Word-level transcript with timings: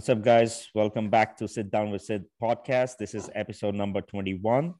What's 0.00 0.08
up, 0.08 0.22
guys? 0.22 0.66
Welcome 0.74 1.10
back 1.10 1.36
to 1.36 1.46
Sit 1.46 1.70
Down 1.70 1.90
with 1.90 2.00
Sid 2.00 2.24
podcast. 2.42 2.96
This 2.96 3.14
is 3.14 3.28
episode 3.34 3.74
number 3.74 4.00
21. 4.00 4.72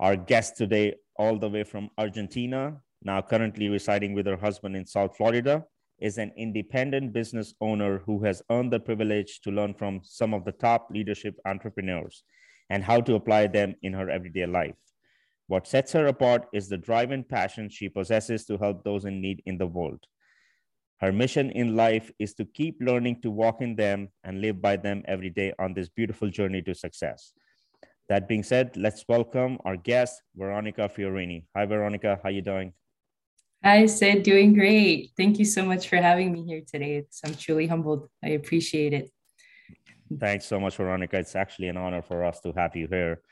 Our 0.00 0.16
guest 0.16 0.56
today, 0.56 0.96
all 1.14 1.38
the 1.38 1.48
way 1.48 1.62
from 1.62 1.88
Argentina, 1.96 2.80
now 3.00 3.22
currently 3.22 3.68
residing 3.68 4.12
with 4.12 4.26
her 4.26 4.36
husband 4.36 4.74
in 4.74 4.84
South 4.84 5.16
Florida, 5.16 5.64
is 6.00 6.18
an 6.18 6.32
independent 6.36 7.12
business 7.12 7.54
owner 7.60 7.98
who 7.98 8.24
has 8.24 8.42
earned 8.50 8.72
the 8.72 8.80
privilege 8.80 9.40
to 9.42 9.52
learn 9.52 9.72
from 9.72 10.00
some 10.02 10.34
of 10.34 10.44
the 10.44 10.50
top 10.50 10.88
leadership 10.90 11.36
entrepreneurs 11.46 12.24
and 12.70 12.82
how 12.82 13.00
to 13.02 13.14
apply 13.14 13.46
them 13.46 13.76
in 13.84 13.92
her 13.92 14.10
everyday 14.10 14.46
life. 14.46 14.74
What 15.46 15.68
sets 15.68 15.92
her 15.92 16.08
apart 16.08 16.48
is 16.52 16.68
the 16.68 16.76
drive 16.76 17.12
and 17.12 17.28
passion 17.28 17.68
she 17.68 17.88
possesses 17.88 18.46
to 18.46 18.58
help 18.58 18.82
those 18.82 19.04
in 19.04 19.20
need 19.20 19.44
in 19.46 19.58
the 19.58 19.68
world. 19.68 20.04
Her 21.00 21.12
mission 21.12 21.50
in 21.52 21.76
life 21.76 22.12
is 22.18 22.34
to 22.34 22.44
keep 22.44 22.76
learning 22.78 23.22
to 23.22 23.30
walk 23.30 23.62
in 23.62 23.74
them 23.74 24.10
and 24.22 24.42
live 24.42 24.60
by 24.60 24.76
them 24.76 25.02
every 25.08 25.30
day 25.30 25.54
on 25.58 25.72
this 25.72 25.88
beautiful 25.88 26.28
journey 26.28 26.60
to 26.62 26.74
success. 26.74 27.32
That 28.10 28.28
being 28.28 28.42
said, 28.42 28.76
let's 28.76 29.06
welcome 29.08 29.56
our 29.64 29.78
guest, 29.78 30.20
Veronica 30.36 30.90
Fiorini. 30.94 31.44
Hi, 31.56 31.64
Veronica. 31.64 32.20
How 32.22 32.28
you 32.28 32.42
doing? 32.42 32.74
Hi, 33.64 33.86
Sid. 33.86 34.24
Doing 34.24 34.52
great. 34.52 35.12
Thank 35.16 35.38
you 35.38 35.46
so 35.46 35.64
much 35.64 35.88
for 35.88 35.96
having 35.96 36.32
me 36.32 36.44
here 36.44 36.60
today. 36.66 36.96
It's, 36.96 37.20
I'm 37.24 37.34
truly 37.34 37.66
humbled. 37.66 38.06
I 38.22 38.30
appreciate 38.30 38.92
it. 38.92 39.10
Thanks 40.18 40.44
so 40.44 40.60
much, 40.60 40.76
Veronica. 40.76 41.16
It's 41.18 41.34
actually 41.34 41.68
an 41.68 41.78
honor 41.78 42.02
for 42.02 42.24
us 42.24 42.40
to 42.40 42.52
have 42.52 42.76
you 42.76 42.88
here. 42.90 43.22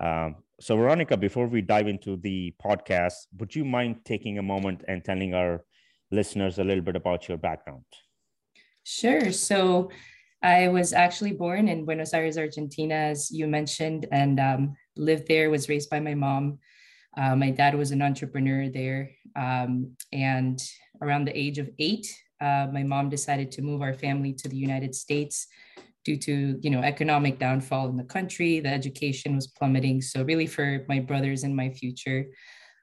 Um, 0.00 0.36
so, 0.60 0.76
Veronica, 0.76 1.16
before 1.16 1.46
we 1.46 1.60
dive 1.60 1.88
into 1.88 2.16
the 2.16 2.54
podcast, 2.64 3.26
would 3.38 3.54
you 3.54 3.66
mind 3.66 4.04
taking 4.06 4.38
a 4.38 4.42
moment 4.42 4.82
and 4.88 5.04
telling 5.04 5.34
our 5.34 5.64
listeners 6.10 6.58
a 6.58 6.64
little 6.64 6.84
bit 6.84 6.96
about 6.96 7.28
your 7.28 7.38
background? 7.38 7.84
Sure. 8.84 9.32
So 9.32 9.90
I 10.42 10.68
was 10.68 10.92
actually 10.92 11.32
born 11.32 11.68
in 11.68 11.84
Buenos 11.84 12.14
Aires, 12.14 12.38
Argentina, 12.38 12.94
as 12.94 13.30
you 13.30 13.46
mentioned, 13.46 14.06
and 14.12 14.38
um, 14.40 14.76
lived 14.96 15.26
there, 15.28 15.50
was 15.50 15.68
raised 15.68 15.90
by 15.90 16.00
my 16.00 16.14
mom. 16.14 16.58
Uh, 17.16 17.34
my 17.34 17.50
dad 17.50 17.74
was 17.74 17.90
an 17.90 18.02
entrepreneur 18.02 18.68
there. 18.68 19.10
Um, 19.34 19.96
and 20.12 20.60
around 21.02 21.26
the 21.26 21.36
age 21.36 21.58
of 21.58 21.68
eight, 21.78 22.06
uh, 22.40 22.68
my 22.72 22.84
mom 22.84 23.08
decided 23.08 23.50
to 23.52 23.62
move 23.62 23.82
our 23.82 23.94
family 23.94 24.32
to 24.34 24.48
the 24.48 24.56
United 24.56 24.94
States 24.94 25.48
due 26.04 26.16
to 26.16 26.58
you 26.62 26.70
know 26.70 26.80
economic 26.80 27.38
downfall 27.38 27.88
in 27.88 27.96
the 27.96 28.04
country 28.04 28.60
the 28.60 28.68
education 28.68 29.34
was 29.34 29.46
plummeting 29.48 30.00
so 30.00 30.22
really 30.22 30.46
for 30.46 30.84
my 30.88 30.98
brothers 30.98 31.42
and 31.42 31.54
my 31.54 31.68
future 31.68 32.24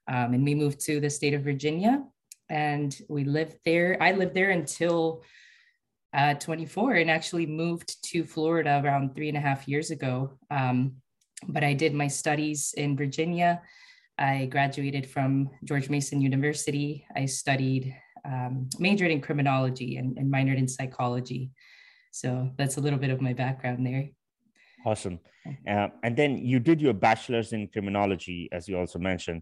um, 0.08 0.34
and 0.34 0.44
we 0.44 0.54
moved 0.54 0.80
to 0.80 1.00
the 1.00 1.10
state 1.10 1.34
of 1.34 1.42
virginia 1.42 2.04
and 2.50 2.96
we 3.10 3.24
lived 3.24 3.58
there. 3.66 3.98
I 4.02 4.12
lived 4.12 4.34
there 4.34 4.52
until 4.52 5.24
uh, 6.14 6.36
24 6.36 6.94
and 6.94 7.12
actually 7.12 7.46
moved 7.46 8.02
to 8.12 8.24
Florida 8.24 8.82
around 8.84 9.16
three 9.16 9.28
and 9.28 9.38
a 9.38 9.42
half 9.42 9.68
years 9.68 9.92
ago. 9.92 10.38
Um, 10.50 10.98
but 11.48 11.64
I 11.64 11.74
did 11.74 11.94
my 11.94 12.08
studies 12.08 12.74
in 12.78 12.96
Virginia. 12.96 13.62
I 14.18 14.46
graduated 14.46 15.10
from 15.10 15.50
George 15.66 15.90
Mason 15.90 16.22
University. 16.22 17.06
I 17.16 17.26
studied, 17.26 17.96
um, 18.24 18.70
majored 18.80 19.12
in 19.12 19.20
criminology 19.20 19.98
and, 19.98 20.18
and 20.18 20.32
minored 20.32 20.58
in 20.58 20.68
psychology. 20.68 21.52
So 22.12 22.50
that's 22.58 22.78
a 22.78 22.82
little 22.82 23.00
bit 23.00 23.10
of 23.10 23.20
my 23.20 23.34
background 23.34 23.86
there. 23.86 24.08
Awesome. 24.86 25.20
Uh, 25.68 25.90
and 26.04 26.16
then 26.16 26.38
you 26.38 26.60
did 26.60 26.80
your 26.80 26.94
bachelor's 26.94 27.52
in 27.52 27.68
criminology, 27.68 28.48
as 28.52 28.68
you 28.68 28.78
also 28.78 29.00
mentioned. 29.00 29.42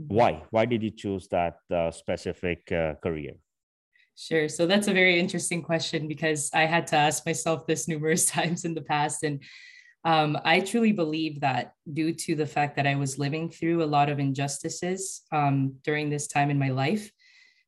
Mm-hmm. 0.00 0.14
Why? 0.14 0.42
Why 0.50 0.64
did 0.64 0.82
you 0.82 0.90
choose 0.90 1.28
that 1.28 1.58
uh, 1.72 1.90
specific 1.90 2.70
uh, 2.72 2.94
career? 3.02 3.34
Sure. 4.16 4.48
So 4.48 4.66
that's 4.66 4.88
a 4.88 4.92
very 4.92 5.18
interesting 5.18 5.62
question 5.62 6.06
because 6.06 6.50
I 6.54 6.66
had 6.66 6.86
to 6.88 6.96
ask 6.96 7.26
myself 7.26 7.66
this 7.66 7.88
numerous 7.92 8.26
times 8.26 8.64
in 8.64 8.74
the 8.74 8.82
past. 8.82 9.22
And 9.24 9.42
um, 10.04 10.38
I 10.44 10.60
truly 10.60 10.92
believe 10.92 11.40
that 11.40 11.72
due 11.92 12.12
to 12.12 12.34
the 12.34 12.46
fact 12.46 12.76
that 12.76 12.86
I 12.86 12.94
was 12.94 13.18
living 13.18 13.50
through 13.50 13.82
a 13.82 13.86
lot 13.86 14.10
of 14.10 14.18
injustices 14.18 15.22
um, 15.32 15.76
during 15.82 16.10
this 16.10 16.26
time 16.26 16.50
in 16.50 16.58
my 16.58 16.70
life, 16.70 17.10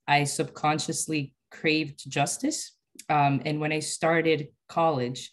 I 0.06 0.24
subconsciously 0.24 1.34
craved 1.50 2.08
justice. 2.08 2.72
Um, 3.08 3.42
and 3.44 3.60
when 3.60 3.72
I 3.72 3.80
started 3.80 4.48
college, 4.68 5.32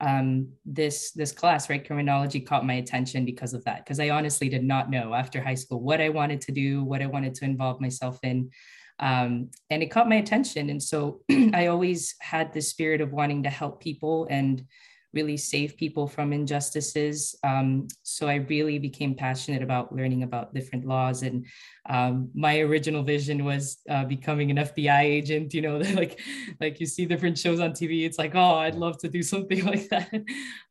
um, 0.00 0.48
this 0.64 1.12
this 1.12 1.32
class, 1.32 1.70
right, 1.70 1.84
criminology, 1.84 2.40
caught 2.40 2.66
my 2.66 2.74
attention 2.74 3.24
because 3.24 3.54
of 3.54 3.64
that. 3.64 3.84
Because 3.84 4.00
I 4.00 4.10
honestly 4.10 4.48
did 4.48 4.64
not 4.64 4.90
know 4.90 5.14
after 5.14 5.40
high 5.40 5.54
school 5.54 5.80
what 5.80 6.00
I 6.00 6.08
wanted 6.08 6.40
to 6.42 6.52
do, 6.52 6.84
what 6.84 7.02
I 7.02 7.06
wanted 7.06 7.34
to 7.36 7.44
involve 7.44 7.80
myself 7.80 8.18
in, 8.22 8.50
um, 8.98 9.50
and 9.70 9.82
it 9.82 9.90
caught 9.90 10.08
my 10.08 10.16
attention. 10.16 10.70
And 10.70 10.82
so 10.82 11.20
I 11.30 11.68
always 11.68 12.14
had 12.20 12.52
this 12.52 12.68
spirit 12.68 13.00
of 13.00 13.12
wanting 13.12 13.42
to 13.44 13.50
help 13.50 13.80
people 13.80 14.26
and 14.30 14.64
really 15.14 15.36
save 15.36 15.76
people 15.76 16.06
from 16.06 16.32
injustices. 16.32 17.36
Um, 17.44 17.88
so 18.02 18.26
I 18.26 18.36
really 18.36 18.78
became 18.78 19.14
passionate 19.14 19.62
about 19.62 19.94
learning 19.94 20.22
about 20.22 20.52
different 20.52 20.84
laws. 20.84 21.22
And 21.22 21.46
um, 21.88 22.30
my 22.34 22.60
original 22.60 23.02
vision 23.02 23.44
was 23.44 23.78
uh, 23.88 24.04
becoming 24.04 24.50
an 24.50 24.58
FBI 24.58 25.02
agent. 25.02 25.54
You 25.54 25.62
know, 25.62 25.76
like 25.94 26.20
like 26.60 26.80
you 26.80 26.86
see 26.86 27.06
different 27.06 27.38
shows 27.38 27.60
on 27.60 27.72
TV. 27.72 28.04
It's 28.04 28.18
like, 28.18 28.34
oh, 28.34 28.54
I'd 28.56 28.74
love 28.74 28.98
to 28.98 29.08
do 29.08 29.22
something 29.22 29.64
like 29.72 29.88
that. 29.88 30.22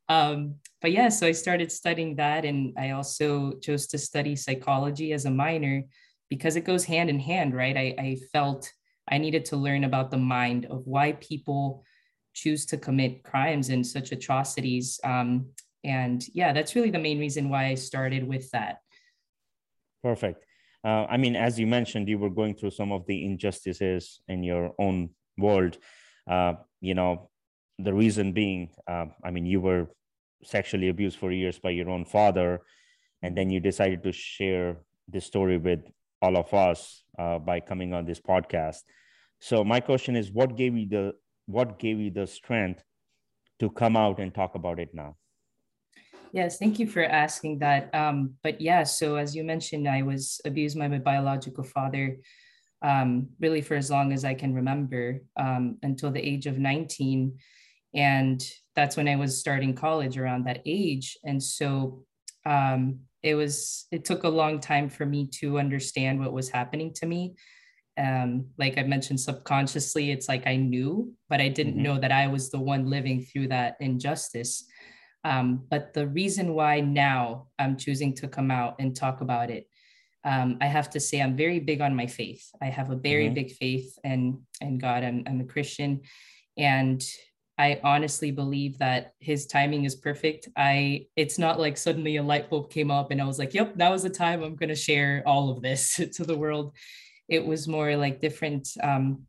Um, 0.08 0.56
but 0.82 0.92
yeah, 0.92 1.08
so 1.08 1.26
I 1.26 1.32
started 1.32 1.72
studying 1.72 2.16
that, 2.16 2.44
and 2.44 2.74
I 2.78 2.90
also 2.90 3.54
chose 3.62 3.86
to 3.88 3.98
study 3.98 4.36
psychology 4.36 5.12
as 5.12 5.24
a 5.24 5.30
minor 5.30 5.82
because 6.28 6.56
it 6.56 6.64
goes 6.64 6.84
hand 6.84 7.10
in 7.10 7.18
hand, 7.18 7.54
right? 7.54 7.76
I, 7.76 7.94
I 7.98 8.18
felt 8.32 8.70
I 9.08 9.18
needed 9.18 9.44
to 9.46 9.56
learn 9.56 9.84
about 9.84 10.10
the 10.10 10.18
mind 10.18 10.66
of 10.66 10.86
why 10.86 11.12
people 11.12 11.84
choose 12.34 12.66
to 12.66 12.76
commit 12.76 13.22
crimes 13.22 13.70
and 13.70 13.86
such 13.86 14.12
atrocities. 14.12 15.00
Um, 15.04 15.46
and 15.84 16.24
yeah, 16.32 16.52
that's 16.52 16.74
really 16.74 16.90
the 16.90 16.98
main 16.98 17.18
reason 17.18 17.48
why 17.48 17.66
I 17.66 17.74
started 17.74 18.26
with 18.26 18.50
that. 18.50 18.78
Perfect. 20.02 20.44
Uh, 20.84 21.06
I 21.08 21.16
mean, 21.16 21.34
as 21.34 21.58
you 21.58 21.66
mentioned, 21.66 22.08
you 22.08 22.18
were 22.18 22.30
going 22.30 22.54
through 22.54 22.72
some 22.72 22.92
of 22.92 23.06
the 23.06 23.24
injustices 23.24 24.20
in 24.28 24.42
your 24.42 24.74
own 24.78 25.10
world. 25.38 25.78
Uh, 26.28 26.54
you 26.80 26.94
know, 26.94 27.30
the 27.78 27.94
reason 27.94 28.32
being, 28.32 28.70
uh, 28.86 29.06
I 29.24 29.30
mean, 29.30 29.46
you 29.46 29.60
were 29.60 29.88
sexually 30.42 30.88
abused 30.88 31.18
for 31.18 31.32
years 31.32 31.58
by 31.58 31.70
your 31.70 31.88
own 31.88 32.04
father, 32.04 32.60
and 33.22 33.36
then 33.36 33.48
you 33.48 33.60
decided 33.60 34.02
to 34.02 34.12
share 34.12 34.76
this 35.08 35.24
story 35.24 35.56
with 35.56 35.80
all 36.20 36.36
of 36.36 36.52
us 36.52 37.02
uh, 37.18 37.38
by 37.38 37.60
coming 37.60 37.94
on 37.94 38.04
this 38.04 38.20
podcast. 38.20 38.82
So, 39.40 39.64
my 39.64 39.80
question 39.80 40.16
is, 40.16 40.30
what 40.30 40.56
gave 40.56 40.76
you 40.76 40.88
the 40.88 41.12
what 41.46 41.78
gave 41.78 41.98
you 41.98 42.10
the 42.10 42.26
strength 42.26 42.82
to 43.60 43.70
come 43.70 43.96
out 43.96 44.18
and 44.18 44.34
talk 44.34 44.54
about 44.54 44.78
it 44.78 44.90
now? 44.94 45.16
Yes, 46.32 46.58
thank 46.58 46.80
you 46.80 46.86
for 46.86 47.04
asking 47.04 47.60
that. 47.60 47.94
Um, 47.94 48.34
but 48.42 48.60
yeah, 48.60 48.82
so 48.82 49.16
as 49.16 49.36
you 49.36 49.44
mentioned, 49.44 49.88
I 49.88 50.02
was 50.02 50.40
abused 50.44 50.76
by 50.76 50.88
my 50.88 50.98
biological 50.98 51.62
father 51.62 52.16
um, 52.82 53.28
really 53.40 53.62
for 53.62 53.76
as 53.76 53.90
long 53.90 54.12
as 54.12 54.24
I 54.24 54.34
can 54.34 54.52
remember 54.52 55.20
um, 55.36 55.78
until 55.82 56.10
the 56.10 56.20
age 56.20 56.46
of 56.46 56.58
19. 56.58 57.38
And 57.94 58.44
that's 58.74 58.96
when 58.96 59.08
I 59.08 59.16
was 59.16 59.38
starting 59.38 59.74
college 59.74 60.18
around 60.18 60.44
that 60.44 60.60
age. 60.66 61.16
And 61.24 61.42
so 61.42 62.04
um, 62.44 63.00
it 63.22 63.36
was, 63.36 63.86
it 63.90 64.04
took 64.04 64.24
a 64.24 64.28
long 64.28 64.60
time 64.60 64.90
for 64.90 65.06
me 65.06 65.28
to 65.38 65.58
understand 65.58 66.20
what 66.20 66.32
was 66.32 66.50
happening 66.50 66.92
to 66.94 67.06
me 67.06 67.36
um, 67.96 68.46
like 68.58 68.76
I 68.78 68.82
mentioned, 68.82 69.20
subconsciously, 69.20 70.10
it's 70.10 70.28
like 70.28 70.46
I 70.46 70.56
knew, 70.56 71.12
but 71.28 71.40
I 71.40 71.48
didn't 71.48 71.74
mm-hmm. 71.74 71.82
know 71.82 71.98
that 71.98 72.12
I 72.12 72.26
was 72.26 72.50
the 72.50 72.60
one 72.60 72.90
living 72.90 73.22
through 73.22 73.48
that 73.48 73.76
injustice. 73.80 74.64
Um, 75.22 75.64
but 75.70 75.94
the 75.94 76.08
reason 76.08 76.54
why 76.54 76.80
now 76.80 77.48
I'm 77.58 77.76
choosing 77.76 78.14
to 78.16 78.28
come 78.28 78.50
out 78.50 78.76
and 78.78 78.94
talk 78.94 79.20
about 79.20 79.50
it, 79.50 79.68
um, 80.24 80.58
I 80.60 80.66
have 80.66 80.90
to 80.90 81.00
say 81.00 81.20
I'm 81.20 81.36
very 81.36 81.60
big 81.60 81.80
on 81.80 81.94
my 81.94 82.06
faith. 82.06 82.44
I 82.60 82.66
have 82.66 82.90
a 82.90 82.96
very 82.96 83.26
mm-hmm. 83.26 83.34
big 83.34 83.52
faith 83.52 83.98
and 84.04 84.38
and 84.60 84.80
God. 84.80 85.04
I'm, 85.04 85.22
I'm 85.26 85.40
a 85.40 85.44
Christian, 85.44 86.00
and 86.56 87.02
I 87.58 87.80
honestly 87.84 88.30
believe 88.30 88.78
that 88.78 89.12
His 89.20 89.46
timing 89.46 89.84
is 89.84 89.94
perfect. 89.94 90.48
I 90.56 91.06
it's 91.14 91.38
not 91.38 91.60
like 91.60 91.76
suddenly 91.76 92.16
a 92.16 92.22
light 92.22 92.50
bulb 92.50 92.70
came 92.70 92.90
up 92.90 93.10
and 93.10 93.20
I 93.20 93.26
was 93.26 93.38
like, 93.38 93.54
"Yep, 93.54 93.76
that 93.76 93.90
was 93.90 94.02
the 94.02 94.10
time 94.10 94.42
I'm 94.42 94.56
going 94.56 94.70
to 94.70 94.74
share 94.74 95.22
all 95.26 95.50
of 95.50 95.62
this 95.62 95.96
to 96.14 96.24
the 96.24 96.36
world." 96.36 96.74
It 97.28 97.44
was 97.44 97.68
more 97.68 97.96
like 97.96 98.20
different 98.20 98.68
um, 98.82 99.22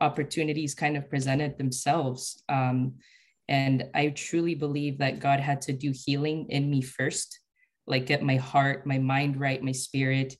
opportunities 0.00 0.74
kind 0.74 0.96
of 0.96 1.08
presented 1.08 1.56
themselves. 1.58 2.42
Um, 2.48 2.94
and 3.48 3.84
I 3.94 4.08
truly 4.08 4.54
believe 4.54 4.98
that 4.98 5.20
God 5.20 5.40
had 5.40 5.60
to 5.62 5.72
do 5.72 5.92
healing 5.94 6.46
in 6.50 6.68
me 6.68 6.82
first, 6.82 7.40
like 7.86 8.06
get 8.06 8.22
my 8.22 8.36
heart, 8.36 8.86
my 8.86 8.98
mind 8.98 9.38
right, 9.38 9.62
my 9.62 9.72
spirit, 9.72 10.34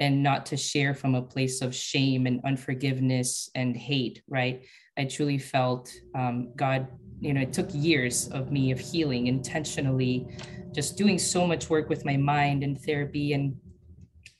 and 0.00 0.22
not 0.22 0.46
to 0.46 0.56
share 0.56 0.94
from 0.94 1.14
a 1.14 1.22
place 1.22 1.60
of 1.60 1.74
shame 1.74 2.26
and 2.26 2.40
unforgiveness 2.44 3.50
and 3.54 3.76
hate, 3.76 4.22
right? 4.28 4.64
I 4.96 5.04
truly 5.04 5.38
felt 5.38 5.92
um, 6.14 6.52
God, 6.56 6.88
you 7.20 7.32
know, 7.32 7.40
it 7.40 7.52
took 7.52 7.68
years 7.72 8.28
of 8.28 8.50
me 8.52 8.70
of 8.70 8.78
healing 8.78 9.26
intentionally, 9.26 10.28
just 10.72 10.96
doing 10.96 11.18
so 11.18 11.46
much 11.46 11.70
work 11.70 11.88
with 11.88 12.04
my 12.04 12.16
mind 12.16 12.62
and 12.62 12.80
therapy 12.80 13.32
and 13.32 13.56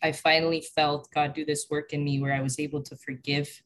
I 0.02 0.12
finally 0.12 0.60
felt 0.60 1.10
God 1.12 1.34
do 1.34 1.44
this 1.44 1.66
work 1.70 1.92
in 1.92 2.04
me 2.04 2.20
where 2.20 2.34
I 2.34 2.40
was 2.40 2.58
able 2.58 2.82
to 2.82 2.96
forgive 2.96 3.62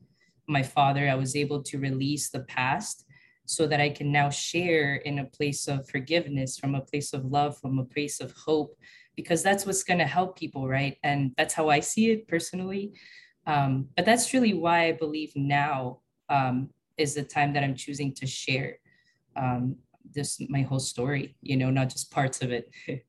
my 0.47 0.63
father. 0.63 1.09
I 1.09 1.15
was 1.15 1.37
able 1.37 1.63
to 1.65 1.79
release 1.79 2.31
the 2.31 2.41
past 2.41 3.05
so 3.45 3.67
that 3.67 3.81
I 3.81 3.91
can 3.91 4.11
now 4.11 4.31
share 4.31 4.97
in 4.97 5.19
a 5.19 5.25
place 5.25 5.69
of 5.69 5.89
forgiveness, 5.89 6.59
from 6.59 6.75
a 6.75 6.81
place 6.81 7.13
of 7.13 7.25
love, 7.27 7.59
from 7.59 7.79
a 7.79 7.85
place 7.85 8.21
of 8.21 8.33
hope, 8.33 8.77
because 9.17 9.43
that's 9.43 9.67
what's 9.67 9.83
going 9.83 9.99
to 9.99 10.07
help 10.07 10.39
people, 10.39 10.69
right? 10.69 10.97
And 11.03 11.33
that's 11.37 11.55
how 11.55 11.69
I 11.69 11.81
see 11.81 12.11
it 12.11 12.29
personally. 12.29 12.93
Um, 13.47 13.89
but 13.97 14.05
that's 14.05 14.33
really 14.33 14.55
why 14.55 14.87
I 14.87 14.93
believe 14.93 15.33
now 15.35 16.01
um, 16.29 16.71
is 16.97 17.15
the 17.15 17.25
time 17.25 17.53
that 17.55 17.65
I'm 17.65 17.75
choosing 17.75 18.15
to 18.15 18.27
share 18.27 18.79
um, 19.37 19.77
this 20.15 20.41
my 20.49 20.63
whole 20.63 20.81
story. 20.81 21.37
You 21.43 21.57
know, 21.57 21.71
not 21.71 21.91
just 21.91 22.11
parts 22.11 22.43
of 22.43 22.53
it. 22.53 22.71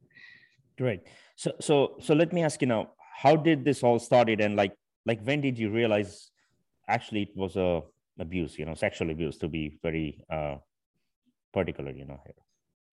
Great. 0.77 1.01
So 1.35 1.51
so 1.61 1.95
so 2.01 2.13
let 2.13 2.33
me 2.33 2.41
ask 2.41 2.61
you 2.61 2.67
now, 2.67 2.91
how 3.13 3.35
did 3.35 3.63
this 3.63 3.83
all 3.83 3.99
started, 3.99 4.41
and 4.41 4.55
like 4.55 4.75
like 5.05 5.21
when 5.23 5.41
did 5.41 5.57
you 5.57 5.69
realize 5.69 6.31
actually 6.87 7.23
it 7.23 7.35
was 7.35 7.55
a 7.55 7.81
abuse, 8.19 8.57
you 8.57 8.65
know, 8.65 8.73
sexual 8.73 9.09
abuse 9.09 9.37
to 9.37 9.47
be 9.47 9.79
very 9.81 10.23
uh, 10.31 10.55
particular, 11.53 11.91
you 11.91 12.05
know, 12.05 12.19
here. 12.25 12.35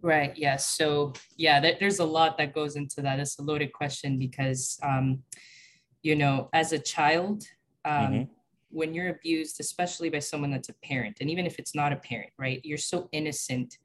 Right. 0.02 0.32
Yes. 0.36 0.38
Yeah. 0.38 0.56
So 0.56 1.12
yeah, 1.36 1.60
there's 1.78 1.98
a 1.98 2.04
lot 2.04 2.38
that 2.38 2.54
goes 2.54 2.76
into 2.76 3.02
that. 3.02 3.20
It's 3.20 3.38
a 3.38 3.42
loaded 3.42 3.72
question 3.72 4.18
because, 4.18 4.78
um, 4.82 5.22
you 6.02 6.16
know, 6.16 6.48
as 6.54 6.72
a 6.72 6.78
child, 6.78 7.44
um, 7.84 7.94
mm-hmm. 7.94 8.22
when 8.70 8.94
you're 8.94 9.10
abused, 9.10 9.60
especially 9.60 10.08
by 10.08 10.20
someone 10.20 10.50
that's 10.50 10.70
a 10.70 10.74
parent, 10.82 11.18
and 11.20 11.30
even 11.30 11.44
if 11.44 11.58
it's 11.58 11.74
not 11.74 11.92
a 11.92 11.96
parent, 11.96 12.30
right, 12.38 12.60
you're 12.64 12.78
so 12.78 13.08
innocent. 13.12 13.76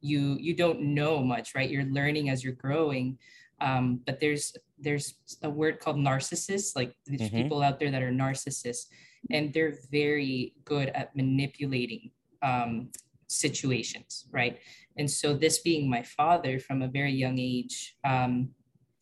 You 0.00 0.36
you 0.40 0.54
don't 0.54 0.80
know 0.80 1.22
much, 1.22 1.54
right? 1.54 1.70
You're 1.70 1.84
learning 1.84 2.30
as 2.30 2.42
you're 2.42 2.54
growing. 2.54 3.18
Um, 3.60 4.00
but 4.06 4.20
there's 4.20 4.56
there's 4.78 5.14
a 5.42 5.50
word 5.50 5.80
called 5.80 5.96
narcissists. 5.96 6.74
Like 6.74 6.94
there's 7.06 7.22
mm-hmm. 7.22 7.42
people 7.42 7.62
out 7.62 7.78
there 7.78 7.90
that 7.90 8.02
are 8.02 8.12
narcissists, 8.12 8.86
and 9.30 9.52
they're 9.52 9.76
very 9.90 10.54
good 10.64 10.88
at 10.90 11.14
manipulating 11.14 12.10
um, 12.42 12.90
situations, 13.28 14.26
right? 14.32 14.58
And 14.96 15.10
so, 15.10 15.34
this 15.34 15.58
being 15.60 15.88
my 15.88 16.02
father 16.02 16.58
from 16.58 16.82
a 16.82 16.88
very 16.88 17.12
young 17.12 17.38
age, 17.38 17.96
um, 18.04 18.50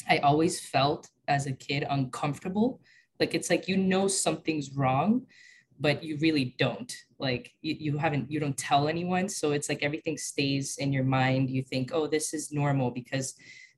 I 0.08 0.18
always 0.18 0.60
felt 0.60 1.08
as 1.28 1.46
a 1.46 1.52
kid 1.52 1.86
uncomfortable. 1.88 2.80
Like 3.20 3.34
it's 3.34 3.50
like 3.50 3.68
you 3.68 3.76
know 3.76 4.08
something's 4.08 4.74
wrong, 4.76 5.26
but 5.80 6.02
you 6.02 6.18
really 6.20 6.54
don't. 6.58 6.92
Like 7.18 7.52
you, 7.62 7.76
you 7.78 7.98
haven't, 7.98 8.30
you 8.30 8.40
don't 8.40 8.56
tell 8.56 8.88
anyone. 8.88 9.28
So 9.28 9.52
it's 9.52 9.68
like 9.68 9.82
everything 9.82 10.16
stays 10.16 10.76
in 10.78 10.92
your 10.92 11.04
mind. 11.04 11.50
You 11.50 11.62
think, 11.62 11.90
oh, 11.92 12.06
this 12.06 12.32
is 12.32 12.52
normal 12.52 12.90
because 12.90 13.34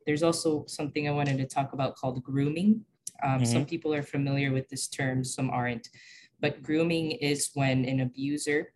there's 0.06 0.22
also 0.22 0.64
something 0.66 1.08
I 1.08 1.12
wanted 1.12 1.38
to 1.38 1.46
talk 1.46 1.72
about 1.72 1.96
called 1.96 2.22
grooming. 2.22 2.84
Um, 3.22 3.32
mm-hmm. 3.32 3.44
Some 3.44 3.66
people 3.66 3.92
are 3.92 4.02
familiar 4.02 4.52
with 4.52 4.68
this 4.68 4.88
term, 4.88 5.24
some 5.24 5.50
aren't. 5.50 5.88
But 6.40 6.62
grooming 6.62 7.12
is 7.12 7.50
when 7.54 7.84
an 7.84 8.00
abuser 8.00 8.72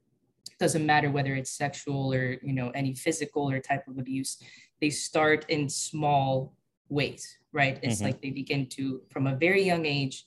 doesn't 0.59 0.87
matter 0.87 1.11
whether 1.11 1.35
it's 1.35 1.51
sexual 1.51 2.13
or 2.13 2.39
you 2.43 2.53
know 2.53 2.71
any 2.71 2.95
physical 2.95 3.51
or 3.51 3.61
type 3.61 3.87
of 3.89 3.99
abuse 3.99 4.39
they 4.81 4.91
start 4.91 5.45
in 5.49 5.69
small 5.69 6.55
ways 6.89 7.39
right 7.53 7.79
it's 7.83 7.97
mm-hmm. 7.97 8.07
like 8.07 8.23
they 8.23 8.31
begin 8.31 8.67
to 8.69 9.03
from 9.11 9.27
a 9.27 9.37
very 9.37 9.63
young 9.63 9.85
age 9.85 10.27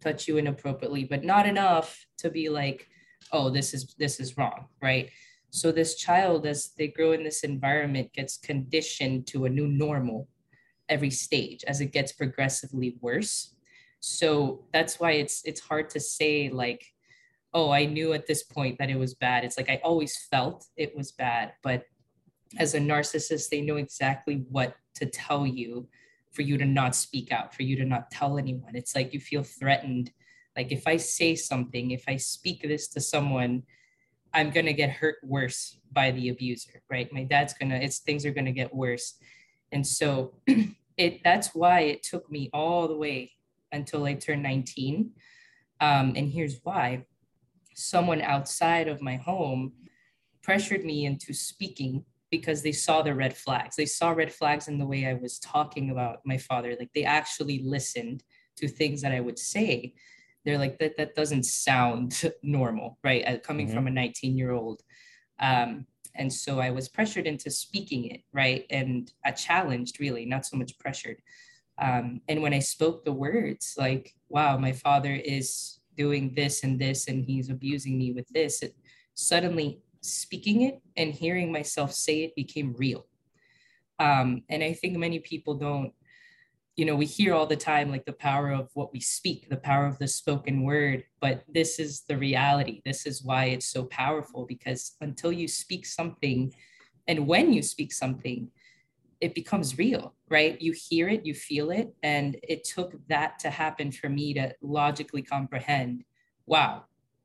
touch 0.00 0.28
you 0.28 0.36
inappropriately 0.36 1.04
but 1.04 1.24
not 1.24 1.46
enough 1.46 2.06
to 2.16 2.30
be 2.30 2.48
like 2.48 2.88
oh 3.32 3.50
this 3.50 3.74
is 3.74 3.94
this 3.98 4.20
is 4.20 4.36
wrong 4.36 4.66
right 4.82 5.10
so 5.50 5.72
this 5.72 5.96
child 5.96 6.46
as 6.46 6.72
they 6.76 6.88
grow 6.88 7.12
in 7.12 7.24
this 7.24 7.42
environment 7.42 8.12
gets 8.12 8.36
conditioned 8.36 9.26
to 9.26 9.44
a 9.44 9.48
new 9.48 9.66
normal 9.66 10.28
every 10.88 11.10
stage 11.10 11.64
as 11.66 11.80
it 11.80 11.92
gets 11.92 12.12
progressively 12.12 12.96
worse. 13.00 13.54
So 14.00 14.64
that's 14.72 15.00
why 15.00 15.12
it's 15.12 15.42
it's 15.44 15.60
hard 15.60 15.90
to 15.90 16.00
say 16.00 16.50
like 16.50 16.84
oh 17.54 17.70
i 17.70 17.86
knew 17.86 18.12
at 18.12 18.26
this 18.26 18.42
point 18.42 18.78
that 18.78 18.90
it 18.90 18.98
was 18.98 19.14
bad. 19.14 19.44
It's 19.44 19.56
like 19.56 19.70
i 19.70 19.80
always 19.82 20.16
felt 20.30 20.66
it 20.76 20.96
was 20.96 21.12
bad 21.12 21.52
but 21.62 21.84
as 22.58 22.74
a 22.74 22.80
narcissist 22.80 23.50
they 23.50 23.60
know 23.60 23.76
exactly 23.76 24.46
what 24.50 24.74
to 24.94 25.06
tell 25.06 25.46
you 25.46 25.86
for 26.32 26.42
you 26.42 26.56
to 26.56 26.64
not 26.64 26.94
speak 26.94 27.32
out 27.32 27.54
for 27.54 27.62
you 27.62 27.76
to 27.76 27.84
not 27.84 28.10
tell 28.10 28.38
anyone. 28.38 28.74
It's 28.74 28.94
like 28.94 29.12
you 29.12 29.20
feel 29.20 29.42
threatened. 29.42 30.12
Like 30.56 30.72
if 30.72 30.86
i 30.86 30.96
say 30.96 31.34
something 31.34 31.90
if 31.92 32.04
i 32.08 32.16
speak 32.16 32.62
this 32.62 32.88
to 32.88 33.00
someone 33.00 33.62
i'm 34.34 34.50
going 34.50 34.66
to 34.66 34.72
get 34.72 34.90
hurt 34.90 35.16
worse 35.22 35.78
by 35.92 36.10
the 36.10 36.28
abuser 36.28 36.82
right? 36.90 37.12
My 37.12 37.24
dad's 37.24 37.54
going 37.54 37.70
to 37.70 37.82
it's 37.82 37.98
things 38.00 38.24
are 38.26 38.32
going 38.32 38.44
to 38.46 38.52
get 38.52 38.74
worse 38.74 39.14
and 39.72 39.86
so 39.86 40.34
it 40.96 41.22
that's 41.24 41.54
why 41.54 41.80
it 41.80 42.02
took 42.02 42.30
me 42.30 42.50
all 42.52 42.88
the 42.88 42.96
way 42.96 43.32
until 43.72 44.04
I 44.04 44.14
turned 44.14 44.42
19. 44.42 45.10
Um, 45.80 46.12
and 46.16 46.30
here's 46.30 46.58
why 46.62 47.04
someone 47.74 48.20
outside 48.20 48.88
of 48.88 49.00
my 49.00 49.16
home 49.16 49.72
pressured 50.42 50.84
me 50.84 51.04
into 51.06 51.32
speaking 51.32 52.04
because 52.30 52.62
they 52.62 52.72
saw 52.72 53.02
the 53.02 53.14
red 53.14 53.36
flags. 53.36 53.76
They 53.76 53.86
saw 53.86 54.10
red 54.10 54.32
flags 54.32 54.68
in 54.68 54.78
the 54.78 54.86
way 54.86 55.06
I 55.06 55.14
was 55.14 55.38
talking 55.38 55.90
about 55.90 56.18
my 56.24 56.36
father. 56.36 56.76
Like 56.78 56.90
they 56.94 57.04
actually 57.04 57.62
listened 57.64 58.22
to 58.56 58.68
things 58.68 59.02
that 59.02 59.12
I 59.12 59.20
would 59.20 59.38
say. 59.38 59.94
They're 60.44 60.58
like, 60.58 60.78
that, 60.78 60.96
that 60.96 61.14
doesn't 61.14 61.44
sound 61.44 62.22
normal, 62.42 62.98
right? 63.04 63.24
Uh, 63.26 63.38
coming 63.38 63.66
mm-hmm. 63.66 63.76
from 63.76 63.86
a 63.86 63.90
19 63.90 64.36
year 64.36 64.52
old. 64.52 64.82
Um, 65.40 65.86
and 66.18 66.32
so 66.32 66.60
I 66.60 66.70
was 66.70 66.88
pressured 66.88 67.26
into 67.26 67.50
speaking 67.50 68.10
it, 68.10 68.22
right? 68.32 68.66
And 68.70 69.10
I 69.24 69.30
challenged, 69.30 70.00
really, 70.00 70.26
not 70.26 70.44
so 70.44 70.56
much 70.56 70.78
pressured. 70.78 71.22
Um, 71.80 72.20
and 72.28 72.42
when 72.42 72.52
I 72.52 72.58
spoke 72.58 73.04
the 73.04 73.12
words, 73.12 73.74
like, 73.78 74.14
wow, 74.28 74.58
my 74.58 74.72
father 74.72 75.14
is 75.14 75.78
doing 75.96 76.34
this 76.34 76.64
and 76.64 76.78
this, 76.78 77.08
and 77.08 77.24
he's 77.24 77.50
abusing 77.50 77.96
me 77.96 78.12
with 78.12 78.28
this, 78.28 78.62
it, 78.62 78.74
suddenly 79.14 79.80
speaking 80.00 80.62
it 80.62 80.80
and 80.96 81.12
hearing 81.12 81.50
myself 81.52 81.92
say 81.92 82.22
it 82.22 82.34
became 82.34 82.74
real. 82.76 83.06
Um, 83.98 84.42
and 84.48 84.62
I 84.62 84.72
think 84.74 84.96
many 84.96 85.18
people 85.18 85.54
don't, 85.54 85.92
you 86.78 86.84
know, 86.84 86.94
we 86.94 87.06
hear 87.06 87.34
all 87.34 87.44
the 87.44 87.56
time 87.56 87.90
like 87.90 88.04
the 88.04 88.12
power 88.12 88.52
of 88.52 88.70
what 88.74 88.92
we 88.92 89.00
speak, 89.00 89.48
the 89.50 89.56
power 89.56 89.84
of 89.84 89.98
the 89.98 90.06
spoken 90.06 90.62
word, 90.62 91.02
but 91.20 91.42
this 91.52 91.80
is 91.80 92.02
the 92.02 92.16
reality. 92.16 92.82
This 92.84 93.04
is 93.04 93.20
why 93.20 93.46
it's 93.46 93.66
so 93.66 93.82
powerful 93.86 94.46
because 94.46 94.92
until 95.00 95.32
you 95.32 95.48
speak 95.48 95.84
something, 95.84 96.54
and 97.08 97.26
when 97.26 97.52
you 97.52 97.62
speak 97.62 97.92
something, 97.92 98.48
it 99.20 99.34
becomes 99.34 99.76
real, 99.76 100.14
right? 100.28 100.62
You 100.62 100.72
hear 100.72 101.08
it, 101.08 101.26
you 101.26 101.34
feel 101.34 101.72
it. 101.72 101.92
And 102.04 102.36
it 102.44 102.62
took 102.62 102.94
that 103.08 103.40
to 103.40 103.50
happen 103.50 103.90
for 103.90 104.08
me 104.08 104.32
to 104.34 104.54
logically 104.62 105.22
comprehend 105.22 106.04
wow, 106.46 106.84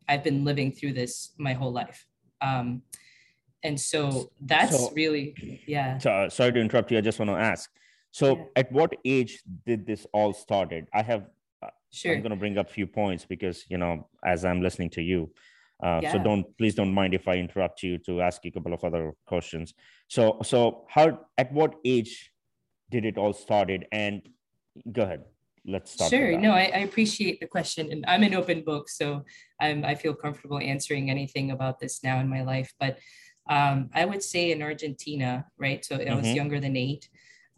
I've 0.10 0.24
been 0.24 0.44
living 0.44 0.72
through 0.72 0.94
this 0.94 1.34
my 1.38 1.54
whole 1.54 1.72
life. 1.72 2.08
Um, 2.42 2.82
and 3.64 3.80
so 3.80 4.32
that's 4.42 4.78
so, 4.78 4.92
really, 4.96 5.62
yeah. 5.68 6.00
So, 6.00 6.12
uh, 6.12 6.30
sorry 6.30 6.54
to 6.54 6.60
interrupt 6.60 6.92
you. 6.92 6.98
I 6.98 7.02
just 7.02 7.20
want 7.20 7.30
to 7.30 7.38
ask. 7.38 7.70
So, 8.14 8.38
yeah. 8.38 8.44
at 8.56 8.72
what 8.72 8.96
age 9.04 9.42
did 9.66 9.86
this 9.86 10.06
all 10.14 10.34
started? 10.34 10.88
I 10.94 11.02
have. 11.02 11.26
Uh, 11.62 11.70
sure. 11.92 12.14
I'm 12.14 12.22
going 12.22 12.30
to 12.30 12.38
bring 12.38 12.58
up 12.58 12.70
a 12.70 12.74
few 12.74 12.88
points 12.88 13.26
because 13.26 13.66
you 13.70 13.78
know, 13.78 14.08
as 14.24 14.46
I'm 14.46 14.62
listening 14.62 14.92
to 14.92 15.02
you, 15.02 15.32
uh, 15.84 16.00
yeah. 16.02 16.14
So 16.14 16.20
don't 16.20 16.58
please 16.58 16.76
don't 16.76 16.94
mind 16.94 17.14
if 17.14 17.28
I 17.28 17.36
interrupt 17.36 17.84
you 17.84 17.98
to 18.06 18.22
ask 18.22 18.46
you 18.46 18.50
a 18.50 18.54
couple 18.54 18.74
of 18.74 18.84
other 18.84 19.14
questions. 19.26 19.74
So 20.08 20.40
so 20.44 20.86
how 20.88 21.26
at 21.38 21.52
what 21.52 21.76
age 21.84 22.32
did 22.90 23.04
it 23.06 23.18
all 23.18 23.34
started? 23.34 23.88
And 23.92 24.22
go 24.92 25.02
ahead. 25.02 25.24
Let's 25.66 25.92
start. 25.92 26.12
Sure. 26.12 26.38
No, 26.38 26.52
I, 26.52 26.72
I, 26.76 26.80
appreciate 26.80 27.40
the 27.40 27.48
question, 27.48 27.90
and 27.90 28.04
I'm 28.06 28.24
an 28.24 28.34
open 28.34 28.64
book, 28.66 28.90
so 28.90 29.24
I'm 29.62 29.86
I 29.86 29.96
feel 29.96 30.14
comfortable 30.14 30.60
answering 30.60 31.10
anything 31.10 31.52
about 31.52 31.80
this 31.80 32.04
now 32.04 32.20
in 32.20 32.28
my 32.28 32.44
life. 32.44 32.74
But 32.80 33.00
um, 33.50 33.90
I 33.94 34.04
would 34.06 34.22
say 34.24 34.52
in 34.52 34.62
Argentina, 34.62 35.46
right? 35.58 35.84
So 35.84 35.96
I 35.96 36.16
was 36.16 36.26
mm-hmm. 36.26 36.36
younger 36.36 36.60
than 36.60 36.76
eight. 36.76 37.10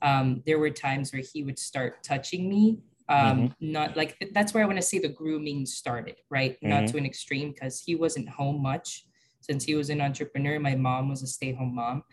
Um, 0.05 0.43
there 0.45 0.59
were 0.59 0.69
times 0.69 1.12
where 1.12 1.24
he 1.33 1.43
would 1.43 1.57
start 1.57 2.03
touching 2.03 2.47
me 2.47 2.79
um 3.07 3.17
mm-hmm. 3.17 3.71
not 3.71 3.95
like 3.95 4.17
that's 4.33 4.53
where 4.53 4.63
i 4.63 4.65
want 4.65 4.77
to 4.77 4.81
say 4.81 4.97
the 4.97 5.07
grooming 5.07 5.65
started 5.65 6.15
right 6.29 6.53
mm-hmm. 6.53 6.69
not 6.69 6.88
to 6.88 6.97
an 6.97 7.05
extreme 7.05 7.51
because 7.51 7.79
he 7.79 7.95
wasn't 7.95 8.27
home 8.27 8.62
much 8.62 9.05
since 9.41 9.63
he 9.63 9.75
was 9.75 9.89
an 9.89 10.01
entrepreneur 10.01 10.59
my 10.59 10.75
mom 10.75 11.09
was 11.09 11.21
a 11.21 11.27
stay-home 11.27 11.75
mom 11.75 12.03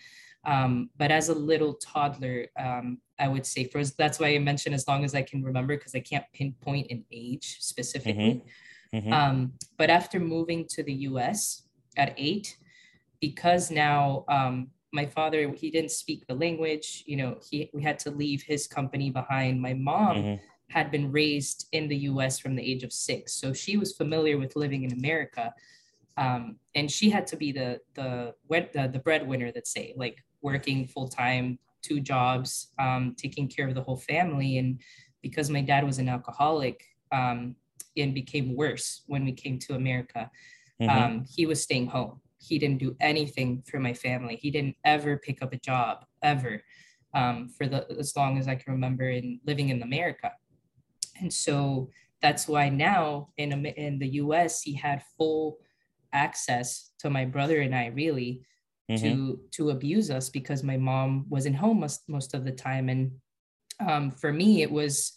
um, 0.44 0.90
but 0.96 1.12
as 1.12 1.28
a 1.28 1.34
little 1.34 1.74
toddler 1.74 2.46
um, 2.58 2.98
i 3.18 3.26
would 3.26 3.46
say 3.46 3.64
first 3.64 3.96
that's 3.96 4.18
why 4.18 4.34
i 4.34 4.38
mentioned 4.38 4.74
as 4.74 4.86
long 4.86 5.04
as 5.04 5.14
i 5.14 5.22
can 5.22 5.42
remember 5.42 5.76
because 5.76 5.94
i 5.94 6.00
can't 6.00 6.24
pinpoint 6.34 6.90
an 6.90 7.04
age 7.10 7.56
specifically 7.60 8.42
mm-hmm. 8.92 8.98
mm-hmm. 8.98 9.12
Um, 9.12 9.52
but 9.78 9.88
after 9.88 10.20
moving 10.20 10.66
to 10.70 10.82
the 10.82 10.92
us 10.94 11.62
at 11.96 12.12
eight 12.18 12.58
because 13.20 13.70
now 13.70 14.24
um, 14.28 14.68
my 14.92 15.06
father 15.06 15.50
he 15.52 15.70
didn't 15.70 15.90
speak 15.90 16.26
the 16.26 16.34
language 16.34 17.02
you 17.06 17.16
know 17.16 17.38
he 17.50 17.70
we 17.72 17.82
had 17.82 17.98
to 17.98 18.10
leave 18.10 18.42
his 18.42 18.66
company 18.66 19.10
behind 19.10 19.60
my 19.60 19.74
mom 19.74 20.16
mm-hmm 20.16 20.34
had 20.72 20.90
been 20.90 21.12
raised 21.12 21.68
in 21.72 21.86
the 21.86 21.96
US 22.10 22.38
from 22.38 22.56
the 22.56 22.62
age 22.62 22.82
of 22.82 22.92
six. 22.92 23.34
So 23.34 23.52
she 23.52 23.76
was 23.76 23.92
familiar 23.92 24.38
with 24.38 24.56
living 24.56 24.84
in 24.84 24.92
America. 24.92 25.54
Um, 26.16 26.56
and 26.74 26.90
she 26.90 27.10
had 27.10 27.26
to 27.28 27.36
be 27.36 27.52
the, 27.52 27.80
the, 27.94 28.34
the, 28.48 28.88
the 28.92 28.98
breadwinner, 28.98 29.52
let's 29.54 29.70
say, 29.70 29.92
like 29.96 30.24
working 30.40 30.86
full 30.86 31.08
time, 31.08 31.58
two 31.82 32.00
jobs, 32.00 32.68
um, 32.78 33.14
taking 33.18 33.48
care 33.48 33.68
of 33.68 33.74
the 33.74 33.82
whole 33.82 33.98
family. 33.98 34.58
And 34.58 34.80
because 35.20 35.50
my 35.50 35.60
dad 35.60 35.84
was 35.84 35.98
an 35.98 36.08
alcoholic 36.08 36.84
um, 37.12 37.54
and 37.96 38.14
became 38.14 38.56
worse 38.56 39.02
when 39.06 39.24
we 39.26 39.32
came 39.32 39.58
to 39.60 39.74
America, 39.74 40.30
mm-hmm. 40.80 40.90
Um, 40.90 41.24
he 41.30 41.44
was 41.46 41.62
staying 41.62 41.86
home. 41.86 42.21
He 42.42 42.58
didn't 42.58 42.78
do 42.78 42.96
anything 43.00 43.62
for 43.70 43.78
my 43.78 43.94
family. 43.94 44.36
He 44.36 44.50
didn't 44.50 44.76
ever 44.84 45.16
pick 45.16 45.42
up 45.42 45.52
a 45.52 45.58
job 45.58 46.04
ever 46.22 46.62
um, 47.14 47.48
for 47.48 47.66
the 47.66 47.86
as 47.98 48.16
long 48.16 48.38
as 48.38 48.48
I 48.48 48.56
can 48.56 48.72
remember 48.72 49.08
in 49.08 49.40
living 49.46 49.68
in 49.68 49.82
America. 49.82 50.32
And 51.20 51.32
so 51.32 51.88
that's 52.20 52.48
why 52.48 52.68
now 52.68 53.28
in 53.36 53.52
in 53.66 53.98
the 53.98 54.08
U.S. 54.24 54.62
he 54.62 54.74
had 54.74 55.04
full 55.16 55.58
access 56.12 56.90
to 56.98 57.10
my 57.10 57.24
brother 57.24 57.60
and 57.60 57.74
I 57.74 57.86
really 57.86 58.42
mm-hmm. 58.90 59.02
to 59.04 59.40
to 59.52 59.70
abuse 59.70 60.10
us 60.10 60.28
because 60.28 60.62
my 60.62 60.76
mom 60.76 61.26
wasn't 61.28 61.56
home 61.56 61.80
most, 61.80 62.02
most 62.08 62.34
of 62.34 62.44
the 62.44 62.52
time 62.52 62.88
and 62.88 63.12
um, 63.80 64.10
for 64.10 64.32
me 64.32 64.62
it 64.62 64.70
was 64.70 65.12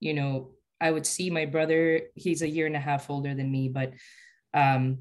you 0.00 0.14
know 0.14 0.50
I 0.80 0.90
would 0.90 1.06
see 1.06 1.30
my 1.30 1.46
brother 1.46 2.02
he's 2.14 2.42
a 2.42 2.48
year 2.48 2.66
and 2.66 2.76
a 2.76 2.80
half 2.80 3.10
older 3.10 3.34
than 3.34 3.50
me 3.50 3.68
but 3.68 3.92
um, 4.54 4.98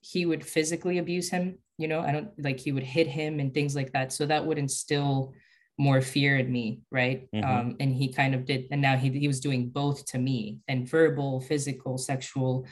he 0.00 0.26
would 0.26 0.44
physically 0.44 0.98
abuse 0.98 1.30
him 1.30 1.58
you 1.78 1.88
know 1.88 2.00
I 2.00 2.12
don't 2.12 2.30
like 2.38 2.60
he 2.60 2.72
would 2.72 2.82
hit 2.82 3.06
him 3.06 3.40
and 3.40 3.54
things 3.54 3.74
like 3.74 3.92
that. 3.92 4.12
So 4.12 4.26
that 4.26 4.44
would 4.44 4.58
instill 4.58 5.32
more 5.78 6.02
fear 6.02 6.36
in 6.36 6.50
me 6.50 6.80
right? 6.90 7.28
Mm-hmm. 7.32 7.48
um, 7.48 7.76
and 7.80 7.94
he 7.94 8.12
kind 8.12 8.34
of 8.34 8.44
did 8.44 8.66
and 8.70 8.82
now 8.82 8.96
he, 8.96 9.10
he 9.10 9.28
was 9.28 9.40
doing 9.40 9.70
both 9.70 10.04
to 10.06 10.18
me 10.18 10.58
and 10.66 10.88
verbal 10.88 11.40
physical 11.40 11.96
sexual. 11.96 12.66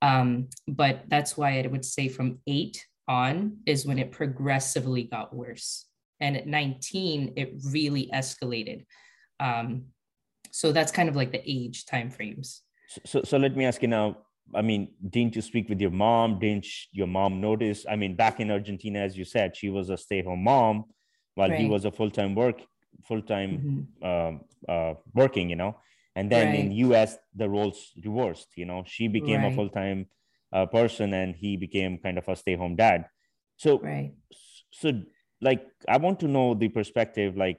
Um, 0.00 0.48
but 0.66 1.04
that's 1.08 1.36
why 1.36 1.60
i 1.60 1.66
would 1.66 1.84
say 1.84 2.08
from 2.08 2.38
eight 2.46 2.84
on 3.06 3.58
is 3.66 3.84
when 3.84 3.98
it 3.98 4.12
progressively 4.12 5.04
got 5.04 5.34
worse. 5.34 5.86
And 6.20 6.36
at 6.36 6.46
19 6.46 7.34
it 7.36 7.54
really 7.70 8.08
escalated. 8.14 8.86
Um, 9.40 9.86
so 10.52 10.70
that's 10.70 10.92
kind 10.92 11.08
of 11.08 11.16
like 11.16 11.32
the 11.32 11.42
age 11.44 11.86
time 11.86 12.10
frames. 12.10 12.62
So, 13.06 13.22
so 13.24 13.38
let 13.38 13.56
me 13.56 13.64
ask 13.64 13.82
you 13.82 13.88
now 13.88 14.18
i 14.54 14.62
mean 14.62 14.88
didn't 15.08 15.36
you 15.36 15.42
speak 15.42 15.68
with 15.68 15.80
your 15.80 15.90
mom 15.90 16.38
didn't 16.38 16.66
your 16.92 17.06
mom 17.06 17.40
notice 17.40 17.84
i 17.88 17.96
mean 17.96 18.14
back 18.14 18.40
in 18.40 18.50
argentina 18.50 18.98
as 18.98 19.16
you 19.16 19.24
said 19.24 19.56
she 19.56 19.70
was 19.70 19.90
a 19.90 19.96
stay-home 19.96 20.42
mom 20.42 20.84
while 21.34 21.48
right. 21.48 21.60
he 21.60 21.66
was 21.66 21.84
a 21.84 21.90
full-time 21.90 22.34
work 22.34 22.60
full-time 23.06 23.88
mm-hmm. 24.02 24.38
uh, 24.68 24.72
uh, 24.72 24.94
working 25.14 25.50
you 25.50 25.56
know 25.56 25.76
and 26.14 26.30
then 26.30 26.48
right. 26.48 26.58
in 26.58 26.72
us 26.92 27.16
the 27.34 27.48
roles 27.48 27.92
reversed 28.04 28.48
you 28.56 28.64
know 28.64 28.84
she 28.86 29.08
became 29.08 29.42
right. 29.42 29.52
a 29.52 29.54
full-time 29.54 30.06
uh, 30.52 30.66
person 30.66 31.14
and 31.14 31.34
he 31.34 31.56
became 31.56 31.98
kind 31.98 32.18
of 32.18 32.28
a 32.28 32.36
stay-home 32.36 32.76
dad 32.76 33.06
so 33.56 33.78
so 34.70 34.92
like 35.40 35.66
i 35.88 35.96
want 35.96 36.20
to 36.20 36.28
know 36.28 36.54
the 36.54 36.68
perspective 36.68 37.36
like 37.36 37.58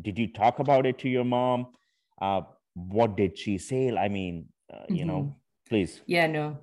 did 0.00 0.18
you 0.18 0.32
talk 0.32 0.58
about 0.58 0.86
it 0.86 0.98
to 0.98 1.08
your 1.08 1.24
mom 1.24 1.66
uh, 2.20 2.40
what 2.74 3.16
did 3.16 3.38
she 3.38 3.58
say 3.58 3.96
i 3.96 4.08
mean 4.08 4.46
uh, 4.72 4.78
you 4.88 4.96
mm-hmm. 4.96 5.08
know 5.08 5.36
please 5.68 6.00
yeah 6.06 6.26
no 6.26 6.58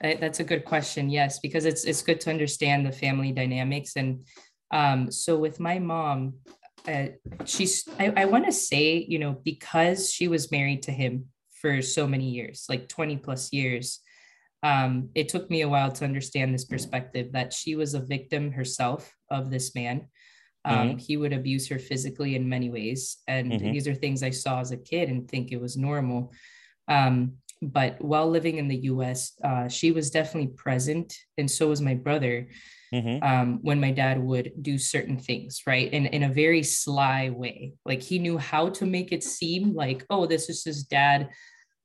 that's 0.00 0.40
a 0.40 0.44
good 0.44 0.64
question 0.64 1.08
yes 1.08 1.38
because 1.38 1.64
it's 1.64 1.84
it's 1.84 2.02
good 2.02 2.20
to 2.20 2.28
understand 2.28 2.84
the 2.84 2.92
family 2.92 3.32
dynamics 3.32 3.92
and 3.96 4.24
um, 4.74 5.12
so 5.12 5.36
with 5.36 5.60
my 5.60 5.78
mom, 5.78 6.34
uh, 6.88 7.06
she's, 7.44 7.88
I, 7.98 8.12
I 8.16 8.24
want 8.24 8.44
to 8.46 8.52
say, 8.52 9.06
you 9.08 9.20
know, 9.20 9.40
because 9.44 10.12
she 10.12 10.26
was 10.26 10.50
married 10.50 10.82
to 10.82 10.90
him 10.90 11.26
for 11.60 11.80
so 11.80 12.08
many 12.08 12.30
years, 12.30 12.66
like 12.68 12.88
20 12.88 13.18
plus 13.18 13.52
years, 13.52 14.00
um, 14.64 15.10
it 15.14 15.28
took 15.28 15.48
me 15.48 15.60
a 15.60 15.68
while 15.68 15.92
to 15.92 16.04
understand 16.04 16.52
this 16.52 16.64
perspective 16.64 17.32
that 17.32 17.52
she 17.52 17.76
was 17.76 17.94
a 17.94 18.00
victim 18.00 18.50
herself 18.50 19.14
of 19.30 19.50
this 19.50 19.74
man. 19.76 20.08
Um, 20.64 20.88
mm-hmm. 20.88 20.98
He 20.98 21.16
would 21.16 21.32
abuse 21.32 21.68
her 21.68 21.78
physically 21.78 22.34
in 22.34 22.48
many 22.48 22.68
ways. 22.68 23.18
And 23.28 23.52
mm-hmm. 23.52 23.72
these 23.72 23.86
are 23.86 23.94
things 23.94 24.22
I 24.22 24.30
saw 24.30 24.60
as 24.60 24.72
a 24.72 24.76
kid 24.76 25.08
and 25.08 25.28
think 25.28 25.52
it 25.52 25.60
was 25.60 25.76
normal. 25.76 26.32
Um, 26.88 27.34
but 27.72 28.00
while 28.00 28.28
living 28.28 28.58
in 28.58 28.68
the 28.68 28.84
US, 28.92 29.32
uh, 29.42 29.68
she 29.68 29.92
was 29.92 30.10
definitely 30.10 30.52
present. 30.54 31.14
And 31.38 31.50
so 31.50 31.68
was 31.68 31.80
my 31.80 31.94
brother 31.94 32.48
mm-hmm. 32.92 33.24
um, 33.24 33.58
when 33.62 33.80
my 33.80 33.90
dad 33.90 34.22
would 34.22 34.52
do 34.60 34.78
certain 34.78 35.18
things, 35.18 35.62
right? 35.66 35.88
And 35.92 36.06
in 36.06 36.24
a 36.24 36.32
very 36.32 36.62
sly 36.62 37.30
way. 37.30 37.74
Like 37.84 38.02
he 38.02 38.18
knew 38.18 38.38
how 38.38 38.70
to 38.70 38.86
make 38.86 39.12
it 39.12 39.24
seem 39.24 39.74
like, 39.74 40.04
oh, 40.10 40.26
this 40.26 40.48
is 40.48 40.64
his 40.64 40.84
dad 40.84 41.30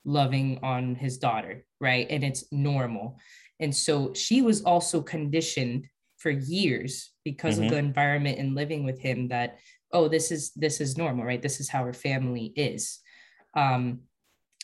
loving 0.06 0.60
on 0.64 0.96
his 0.96 1.18
daughter, 1.18 1.66
right? 1.80 2.08
And 2.10 2.24
it's 2.24 2.46
normal. 2.52 3.18
And 3.60 3.76
so 3.76 4.14
she 4.14 4.42
was 4.42 4.64
also 4.64 5.02
conditioned 5.02 5.88
for 6.18 6.30
years 6.30 7.12
because 7.24 7.56
mm-hmm. 7.56 7.66
of 7.66 7.72
the 7.72 7.78
environment 7.78 8.40
and 8.40 8.56
living 8.56 8.84
with 8.84 9.00
him 9.00 9.30
that, 9.30 9.60
oh, 9.92 10.08
this 10.08 10.32
is 10.32 10.52
this 10.54 10.82
is 10.82 10.98
normal, 10.98 11.26
right? 11.26 11.42
This 11.42 11.60
is 11.60 11.70
how 11.70 11.84
her 11.84 11.94
family 11.94 12.54
is. 12.56 13.00
Um, 13.56 14.02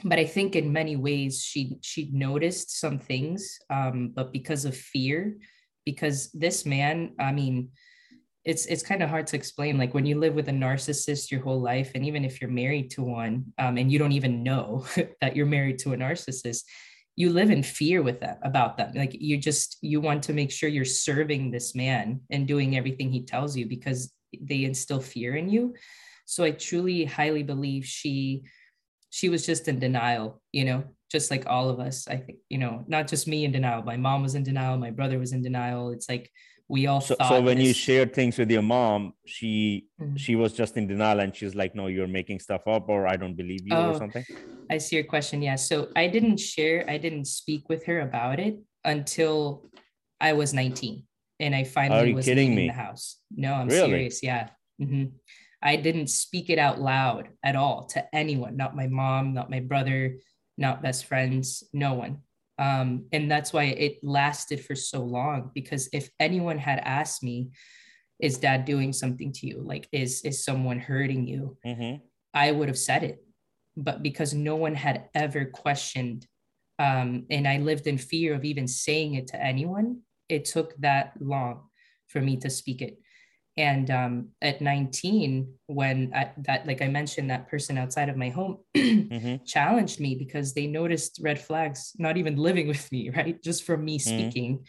but 0.04 0.20
I 0.20 0.26
think 0.26 0.56
in 0.56 0.74
many 0.74 0.96
ways 0.96 1.42
she 1.42 1.78
she 1.82 2.10
noticed 2.12 2.80
some 2.80 3.00
things, 3.00 3.58
um, 3.70 4.12
but 4.14 4.34
because 4.34 4.66
of 4.66 4.76
fear 4.76 5.38
because 5.86 6.32
this 6.32 6.66
man, 6.66 7.14
I 7.20 7.32
mean, 7.32 7.70
it's 8.44 8.66
it's 8.66 8.84
kind 8.84 9.02
of 9.02 9.10
hard 9.10 9.28
to 9.28 9.36
explain. 9.36 9.78
Like 9.78 9.94
when 9.94 10.06
you 10.06 10.20
live 10.20 10.34
with 10.34 10.50
a 10.50 10.52
narcissist 10.52 11.32
your 11.32 11.42
whole 11.42 11.62
life, 11.62 11.92
and 11.96 12.06
even 12.06 12.26
if 12.26 12.42
you're 12.42 12.50
married 12.50 12.92
to 12.92 13.04
one, 13.04 13.46
um, 13.58 13.78
and 13.78 13.92
you 13.92 13.98
don't 13.98 14.12
even 14.12 14.44
know 14.44 14.86
that 15.22 15.36
you're 15.36 15.46
married 15.46 15.80
to 15.80 15.94
a 15.94 15.98
narcissist, 15.98 16.64
you 17.16 17.32
live 17.32 17.50
in 17.50 17.64
fear 17.64 18.04
with 18.04 18.20
that 18.20 18.40
about 18.44 18.78
them. 18.78 18.92
Like 18.94 19.14
you 19.14 19.38
just 19.38 19.78
you 19.82 20.02
want 20.02 20.24
to 20.24 20.34
make 20.34 20.52
sure 20.52 20.70
you're 20.70 20.86
serving 20.86 21.52
this 21.52 21.74
man 21.74 22.22
and 22.30 22.48
doing 22.48 22.78
everything 22.78 23.12
he 23.12 23.24
tells 23.24 23.56
you 23.56 23.68
because 23.68 24.12
they 24.40 24.64
instill 24.64 25.00
fear 25.00 25.36
in 25.36 25.50
you. 25.50 25.74
So 26.26 26.44
I 26.44 26.52
truly 26.52 27.06
highly 27.06 27.44
believe 27.44 27.86
she 27.86 28.44
she 29.16 29.30
was 29.30 29.46
just 29.46 29.70
in 29.70 29.80
denial, 29.80 30.42
you 30.52 30.66
know, 30.66 30.84
just 31.10 31.32
like 31.32 31.46
all 31.48 31.70
of 31.70 31.80
us. 31.80 32.06
I 32.06 32.18
think, 32.18 32.40
you 32.50 32.58
know, 32.58 32.84
not 32.86 33.08
just 33.08 33.30
me 33.30 33.46
in 33.46 33.54
denial. 33.54 33.82
My 33.82 33.96
mom 33.96 34.24
was 34.24 34.36
in 34.36 34.44
denial. 34.44 34.78
My 34.78 34.92
brother 34.92 35.18
was 35.18 35.32
in 35.32 35.42
denial. 35.42 35.92
It's 35.92 36.10
like 36.10 36.30
we 36.68 36.88
all 36.88 37.00
so, 37.00 37.16
so 37.30 37.40
when 37.40 37.58
this... 37.58 37.68
you 37.68 37.74
shared 37.74 38.14
things 38.14 38.38
with 38.38 38.52
your 38.52 38.62
mom, 38.62 39.14
she 39.26 39.88
mm-hmm. 40.02 40.18
she 40.18 40.36
was 40.36 40.52
just 40.52 40.76
in 40.76 40.86
denial 40.86 41.22
and 41.22 41.34
she's 41.34 41.56
like, 41.56 41.74
no, 41.76 41.88
you're 41.88 42.10
making 42.10 42.40
stuff 42.42 42.68
up 42.68 42.90
or 42.90 43.08
I 43.08 43.16
don't 43.16 43.36
believe 43.36 43.62
you 43.64 43.74
oh, 43.74 43.92
or 43.92 43.98
something. 43.98 44.26
I 44.70 44.80
see 44.80 44.98
your 44.98 45.06
question. 45.06 45.42
Yeah. 45.42 45.56
So 45.56 45.88
I 45.96 46.08
didn't 46.08 46.38
share, 46.38 46.84
I 46.90 46.98
didn't 46.98 47.26
speak 47.26 47.70
with 47.70 47.86
her 47.86 48.02
about 48.02 48.42
it 48.42 48.58
until 48.84 49.72
I 50.20 50.34
was 50.34 50.54
19 50.54 51.04
and 51.40 51.56
I 51.56 51.64
finally 51.64 52.14
was 52.14 52.26
kidding 52.26 52.52
in 52.52 52.68
the 52.68 52.74
house. 52.74 53.16
No, 53.32 53.54
I'm 53.54 53.70
really? 53.70 53.92
serious. 53.92 54.22
Yeah. 54.22 54.50
Mm-hmm. 54.82 55.06
I 55.66 55.78
didn't 55.78 56.08
speak 56.08 56.52
it 56.52 56.60
out 56.60 56.80
loud 56.80 57.30
at 57.44 57.56
all 57.56 57.86
to 57.88 58.16
anyone, 58.16 58.56
not 58.56 58.76
my 58.76 58.86
mom, 58.86 59.34
not 59.34 59.50
my 59.50 59.60
brother, 59.60 60.20
not 60.60 60.84
best 60.84 61.06
friends, 61.06 61.64
no 61.74 61.96
one. 61.96 62.20
Um, 62.60 63.08
and 63.12 63.30
that's 63.30 63.52
why 63.52 63.64
it 63.64 63.98
lasted 64.04 64.64
for 64.64 64.76
so 64.76 65.02
long 65.02 65.52
because 65.56 65.90
if 65.92 66.10
anyone 66.20 66.60
had 66.60 66.80
asked 66.80 67.24
me, 67.24 67.50
is 68.20 68.38
dad 68.38 68.64
doing 68.64 68.94
something 68.94 69.34
to 69.34 69.48
you? 69.48 69.62
Like, 69.62 69.90
is 69.92 70.22
is 70.22 70.46
someone 70.46 70.80
hurting 70.80 71.28
you? 71.28 71.58
Mm-hmm. 71.66 72.06
I 72.34 72.52
would 72.52 72.70
have 72.70 72.78
said 72.78 73.04
it. 73.04 73.26
But 73.76 74.04
because 74.04 74.34
no 74.34 74.56
one 74.56 74.76
had 74.76 75.10
ever 75.14 75.46
questioned, 75.46 76.26
um, 76.80 77.26
and 77.30 77.46
I 77.46 77.58
lived 77.58 77.88
in 77.88 77.98
fear 77.98 78.36
of 78.36 78.46
even 78.46 78.68
saying 78.68 79.16
it 79.16 79.28
to 79.28 79.44
anyone, 79.44 80.02
it 80.30 80.46
took 80.46 80.78
that 80.78 81.14
long 81.20 81.64
for 82.08 82.22
me 82.22 82.38
to 82.38 82.50
speak 82.50 82.82
it 82.82 83.00
and 83.58 83.90
um, 83.90 84.30
at 84.42 84.62
19 84.62 85.54
when 85.68 86.12
I, 86.14 86.32
that 86.40 86.68
like 86.68 86.82
i 86.82 86.88
mentioned 86.88 87.30
that 87.30 87.50
person 87.50 87.78
outside 87.78 88.10
of 88.10 88.18
my 88.18 88.30
home 88.30 88.58
mm-hmm. 88.76 89.44
challenged 89.46 90.00
me 90.00 90.16
because 90.16 90.54
they 90.54 90.68
noticed 90.68 91.20
red 91.22 91.40
flags 91.40 91.94
not 91.98 92.18
even 92.18 92.36
living 92.36 92.68
with 92.68 92.92
me 92.92 93.10
right 93.10 93.42
just 93.42 93.64
from 93.64 93.84
me 93.86 93.98
mm-hmm. 93.98 94.18
speaking 94.18 94.66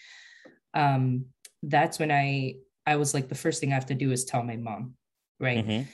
mm-hmm. 0.76 0.80
um, 0.80 1.24
that's 1.62 1.98
when 1.98 2.12
i 2.12 2.54
i 2.86 2.96
was 2.96 3.14
like 3.14 3.28
the 3.28 3.34
first 3.34 3.60
thing 3.60 3.72
i 3.72 3.74
have 3.74 3.86
to 3.86 3.94
do 3.94 4.12
is 4.12 4.24
tell 4.24 4.42
my 4.42 4.56
mom 4.56 4.94
right 5.40 5.66
mm-hmm. 5.66 5.88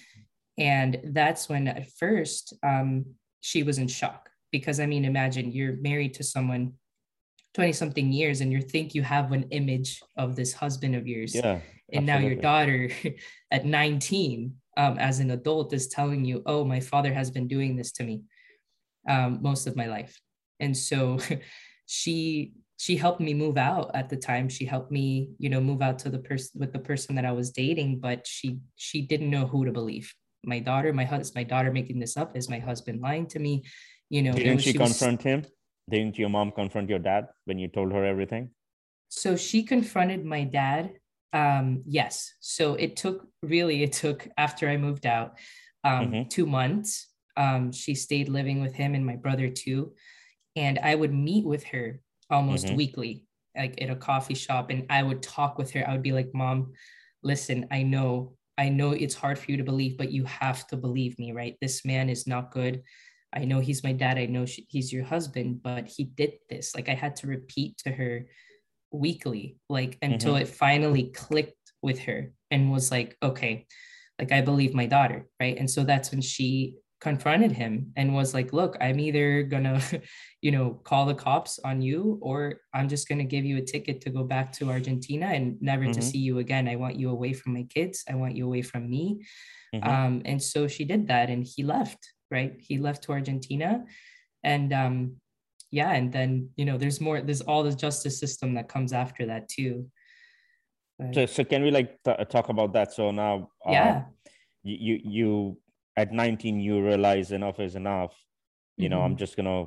and 0.58 1.00
that's 1.04 1.48
when 1.48 1.68
at 1.68 1.90
first 1.92 2.54
um, 2.62 3.04
she 3.40 3.62
was 3.62 3.78
in 3.78 3.88
shock 3.88 4.28
because 4.50 4.80
i 4.80 4.86
mean 4.86 5.04
imagine 5.04 5.50
you're 5.50 5.76
married 5.76 6.14
to 6.14 6.22
someone 6.22 6.72
20 7.54 7.72
something 7.72 8.12
years 8.12 8.40
and 8.40 8.50
you 8.50 8.62
think 8.62 8.94
you 8.94 9.02
have 9.02 9.30
an 9.32 9.44
image 9.50 10.00
of 10.16 10.36
this 10.36 10.54
husband 10.54 10.94
of 10.94 11.06
yours 11.06 11.34
yeah 11.34 11.60
and 11.92 12.06
now 12.06 12.18
your 12.18 12.34
daughter 12.34 12.90
at 13.50 13.64
19 13.64 14.54
um, 14.76 14.98
as 14.98 15.20
an 15.20 15.30
adult 15.30 15.72
is 15.72 15.88
telling 15.88 16.24
you 16.24 16.42
oh 16.46 16.64
my 16.64 16.80
father 16.80 17.12
has 17.12 17.30
been 17.30 17.46
doing 17.46 17.76
this 17.76 17.92
to 17.92 18.04
me 18.04 18.22
um, 19.08 19.38
most 19.42 19.66
of 19.66 19.76
my 19.76 19.86
life. 19.86 20.20
And 20.60 20.76
so 20.76 21.18
she 21.86 22.54
she 22.78 22.96
helped 22.96 23.20
me 23.20 23.32
move 23.32 23.56
out 23.56 23.92
at 23.94 24.08
the 24.08 24.16
time. 24.16 24.48
She 24.48 24.64
helped 24.64 24.90
me 24.90 25.30
you 25.38 25.48
know 25.48 25.60
move 25.60 25.82
out 25.82 25.98
to 26.00 26.10
the 26.10 26.18
person 26.18 26.60
with 26.60 26.72
the 26.72 26.78
person 26.78 27.14
that 27.16 27.24
i 27.24 27.32
was 27.32 27.50
dating 27.50 28.00
but 28.00 28.26
she 28.26 28.58
she 28.76 29.02
didn't 29.02 29.30
know 29.30 29.46
who 29.46 29.64
to 29.64 29.72
believe. 29.72 30.12
My 30.44 30.58
daughter 30.58 30.92
my 30.92 31.04
husband 31.04 31.36
my 31.36 31.44
daughter 31.44 31.72
making 31.72 31.98
this 31.98 32.16
up 32.16 32.36
is 32.36 32.48
my 32.48 32.58
husband 32.58 33.00
lying 33.00 33.26
to 33.28 33.38
me 33.38 33.62
you 34.10 34.22
know 34.22 34.32
didn't 34.32 34.58
she, 34.58 34.72
she 34.72 34.78
confront 34.78 35.18
was, 35.18 35.24
him? 35.24 35.46
Didn't 35.90 36.18
your 36.18 36.28
mom 36.28 36.52
confront 36.52 36.88
your 36.88 37.00
dad 37.00 37.28
when 37.44 37.58
you 37.58 37.68
told 37.68 37.92
her 37.92 38.04
everything? 38.04 38.50
So 39.08 39.36
she 39.36 39.62
confronted 39.62 40.24
my 40.24 40.44
dad 40.44 40.92
um, 41.32 41.82
yes. 41.86 42.34
So 42.40 42.74
it 42.74 42.96
took 42.96 43.26
really, 43.42 43.82
it 43.82 43.92
took 43.92 44.28
after 44.36 44.68
I 44.68 44.76
moved 44.76 45.06
out 45.06 45.38
um, 45.84 46.06
mm-hmm. 46.06 46.28
two 46.28 46.46
months. 46.46 47.08
Um, 47.36 47.72
she 47.72 47.94
stayed 47.94 48.28
living 48.28 48.60
with 48.60 48.74
him 48.74 48.94
and 48.94 49.06
my 49.06 49.16
brother 49.16 49.48
too. 49.48 49.94
And 50.56 50.78
I 50.78 50.94
would 50.94 51.14
meet 51.14 51.46
with 51.46 51.64
her 51.64 52.00
almost 52.30 52.66
mm-hmm. 52.66 52.76
weekly 52.76 53.26
like 53.56 53.80
at 53.82 53.90
a 53.90 53.96
coffee 53.96 54.34
shop 54.34 54.70
and 54.70 54.86
I 54.90 55.02
would 55.02 55.22
talk 55.22 55.58
with 55.58 55.70
her. 55.72 55.88
I 55.88 55.92
would 55.92 56.02
be 56.02 56.12
like, 56.12 56.30
Mom, 56.34 56.72
listen, 57.22 57.66
I 57.70 57.82
know, 57.82 58.34
I 58.58 58.68
know 58.68 58.92
it's 58.92 59.14
hard 59.14 59.38
for 59.38 59.50
you 59.50 59.56
to 59.58 59.64
believe, 59.64 59.98
but 59.98 60.12
you 60.12 60.24
have 60.24 60.66
to 60.68 60.76
believe 60.76 61.18
me, 61.18 61.32
right? 61.32 61.56
This 61.60 61.84
man 61.84 62.08
is 62.08 62.26
not 62.26 62.52
good. 62.52 62.82
I 63.34 63.44
know 63.44 63.60
he's 63.60 63.84
my 63.84 63.92
dad. 63.92 64.18
I 64.18 64.26
know 64.26 64.44
she, 64.44 64.66
he's 64.68 64.92
your 64.92 65.04
husband, 65.04 65.62
but 65.62 65.86
he 65.86 66.04
did 66.04 66.32
this. 66.50 66.74
Like 66.74 66.88
I 66.88 66.94
had 66.94 67.16
to 67.16 67.26
repeat 67.26 67.78
to 67.78 67.90
her 67.90 68.26
weekly, 68.92 69.56
like 69.68 69.98
until 70.02 70.34
mm-hmm. 70.34 70.42
it 70.42 70.48
finally 70.48 71.04
clicked 71.04 71.72
with 71.82 72.00
her 72.00 72.32
and 72.50 72.70
was 72.70 72.90
like, 72.90 73.16
okay, 73.22 73.66
like 74.18 74.32
I 74.32 74.40
believe 74.40 74.74
my 74.74 74.86
daughter, 74.86 75.26
right? 75.40 75.56
And 75.58 75.70
so 75.70 75.84
that's 75.84 76.10
when 76.10 76.20
she 76.20 76.76
confronted 77.00 77.50
him 77.50 77.92
and 77.96 78.14
was 78.14 78.32
like, 78.32 78.52
look, 78.52 78.76
I'm 78.80 79.00
either 79.00 79.42
gonna, 79.42 79.80
you 80.40 80.52
know, 80.52 80.80
call 80.84 81.06
the 81.06 81.14
cops 81.14 81.58
on 81.64 81.82
you 81.82 82.18
or 82.22 82.60
I'm 82.72 82.88
just 82.88 83.08
gonna 83.08 83.24
give 83.24 83.44
you 83.44 83.56
a 83.56 83.62
ticket 83.62 84.00
to 84.02 84.10
go 84.10 84.22
back 84.22 84.52
to 84.54 84.70
Argentina 84.70 85.26
and 85.26 85.60
never 85.60 85.82
mm-hmm. 85.82 85.92
to 85.92 86.02
see 86.02 86.18
you 86.18 86.38
again. 86.38 86.68
I 86.68 86.76
want 86.76 86.96
you 86.96 87.10
away 87.10 87.32
from 87.32 87.54
my 87.54 87.64
kids. 87.64 88.04
I 88.08 88.14
want 88.14 88.36
you 88.36 88.46
away 88.46 88.62
from 88.62 88.88
me. 88.88 89.24
Mm-hmm. 89.74 89.88
Um, 89.88 90.22
and 90.24 90.40
so 90.40 90.68
she 90.68 90.84
did 90.84 91.08
that 91.08 91.28
and 91.28 91.44
he 91.44 91.64
left, 91.64 91.98
right? 92.30 92.54
He 92.60 92.78
left 92.78 93.04
to 93.04 93.12
Argentina. 93.12 93.84
And 94.44 94.72
um, 94.72 95.16
yeah, 95.72 95.90
and 95.92 96.12
then, 96.12 96.50
you 96.54 96.64
know, 96.64 96.78
there's 96.78 97.00
more, 97.00 97.20
there's 97.20 97.40
all 97.40 97.64
the 97.64 97.74
justice 97.74 98.20
system 98.20 98.54
that 98.54 98.68
comes 98.68 98.92
after 98.92 99.26
that 99.26 99.48
too. 99.48 99.90
But, 100.98 101.14
so, 101.14 101.26
so 101.26 101.44
can 101.44 101.62
we 101.64 101.72
like 101.72 101.98
t- 102.04 102.24
talk 102.30 102.48
about 102.48 102.72
that? 102.74 102.92
So 102.92 103.10
now, 103.10 103.50
uh, 103.66 103.72
yeah, 103.72 104.02
you, 104.62 105.00
you 105.02 105.56
at 105.96 106.12
19 106.12 106.60
you 106.60 106.84
realize 106.84 107.32
enough 107.32 107.60
is 107.60 107.76
enough 107.76 108.14
you 108.76 108.88
know 108.88 108.96
mm-hmm. 108.96 109.06
i'm 109.06 109.16
just 109.16 109.36
gonna 109.36 109.64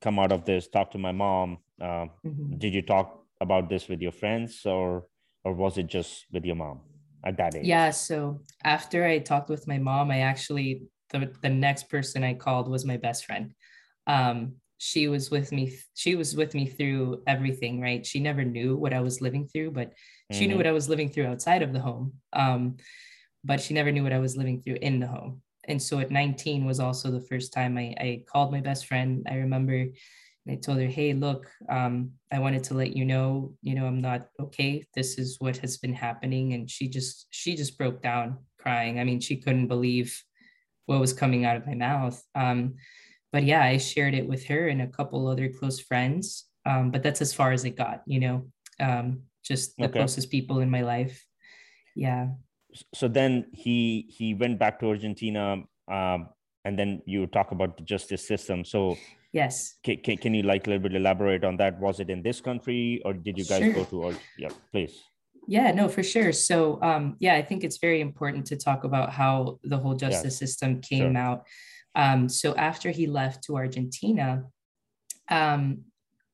come 0.00 0.18
out 0.18 0.32
of 0.32 0.44
this 0.44 0.68
talk 0.68 0.90
to 0.90 0.98
my 0.98 1.12
mom 1.12 1.58
uh, 1.80 2.06
mm-hmm. 2.24 2.56
did 2.58 2.74
you 2.74 2.82
talk 2.82 3.24
about 3.40 3.68
this 3.68 3.88
with 3.88 4.00
your 4.00 4.12
friends 4.12 4.62
or 4.64 5.06
or 5.44 5.52
was 5.52 5.78
it 5.78 5.86
just 5.86 6.26
with 6.32 6.44
your 6.44 6.56
mom 6.56 6.80
at 7.24 7.36
that 7.36 7.54
age 7.54 7.64
yeah 7.66 7.90
so 7.90 8.40
after 8.64 9.04
i 9.04 9.18
talked 9.18 9.48
with 9.48 9.66
my 9.66 9.78
mom 9.78 10.10
i 10.10 10.20
actually 10.20 10.82
the, 11.10 11.32
the 11.42 11.48
next 11.48 11.88
person 11.88 12.22
i 12.22 12.34
called 12.34 12.68
was 12.68 12.84
my 12.84 12.96
best 12.96 13.24
friend 13.24 13.52
um, 14.06 14.54
she 14.78 15.08
was 15.08 15.30
with 15.30 15.52
me 15.52 15.76
she 15.94 16.14
was 16.14 16.34
with 16.34 16.54
me 16.54 16.66
through 16.66 17.22
everything 17.26 17.80
right 17.80 18.06
she 18.06 18.20
never 18.20 18.44
knew 18.44 18.76
what 18.76 18.94
i 18.94 19.00
was 19.00 19.20
living 19.20 19.46
through 19.46 19.70
but 19.70 19.92
she 20.32 20.40
mm-hmm. 20.40 20.50
knew 20.50 20.56
what 20.56 20.66
i 20.66 20.72
was 20.72 20.88
living 20.88 21.08
through 21.08 21.26
outside 21.26 21.62
of 21.62 21.72
the 21.72 21.80
home 21.80 22.12
um, 22.32 22.76
but 23.44 23.60
she 23.60 23.74
never 23.74 23.92
knew 23.92 24.02
what 24.02 24.12
i 24.12 24.18
was 24.18 24.36
living 24.36 24.62
through 24.62 24.78
in 24.80 25.00
the 25.00 25.06
home 25.06 25.42
and 25.68 25.80
so 25.80 26.00
at 26.00 26.10
19 26.10 26.64
was 26.64 26.80
also 26.80 27.10
the 27.10 27.20
first 27.20 27.52
time 27.52 27.76
I, 27.76 27.94
I 28.00 28.24
called 28.26 28.50
my 28.50 28.60
best 28.60 28.86
friend. 28.86 29.26
I 29.30 29.34
remember 29.34 29.74
and 29.74 29.92
I 30.48 30.54
told 30.56 30.78
her, 30.78 30.86
hey, 30.86 31.12
look, 31.12 31.46
um, 31.68 32.12
I 32.32 32.38
wanted 32.38 32.64
to 32.64 32.74
let 32.74 32.96
you 32.96 33.04
know, 33.04 33.52
you 33.62 33.74
know, 33.74 33.86
I'm 33.86 34.00
not 34.00 34.28
okay. 34.40 34.86
This 34.94 35.18
is 35.18 35.36
what 35.38 35.58
has 35.58 35.76
been 35.76 35.92
happening. 35.92 36.54
And 36.54 36.70
she 36.70 36.88
just, 36.88 37.26
she 37.30 37.54
just 37.54 37.76
broke 37.76 38.02
down 38.02 38.38
crying. 38.58 38.98
I 38.98 39.04
mean, 39.04 39.20
she 39.20 39.36
couldn't 39.36 39.68
believe 39.68 40.20
what 40.86 41.00
was 41.00 41.12
coming 41.12 41.44
out 41.44 41.56
of 41.56 41.66
my 41.66 41.74
mouth. 41.74 42.20
Um, 42.34 42.76
but 43.32 43.44
yeah, 43.44 43.62
I 43.62 43.78
shared 43.78 44.14
it 44.14 44.28
with 44.28 44.44
her 44.46 44.68
and 44.68 44.82
a 44.82 44.86
couple 44.86 45.26
other 45.28 45.48
close 45.48 45.80
friends. 45.80 46.46
Um, 46.66 46.90
but 46.90 47.02
that's 47.02 47.22
as 47.22 47.32
far 47.32 47.52
as 47.52 47.64
it 47.64 47.76
got, 47.76 48.02
you 48.06 48.20
know, 48.20 48.46
um, 48.80 49.22
just 49.42 49.76
the 49.78 49.84
okay. 49.84 50.00
closest 50.00 50.30
people 50.30 50.60
in 50.60 50.70
my 50.70 50.82
life. 50.82 51.24
Yeah 51.94 52.28
so 52.94 53.08
then 53.08 53.46
he 53.52 54.06
he 54.08 54.34
went 54.34 54.58
back 54.58 54.80
to 54.80 54.88
Argentina, 54.88 55.62
um, 55.90 56.28
and 56.64 56.78
then 56.78 57.02
you 57.06 57.26
talk 57.26 57.52
about 57.52 57.76
the 57.76 57.82
justice 57.82 58.26
system. 58.26 58.64
So 58.64 58.96
yes, 59.32 59.76
can, 59.82 59.98
can, 59.98 60.16
can 60.18 60.34
you 60.34 60.42
like 60.42 60.66
a 60.66 60.70
little 60.70 60.82
bit 60.82 60.94
elaborate 60.94 61.44
on 61.44 61.56
that? 61.58 61.78
Was 61.80 62.00
it 62.00 62.10
in 62.10 62.22
this 62.22 62.40
country, 62.40 63.02
or 63.04 63.12
did 63.12 63.38
you 63.38 63.44
guys 63.44 63.62
sure. 63.62 63.72
go 63.72 63.84
to? 63.84 64.02
Or 64.02 64.14
yeah, 64.38 64.50
please. 64.72 65.02
Yeah, 65.46 65.72
no, 65.72 65.88
for 65.88 66.02
sure. 66.02 66.32
So 66.32 66.80
um, 66.82 67.16
yeah, 67.20 67.34
I 67.34 67.42
think 67.42 67.64
it's 67.64 67.78
very 67.78 68.00
important 68.00 68.46
to 68.46 68.56
talk 68.56 68.84
about 68.84 69.12
how 69.12 69.58
the 69.64 69.78
whole 69.78 69.94
justice 69.94 70.36
system 70.36 70.82
came 70.82 71.14
sure. 71.14 71.16
out. 71.16 71.46
Um, 71.94 72.28
so 72.28 72.54
after 72.54 72.90
he 72.90 73.06
left 73.06 73.44
to 73.44 73.56
Argentina, 73.56 74.44
um, 75.28 75.84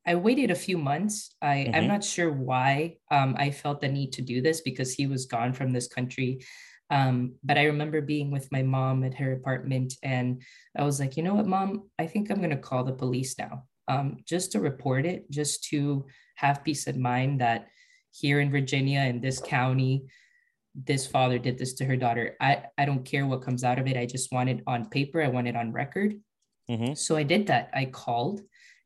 I 0.07 0.17
waited 0.17 0.51
a 0.51 0.55
few 0.55 0.77
months. 0.77 1.35
I, 1.41 1.57
mm-hmm. 1.57 1.75
I'm 1.75 1.89
not 1.89 2.05
sure 2.05 2.31
why 2.31 2.99
um, 3.11 3.35
I 3.39 3.51
felt 3.51 3.81
the 3.81 3.89
need 3.89 4.13
to 4.15 4.23
do 4.23 4.43
this 4.43 4.61
because 4.61 4.93
he 4.93 5.07
was 5.07 5.27
gone 5.27 5.53
from 5.53 5.73
this 5.73 5.89
country. 5.89 6.45
Um, 6.91 7.35
but 7.43 7.57
I 7.57 7.65
remember 7.65 8.03
being 8.03 8.31
with 8.31 8.53
my 8.53 8.63
mom 8.63 9.05
at 9.05 9.15
her 9.15 9.33
apartment, 9.33 9.95
and 10.03 10.43
I 10.77 10.85
was 10.85 11.01
like, 11.01 11.17
you 11.17 11.23
know 11.23 11.35
what, 11.35 11.47
mom, 11.47 11.89
I 11.99 12.07
think 12.07 12.31
I'm 12.31 12.39
going 12.39 12.51
to 12.51 12.57
call 12.57 12.85
the 12.85 12.93
police 12.93 13.39
now 13.39 13.65
um, 13.89 14.19
just 14.27 14.53
to 14.53 14.61
report 14.61 15.07
it, 15.07 15.31
just 15.31 15.65
to 15.65 16.07
have 16.37 16.65
peace 16.65 16.87
of 16.87 16.97
mind 16.97 17.41
that 17.41 17.69
here 18.13 18.41
in 18.41 18.51
Virginia, 18.51 19.01
in 19.01 19.21
this 19.21 19.41
county, 19.41 20.05
this 20.75 21.07
father 21.07 21.39
did 21.39 21.59
this 21.59 21.75
to 21.75 21.85
her 21.85 21.97
daughter. 21.97 22.37
I, 22.41 22.65
I 22.77 22.85
don't 22.85 23.05
care 23.05 23.27
what 23.27 23.43
comes 23.43 23.65
out 23.65 23.79
of 23.79 23.87
it. 23.87 23.97
I 23.97 24.07
just 24.07 24.33
want 24.33 24.49
it 24.49 24.61
on 24.67 24.89
paper, 24.89 25.23
I 25.23 25.29
want 25.29 25.49
it 25.49 25.57
on 25.57 25.73
record. 25.73 26.15
Mm-hmm. 26.71 26.95
So 26.95 27.17
I 27.17 27.23
did 27.23 27.47
that. 27.47 27.71
I 27.75 27.85
called 27.87 28.41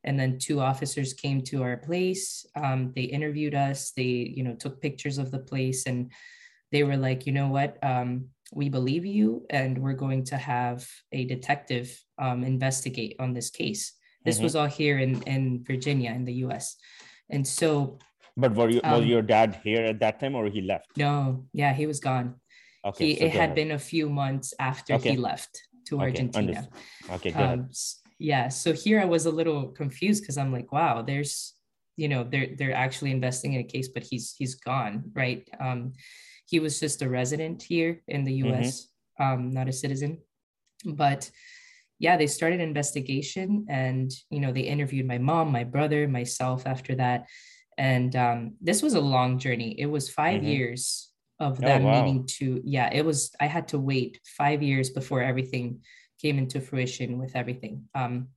and 0.04 0.18
then 0.18 0.38
two 0.38 0.60
officers 0.60 1.12
came 1.12 1.42
to 1.42 1.62
our 1.62 1.76
place 1.76 2.46
um, 2.56 2.92
they 2.94 3.02
interviewed 3.02 3.54
us 3.54 3.92
they 3.96 4.32
you 4.36 4.42
know 4.42 4.54
took 4.54 4.80
pictures 4.80 5.18
of 5.18 5.30
the 5.30 5.38
place 5.38 5.86
and 5.86 6.10
they 6.72 6.82
were 6.82 6.96
like 6.96 7.26
you 7.26 7.32
know 7.32 7.48
what 7.48 7.76
um, 7.82 8.26
we 8.52 8.68
believe 8.68 9.04
you 9.04 9.44
and 9.50 9.78
we're 9.78 9.92
going 9.92 10.24
to 10.24 10.36
have 10.36 10.88
a 11.12 11.24
detective 11.24 12.00
um, 12.18 12.44
investigate 12.44 13.16
on 13.18 13.32
this 13.32 13.50
case 13.50 13.92
this 14.24 14.36
mm-hmm. 14.36 14.44
was 14.44 14.56
all 14.56 14.66
here 14.66 14.98
in, 14.98 15.22
in 15.22 15.64
virginia 15.64 16.10
in 16.10 16.24
the 16.24 16.34
us 16.34 16.76
and 17.30 17.46
so 17.46 17.98
but 18.38 18.54
were 18.54 18.70
you, 18.70 18.80
was 18.84 19.02
um, 19.02 19.06
your 19.06 19.20
dad 19.20 19.60
here 19.64 19.84
at 19.84 19.98
that 20.00 20.20
time 20.20 20.34
or 20.34 20.46
he 20.46 20.62
left 20.62 20.86
no 20.96 21.44
yeah 21.52 21.72
he 21.72 21.86
was 21.86 22.00
gone 22.00 22.34
okay 22.84 23.12
he, 23.12 23.16
so 23.16 23.24
it 23.24 23.32
had 23.32 23.54
been 23.54 23.72
a 23.72 23.78
few 23.78 24.08
months 24.08 24.54
after 24.58 24.94
okay. 24.94 25.10
he 25.10 25.16
left 25.16 25.60
to 25.86 25.96
okay. 25.96 26.04
argentina 26.04 26.38
Understood. 26.38 26.72
okay 27.10 27.30
ahead. 27.30 27.58
Um, 27.58 27.70
yeah 28.18 28.48
so 28.48 28.72
here 28.72 29.00
i 29.00 29.04
was 29.04 29.26
a 29.26 29.30
little 29.30 29.68
confused 29.68 30.22
because 30.22 30.38
i'm 30.38 30.52
like 30.52 30.72
wow 30.72 31.02
there's 31.02 31.54
you 31.96 32.08
know 32.08 32.24
they're 32.24 32.54
they're 32.56 32.74
actually 32.74 33.10
investing 33.10 33.52
in 33.54 33.60
a 33.60 33.64
case 33.64 33.88
but 33.88 34.04
he's 34.04 34.34
he's 34.38 34.54
gone 34.54 35.10
right 35.14 35.48
um 35.60 35.92
he 36.46 36.60
was 36.60 36.80
just 36.80 37.02
a 37.02 37.08
resident 37.08 37.62
here 37.62 38.02
in 38.08 38.24
the 38.24 38.32
us 38.32 38.88
mm-hmm. 39.20 39.32
um 39.32 39.50
not 39.50 39.68
a 39.68 39.72
citizen 39.72 40.18
but 40.84 41.30
yeah 41.98 42.16
they 42.16 42.28
started 42.28 42.60
investigation 42.60 43.66
and 43.68 44.12
you 44.30 44.40
know 44.40 44.52
they 44.52 44.60
interviewed 44.60 45.06
my 45.06 45.18
mom 45.18 45.50
my 45.50 45.64
brother 45.64 46.06
myself 46.06 46.66
after 46.66 46.94
that 46.94 47.26
and 47.78 48.14
um 48.16 48.54
this 48.60 48.82
was 48.82 48.94
a 48.94 49.00
long 49.00 49.38
journey 49.38 49.74
it 49.78 49.86
was 49.86 50.10
5 50.10 50.40
mm-hmm. 50.40 50.46
years 50.46 51.10
of 51.40 51.58
oh, 51.58 51.66
them 51.66 51.86
oh, 51.86 51.88
wow. 51.88 52.04
needing 52.04 52.26
to 52.38 52.60
yeah 52.64 52.90
it 52.92 53.04
was 53.04 53.30
i 53.40 53.46
had 53.46 53.68
to 53.68 53.78
wait 53.78 54.20
five 54.36 54.62
years 54.62 54.90
before 54.90 55.22
everything 55.22 55.80
came 56.20 56.38
into 56.38 56.60
fruition 56.60 57.18
with 57.18 57.34
everything. 57.36 57.84
Um, 57.94 58.28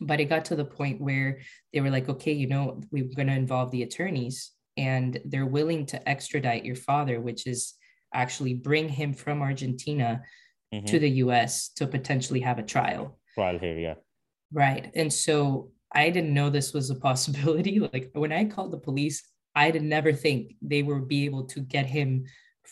but 0.00 0.20
it 0.20 0.26
got 0.26 0.44
to 0.46 0.56
the 0.56 0.64
point 0.64 1.00
where 1.00 1.40
they 1.72 1.80
were 1.80 1.90
like, 1.90 2.08
okay, 2.08 2.32
you 2.32 2.48
know, 2.48 2.80
we're 2.90 3.04
going 3.04 3.28
to 3.28 3.34
involve 3.34 3.70
the 3.70 3.82
attorneys 3.82 4.52
and 4.76 5.18
they're 5.24 5.46
willing 5.46 5.86
to 5.86 6.08
extradite 6.08 6.64
your 6.64 6.76
father, 6.76 7.20
which 7.20 7.46
is 7.46 7.74
actually 8.12 8.54
bring 8.54 8.88
him 8.88 9.14
from 9.14 9.40
Argentina 9.40 10.22
mm-hmm. 10.74 10.84
to 10.86 10.98
the 10.98 11.10
US 11.10 11.70
to 11.76 11.86
potentially 11.86 12.40
have 12.40 12.58
a 12.58 12.62
trial. 12.62 13.18
Trial 13.34 13.58
here, 13.58 13.78
yeah. 13.78 13.94
Right. 14.52 14.90
And 14.94 15.10
so 15.10 15.70
I 15.96 16.10
didn't 16.10 16.34
know 16.34 16.50
this 16.50 16.74
was 16.74 16.90
a 16.90 16.94
possibility. 16.94 17.80
Like 17.92 18.10
when 18.12 18.32
I 18.32 18.44
called 18.44 18.72
the 18.72 18.78
police, 18.78 19.22
I 19.54 19.70
did 19.70 19.82
never 19.82 20.12
think 20.12 20.54
they 20.60 20.82
would 20.82 21.08
be 21.08 21.24
able 21.24 21.44
to 21.44 21.60
get 21.60 21.86
him 21.86 22.26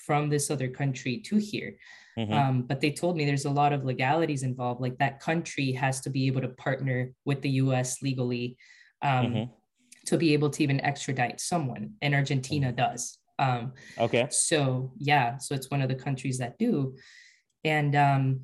from 0.07 0.29
this 0.29 0.51
other 0.51 0.69
country 0.69 1.19
to 1.27 1.37
here. 1.37 1.77
Mm-hmm. 2.19 2.33
Um, 2.33 2.63
but 2.63 2.81
they 2.81 2.91
told 2.91 3.17
me 3.17 3.25
there's 3.25 3.47
a 3.47 3.51
lot 3.51 3.73
of 3.73 3.85
legalities 3.85 4.43
involved. 4.43 4.81
Like 4.81 4.99
that 4.99 5.21
country 5.21 5.73
has 5.73 6.01
to 6.03 6.11
be 6.11 6.27
able 6.27 6.43
to 6.43 6.49
partner 6.49 7.13
with 7.25 7.41
the 7.41 7.51
US 7.65 8.03
legally 8.03 8.59
um, 9.03 9.27
mm-hmm. 9.27 9.53
to 10.07 10.19
be 10.19 10.35
able 10.35 10.51
to 10.51 10.63
even 10.63 10.81
extradite 10.83 11.41
someone, 11.41 11.95
and 12.03 12.15
Argentina 12.15 12.69
mm-hmm. 12.69 12.77
does. 12.77 13.19
Um, 13.39 13.73
okay. 13.99 14.29
So, 14.31 14.93
yeah, 14.99 15.39
so 15.39 15.55
it's 15.55 15.71
one 15.71 15.83
of 15.83 15.89
the 15.89 15.95
countries 15.95 16.39
that 16.39 16.59
do. 16.59 16.97
And 17.65 17.97
um, 17.97 18.41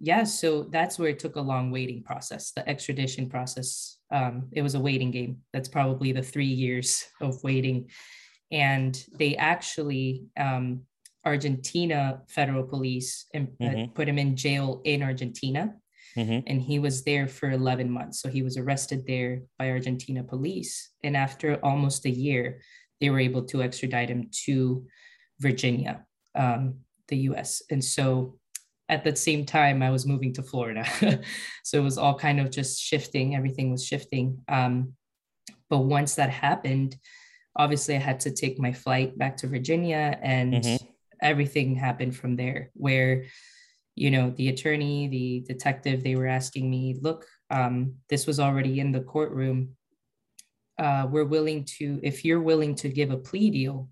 yeah, 0.00 0.24
so 0.24 0.64
that's 0.64 0.98
where 0.98 1.08
it 1.08 1.18
took 1.18 1.36
a 1.36 1.40
long 1.40 1.70
waiting 1.70 2.02
process, 2.02 2.52
the 2.52 2.68
extradition 2.68 3.28
process. 3.28 3.98
Um, 4.10 4.48
it 4.52 4.62
was 4.62 4.74
a 4.74 4.80
waiting 4.80 5.10
game. 5.10 5.38
That's 5.52 5.68
probably 5.68 6.12
the 6.12 6.22
three 6.22 6.46
years 6.46 7.04
of 7.20 7.42
waiting. 7.42 7.90
And 8.50 9.02
they 9.18 9.36
actually, 9.36 10.26
um, 10.38 10.82
Argentina 11.24 12.20
federal 12.28 12.64
police 12.64 13.26
and 13.32 13.48
uh, 13.60 13.64
mm-hmm. 13.64 13.92
put 13.92 14.08
him 14.08 14.18
in 14.18 14.36
jail 14.36 14.82
in 14.84 15.02
Argentina. 15.02 15.74
Mm-hmm. 16.16 16.40
And 16.46 16.62
he 16.62 16.78
was 16.78 17.02
there 17.02 17.26
for 17.26 17.50
11 17.50 17.90
months. 17.90 18.20
So 18.20 18.28
he 18.28 18.42
was 18.42 18.56
arrested 18.56 19.04
there 19.06 19.42
by 19.58 19.70
Argentina 19.70 20.22
police. 20.22 20.90
And 21.02 21.16
after 21.16 21.58
almost 21.64 22.04
a 22.06 22.10
year, 22.10 22.60
they 23.00 23.10
were 23.10 23.18
able 23.18 23.44
to 23.46 23.62
extradite 23.62 24.10
him 24.10 24.28
to 24.44 24.86
Virginia, 25.40 26.04
um, 26.34 26.76
the 27.08 27.16
US. 27.30 27.62
And 27.70 27.82
so 27.82 28.38
at 28.88 29.04
the 29.04 29.16
same 29.16 29.46
time, 29.46 29.82
I 29.82 29.90
was 29.90 30.06
moving 30.06 30.32
to 30.34 30.42
Florida. 30.42 30.84
so 31.64 31.78
it 31.78 31.84
was 31.84 31.98
all 31.98 32.18
kind 32.18 32.40
of 32.40 32.50
just 32.50 32.80
shifting, 32.80 33.34
everything 33.34 33.70
was 33.70 33.84
shifting. 33.84 34.42
Um, 34.48 34.94
but 35.70 35.78
once 35.78 36.14
that 36.14 36.30
happened 36.30 36.96
obviously 37.56 37.94
i 37.94 37.98
had 37.98 38.20
to 38.20 38.30
take 38.30 38.58
my 38.58 38.72
flight 38.72 39.16
back 39.18 39.36
to 39.36 39.46
virginia 39.46 40.18
and 40.22 40.54
mm-hmm. 40.54 40.86
everything 41.22 41.74
happened 41.74 42.14
from 42.16 42.36
there 42.36 42.70
where 42.74 43.24
you 43.94 44.10
know 44.10 44.30
the 44.36 44.48
attorney 44.48 45.08
the 45.08 45.44
detective 45.52 46.02
they 46.02 46.16
were 46.16 46.26
asking 46.26 46.70
me 46.70 46.96
look 47.00 47.26
um, 47.50 47.94
this 48.08 48.26
was 48.26 48.40
already 48.40 48.80
in 48.80 48.90
the 48.90 49.00
courtroom 49.00 49.76
uh, 50.78 51.06
we're 51.08 51.24
willing 51.24 51.64
to 51.64 52.00
if 52.02 52.24
you're 52.24 52.40
willing 52.40 52.74
to 52.74 52.88
give 52.88 53.10
a 53.10 53.16
plea 53.16 53.50
deal 53.50 53.88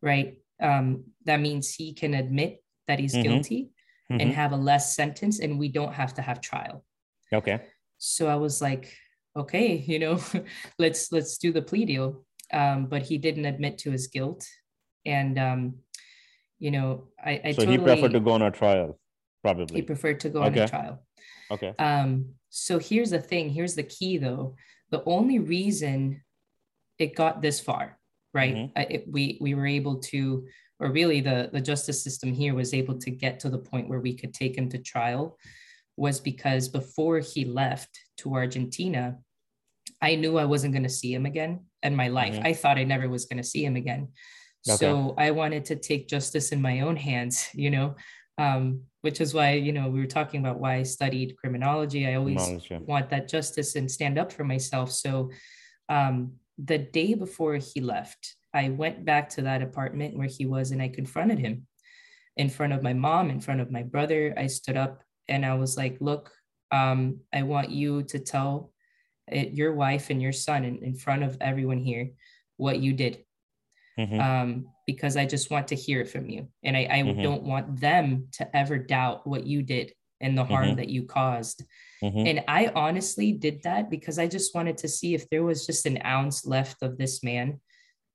right 0.00 0.38
um, 0.62 1.04
that 1.26 1.40
means 1.40 1.74
he 1.74 1.92
can 1.92 2.14
admit 2.14 2.62
that 2.86 2.98
he's 2.98 3.14
mm-hmm. 3.14 3.22
guilty 3.22 3.70
mm-hmm. 4.10 4.20
and 4.20 4.32
have 4.32 4.52
a 4.52 4.56
less 4.56 4.94
sentence 4.94 5.40
and 5.40 5.58
we 5.58 5.68
don't 5.68 5.94
have 5.94 6.14
to 6.14 6.22
have 6.22 6.40
trial. 6.40 6.84
Okay. 7.32 7.60
So 7.98 8.28
i 8.28 8.34
was 8.34 8.60
like 8.60 8.92
okay 9.36 9.76
you 9.86 9.98
know 9.98 10.20
let's 10.78 11.10
let's 11.12 11.38
do 11.38 11.52
the 11.52 11.62
plea 11.62 11.84
deal. 11.84 12.24
Um, 12.52 12.86
but 12.86 13.02
he 13.02 13.18
didn't 13.18 13.46
admit 13.46 13.78
to 13.78 13.90
his 13.90 14.06
guilt. 14.08 14.46
And 15.06 15.38
um, 15.38 15.74
you 16.58 16.70
know 16.70 17.08
i, 17.22 17.40
I 17.44 17.52
so 17.52 17.64
totally, 17.64 17.78
he 17.78 17.84
preferred 17.84 18.12
to 18.12 18.20
go 18.20 18.32
on 18.32 18.42
a 18.42 18.50
trial 18.50 18.98
probably. 19.42 19.76
He 19.76 19.82
preferred 19.82 20.20
to 20.20 20.28
go 20.28 20.42
okay. 20.44 20.60
on 20.60 20.64
a 20.64 20.68
trial. 20.68 21.06
Okay. 21.50 21.74
Um 21.78 22.34
so 22.50 22.78
here's 22.78 23.10
the 23.10 23.20
thing. 23.20 23.50
Here's 23.50 23.74
the 23.74 23.82
key 23.82 24.18
though. 24.18 24.56
The 24.90 25.02
only 25.04 25.38
reason 25.40 26.22
it 26.98 27.16
got 27.16 27.42
this 27.42 27.58
far 27.58 27.98
right? 28.34 28.54
Mm-hmm. 28.54 28.92
it, 28.92 29.04
we 29.08 29.38
we 29.40 29.54
were 29.54 29.66
able 29.66 30.00
to 30.10 30.46
or 30.80 30.90
really 30.90 31.20
the 31.20 31.50
the 31.52 31.60
justice 31.60 32.02
system 32.02 32.32
here 32.32 32.54
was 32.54 32.74
able 32.74 32.98
to 32.98 33.10
get 33.10 33.40
to 33.40 33.50
the 33.50 33.58
point 33.58 33.88
where 33.88 34.00
we 34.00 34.14
could 34.14 34.34
take 34.34 34.56
him 34.56 34.68
to 34.70 34.78
trial 34.78 35.38
was 35.96 36.20
because 36.20 36.68
before 36.68 37.20
he 37.20 37.44
left 37.44 38.00
to 38.18 38.34
Argentina, 38.34 39.18
I 40.00 40.16
knew 40.16 40.38
I 40.38 40.44
wasn't 40.44 40.72
going 40.72 40.82
to 40.82 40.88
see 40.88 41.12
him 41.14 41.26
again 41.26 41.66
in 41.82 41.94
my 41.94 42.08
life. 42.08 42.34
Mm-hmm. 42.34 42.46
I 42.46 42.52
thought 42.52 42.78
I 42.78 42.84
never 42.84 43.08
was 43.08 43.26
going 43.26 43.36
to 43.36 43.48
see 43.48 43.64
him 43.64 43.76
again. 43.76 44.08
Okay. 44.68 44.76
So 44.76 45.14
I 45.18 45.30
wanted 45.30 45.64
to 45.66 45.76
take 45.76 46.08
justice 46.08 46.50
in 46.50 46.60
my 46.60 46.80
own 46.80 46.96
hands, 46.96 47.48
you 47.54 47.70
know, 47.70 47.94
um, 48.38 48.82
which 49.02 49.20
is 49.20 49.34
why, 49.34 49.52
you 49.52 49.72
know, 49.72 49.88
we 49.88 50.00
were 50.00 50.06
talking 50.06 50.40
about 50.40 50.58
why 50.58 50.76
I 50.76 50.82
studied 50.82 51.36
criminology. 51.36 52.06
I 52.06 52.14
always 52.14 52.40
want 52.70 53.10
that 53.10 53.28
justice 53.28 53.76
and 53.76 53.90
stand 53.90 54.18
up 54.18 54.32
for 54.32 54.44
myself. 54.44 54.90
So 54.90 55.30
um, 55.88 56.32
the 56.58 56.78
day 56.78 57.14
before 57.14 57.56
he 57.56 57.80
left, 57.80 58.34
I 58.54 58.68
went 58.68 59.04
back 59.04 59.28
to 59.30 59.42
that 59.42 59.62
apartment 59.62 60.16
where 60.16 60.28
he 60.28 60.46
was 60.46 60.70
and 60.70 60.80
I 60.80 60.88
confronted 60.88 61.38
him 61.38 61.66
in 62.36 62.48
front 62.48 62.72
of 62.72 62.82
my 62.82 62.92
mom, 62.92 63.30
in 63.30 63.40
front 63.40 63.60
of 63.60 63.70
my 63.70 63.82
brother. 63.82 64.32
I 64.36 64.46
stood 64.46 64.76
up 64.76 65.02
and 65.28 65.44
I 65.44 65.54
was 65.54 65.76
like, 65.76 65.98
look, 66.00 66.30
um, 66.70 67.20
I 67.32 67.42
want 67.42 67.70
you 67.70 68.04
to 68.04 68.18
tell 68.18 68.72
it, 69.28 69.52
your 69.52 69.74
wife 69.74 70.10
and 70.10 70.22
your 70.22 70.32
son 70.32 70.64
in, 70.64 70.82
in 70.82 70.94
front 70.94 71.24
of 71.24 71.36
everyone 71.40 71.78
here 71.78 72.10
what 72.56 72.80
you 72.80 72.92
did. 72.92 73.24
Mm-hmm. 73.98 74.20
Um, 74.20 74.66
because 74.86 75.16
I 75.16 75.24
just 75.24 75.50
want 75.50 75.68
to 75.68 75.76
hear 75.76 76.00
it 76.00 76.08
from 76.10 76.28
you. 76.28 76.48
And 76.62 76.76
I, 76.76 76.88
I 76.90 76.98
mm-hmm. 77.02 77.22
don't 77.22 77.44
want 77.44 77.80
them 77.80 78.28
to 78.32 78.56
ever 78.56 78.76
doubt 78.76 79.26
what 79.26 79.46
you 79.46 79.62
did 79.62 79.92
and 80.20 80.36
the 80.36 80.44
harm 80.44 80.66
mm-hmm. 80.66 80.76
that 80.76 80.88
you 80.88 81.04
caused. 81.04 81.64
Mm-hmm. 82.02 82.26
And 82.26 82.44
I 82.48 82.72
honestly 82.74 83.32
did 83.32 83.62
that 83.62 83.90
because 83.90 84.18
I 84.18 84.26
just 84.26 84.54
wanted 84.54 84.78
to 84.78 84.88
see 84.88 85.14
if 85.14 85.30
there 85.30 85.44
was 85.44 85.64
just 85.64 85.86
an 85.86 86.00
ounce 86.04 86.44
left 86.44 86.82
of 86.82 86.98
this 86.98 87.22
man 87.22 87.60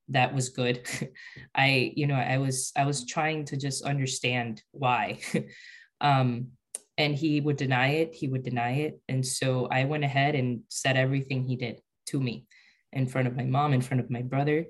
that 0.10 0.34
was 0.34 0.50
good. 0.50 0.88
I, 1.56 1.94
you 1.96 2.08
know, 2.08 2.16
I 2.16 2.38
was 2.38 2.72
I 2.76 2.86
was 2.86 3.06
trying 3.06 3.46
to 3.46 3.58
just 3.58 3.84
understand 3.84 4.62
why. 4.72 5.20
um, 6.02 6.52
and 7.00 7.16
he 7.16 7.40
would 7.40 7.56
deny 7.56 7.88
it 8.02 8.14
he 8.14 8.28
would 8.28 8.44
deny 8.44 8.72
it 8.72 9.00
and 9.08 9.26
so 9.26 9.68
i 9.72 9.86
went 9.86 10.04
ahead 10.04 10.36
and 10.36 10.60
said 10.68 10.98
everything 10.98 11.44
he 11.44 11.56
did 11.56 11.82
to 12.06 12.20
me 12.20 12.46
in 12.92 13.08
front 13.08 13.28
of 13.28 13.36
my 13.36 13.46
mom 13.46 13.74
in 13.74 13.82
front 13.82 14.02
of 14.02 14.10
my 14.12 14.22
brother 14.22 14.66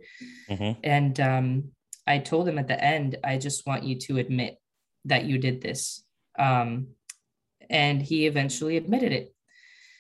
mm-hmm. 0.50 0.80
and 0.84 1.20
um, 1.20 1.64
i 2.08 2.18
told 2.18 2.48
him 2.48 2.60
at 2.60 2.68
the 2.68 2.82
end 2.82 3.18
i 3.24 3.38
just 3.38 3.66
want 3.66 3.84
you 3.84 3.98
to 3.98 4.18
admit 4.18 4.58
that 5.06 5.26
you 5.26 5.38
did 5.38 5.60
this 5.60 6.06
um, 6.38 6.88
and 7.70 8.02
he 8.02 8.28
eventually 8.28 8.78
admitted 8.78 9.12
it 9.12 9.34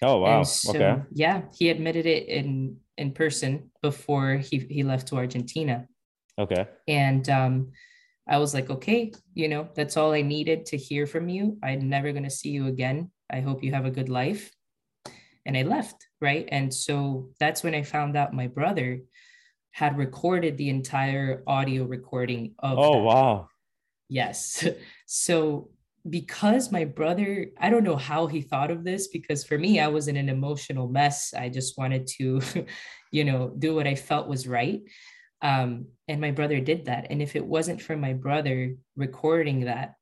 oh 0.02 0.18
wow 0.18 0.44
so, 0.44 0.72
okay 0.72 1.02
yeah 1.12 1.42
he 1.54 1.70
admitted 1.70 2.06
it 2.06 2.28
in 2.28 2.78
in 2.98 3.12
person 3.12 3.70
before 3.82 4.38
he, 4.38 4.60
he 4.70 4.84
left 4.84 5.08
to 5.08 5.16
argentina 5.16 5.88
okay 6.38 6.68
and 6.88 7.30
um, 7.30 7.72
I 8.30 8.38
was 8.38 8.54
like, 8.54 8.70
okay, 8.70 9.12
you 9.34 9.48
know, 9.48 9.68
that's 9.74 9.98
all 9.98 10.14
I 10.14 10.22
needed 10.22 10.68
to 10.68 10.78
hear 10.78 11.08
from 11.08 11.30
you. 11.30 11.58
I'm 11.64 11.90
never 11.90 12.12
going 12.12 12.26
to 12.26 12.30
see 12.30 12.50
you 12.50 12.68
again. 12.68 13.10
I 13.30 13.40
hope 13.40 13.64
you 13.64 13.74
have 13.74 13.86
a 13.86 13.92
good 13.92 14.08
life. 14.08 14.52
And 15.48 15.58
I 15.58 15.64
left, 15.64 16.06
right? 16.22 16.48
And 16.52 16.72
so 16.72 17.30
that's 17.40 17.64
when 17.64 17.74
I 17.74 17.82
found 17.82 18.16
out 18.16 18.34
my 18.34 18.46
brother 18.46 19.02
had 19.72 19.98
recorded 19.98 20.58
the 20.58 20.70
entire 20.70 21.44
audio 21.48 21.86
recording 21.86 22.54
of. 22.60 22.78
Oh, 22.78 22.94
that. 22.94 23.04
wow. 23.04 23.50
Yes. 24.08 24.68
So 25.12 25.72
because 26.08 26.72
my 26.72 26.86
brother, 26.86 27.48
I 27.60 27.70
don't 27.70 27.84
know 27.84 27.96
how 27.96 28.28
he 28.28 28.42
thought 28.42 28.72
of 28.72 28.84
this, 28.84 29.08
because 29.08 29.44
for 29.44 29.58
me, 29.58 29.80
I 29.80 29.88
was 29.88 30.08
in 30.08 30.18
an 30.18 30.30
emotional 30.30 30.88
mess. 30.88 31.34
I 31.34 31.50
just 31.50 31.78
wanted 31.78 32.08
to, 32.18 32.42
you 33.12 33.24
know, 33.26 33.54
do 33.58 33.76
what 33.76 33.88
I 33.88 33.96
felt 33.96 34.28
was 34.28 34.48
right. 34.48 34.82
Um, 35.42 35.88
and 36.08 36.20
my 36.20 36.32
brother 36.32 36.60
did 36.60 36.86
that. 36.86 37.08
And 37.10 37.22
if 37.22 37.36
it 37.36 37.46
wasn't 37.46 37.82
for 37.82 37.96
my 37.96 38.14
brother 38.14 38.76
recording 38.96 39.66
that, 39.66 39.94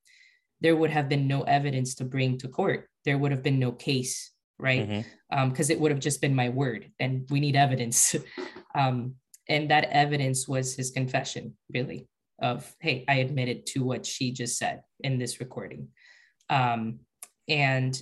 there 0.61 0.75
would 0.75 0.89
have 0.89 1.09
been 1.09 1.27
no 1.27 1.43
evidence 1.43 1.95
to 1.95 2.03
bring 2.03 2.37
to 2.39 2.47
court. 2.47 2.89
There 3.05 3.17
would 3.17 3.31
have 3.31 3.43
been 3.43 3.59
no 3.59 3.71
case, 3.71 4.31
right? 4.57 4.87
Because 4.87 5.05
mm-hmm. 5.31 5.39
um, 5.51 5.71
it 5.71 5.79
would 5.79 5.91
have 5.91 5.99
just 5.99 6.21
been 6.21 6.35
my 6.35 6.49
word, 6.49 6.91
and 6.99 7.27
we 7.29 7.39
need 7.39 7.55
evidence. 7.55 8.15
um, 8.75 9.15
and 9.47 9.69
that 9.69 9.85
evidence 9.91 10.47
was 10.47 10.75
his 10.75 10.89
confession, 10.89 11.55
really, 11.73 12.07
of 12.39 12.71
hey, 12.79 13.05
I 13.07 13.15
admitted 13.15 13.65
to 13.67 13.83
what 13.83 14.05
she 14.05 14.31
just 14.31 14.57
said 14.57 14.81
in 14.99 15.17
this 15.17 15.39
recording. 15.39 15.89
Um, 16.49 16.99
and 17.47 17.99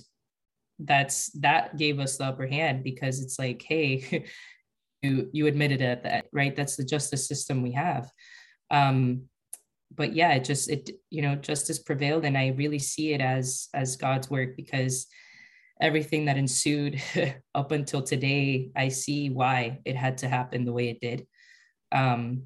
that's 0.78 1.30
that 1.40 1.76
gave 1.78 1.98
us 1.98 2.18
the 2.18 2.24
upper 2.24 2.46
hand 2.46 2.84
because 2.84 3.20
it's 3.20 3.38
like, 3.38 3.62
hey, 3.62 4.26
you 5.02 5.28
you 5.32 5.46
admitted 5.46 5.80
it 5.80 6.02
that 6.02 6.26
right? 6.32 6.54
That's 6.54 6.76
the 6.76 6.84
justice 6.84 7.26
system 7.26 7.62
we 7.62 7.72
have. 7.72 8.10
Um 8.70 9.28
but 9.94 10.14
yeah 10.14 10.32
it 10.32 10.44
just 10.44 10.68
it 10.70 10.90
you 11.10 11.22
know 11.22 11.34
justice 11.36 11.78
prevailed 11.78 12.24
and 12.24 12.36
i 12.36 12.48
really 12.48 12.78
see 12.78 13.12
it 13.12 13.20
as 13.20 13.68
as 13.72 13.96
god's 13.96 14.28
work 14.28 14.56
because 14.56 15.06
everything 15.80 16.24
that 16.24 16.36
ensued 16.36 17.00
up 17.54 17.72
until 17.72 18.02
today 18.02 18.70
i 18.74 18.88
see 18.88 19.30
why 19.30 19.78
it 19.84 19.94
had 19.96 20.18
to 20.18 20.28
happen 20.28 20.64
the 20.64 20.72
way 20.72 20.88
it 20.88 21.00
did. 21.00 21.26
Um 21.92 22.44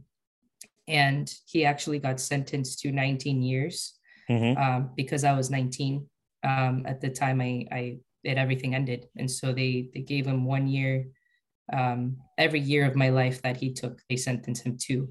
and 0.90 1.32
he 1.46 1.64
actually 1.64 1.98
got 1.98 2.20
sentenced 2.20 2.80
to 2.80 2.92
19 2.92 3.42
years 3.42 3.98
mm-hmm. 4.28 4.60
um, 4.60 4.90
because 4.96 5.24
i 5.24 5.32
was 5.32 5.50
19 5.50 6.06
um, 6.44 6.84
at 6.86 7.00
the 7.00 7.10
time 7.10 7.40
i 7.40 7.66
i 7.72 7.98
it 8.22 8.36
everything 8.36 8.74
ended 8.74 9.06
and 9.16 9.30
so 9.30 9.52
they 9.52 9.88
they 9.94 10.02
gave 10.02 10.26
him 10.26 10.44
one 10.44 10.66
year 10.66 11.06
um, 11.72 12.16
every 12.38 12.60
year 12.60 12.86
of 12.86 12.96
my 12.96 13.10
life 13.10 13.42
that 13.42 13.56
he 13.56 13.72
took, 13.72 14.00
they 14.08 14.16
sentenced 14.16 14.64
him 14.64 14.76
to. 14.86 15.08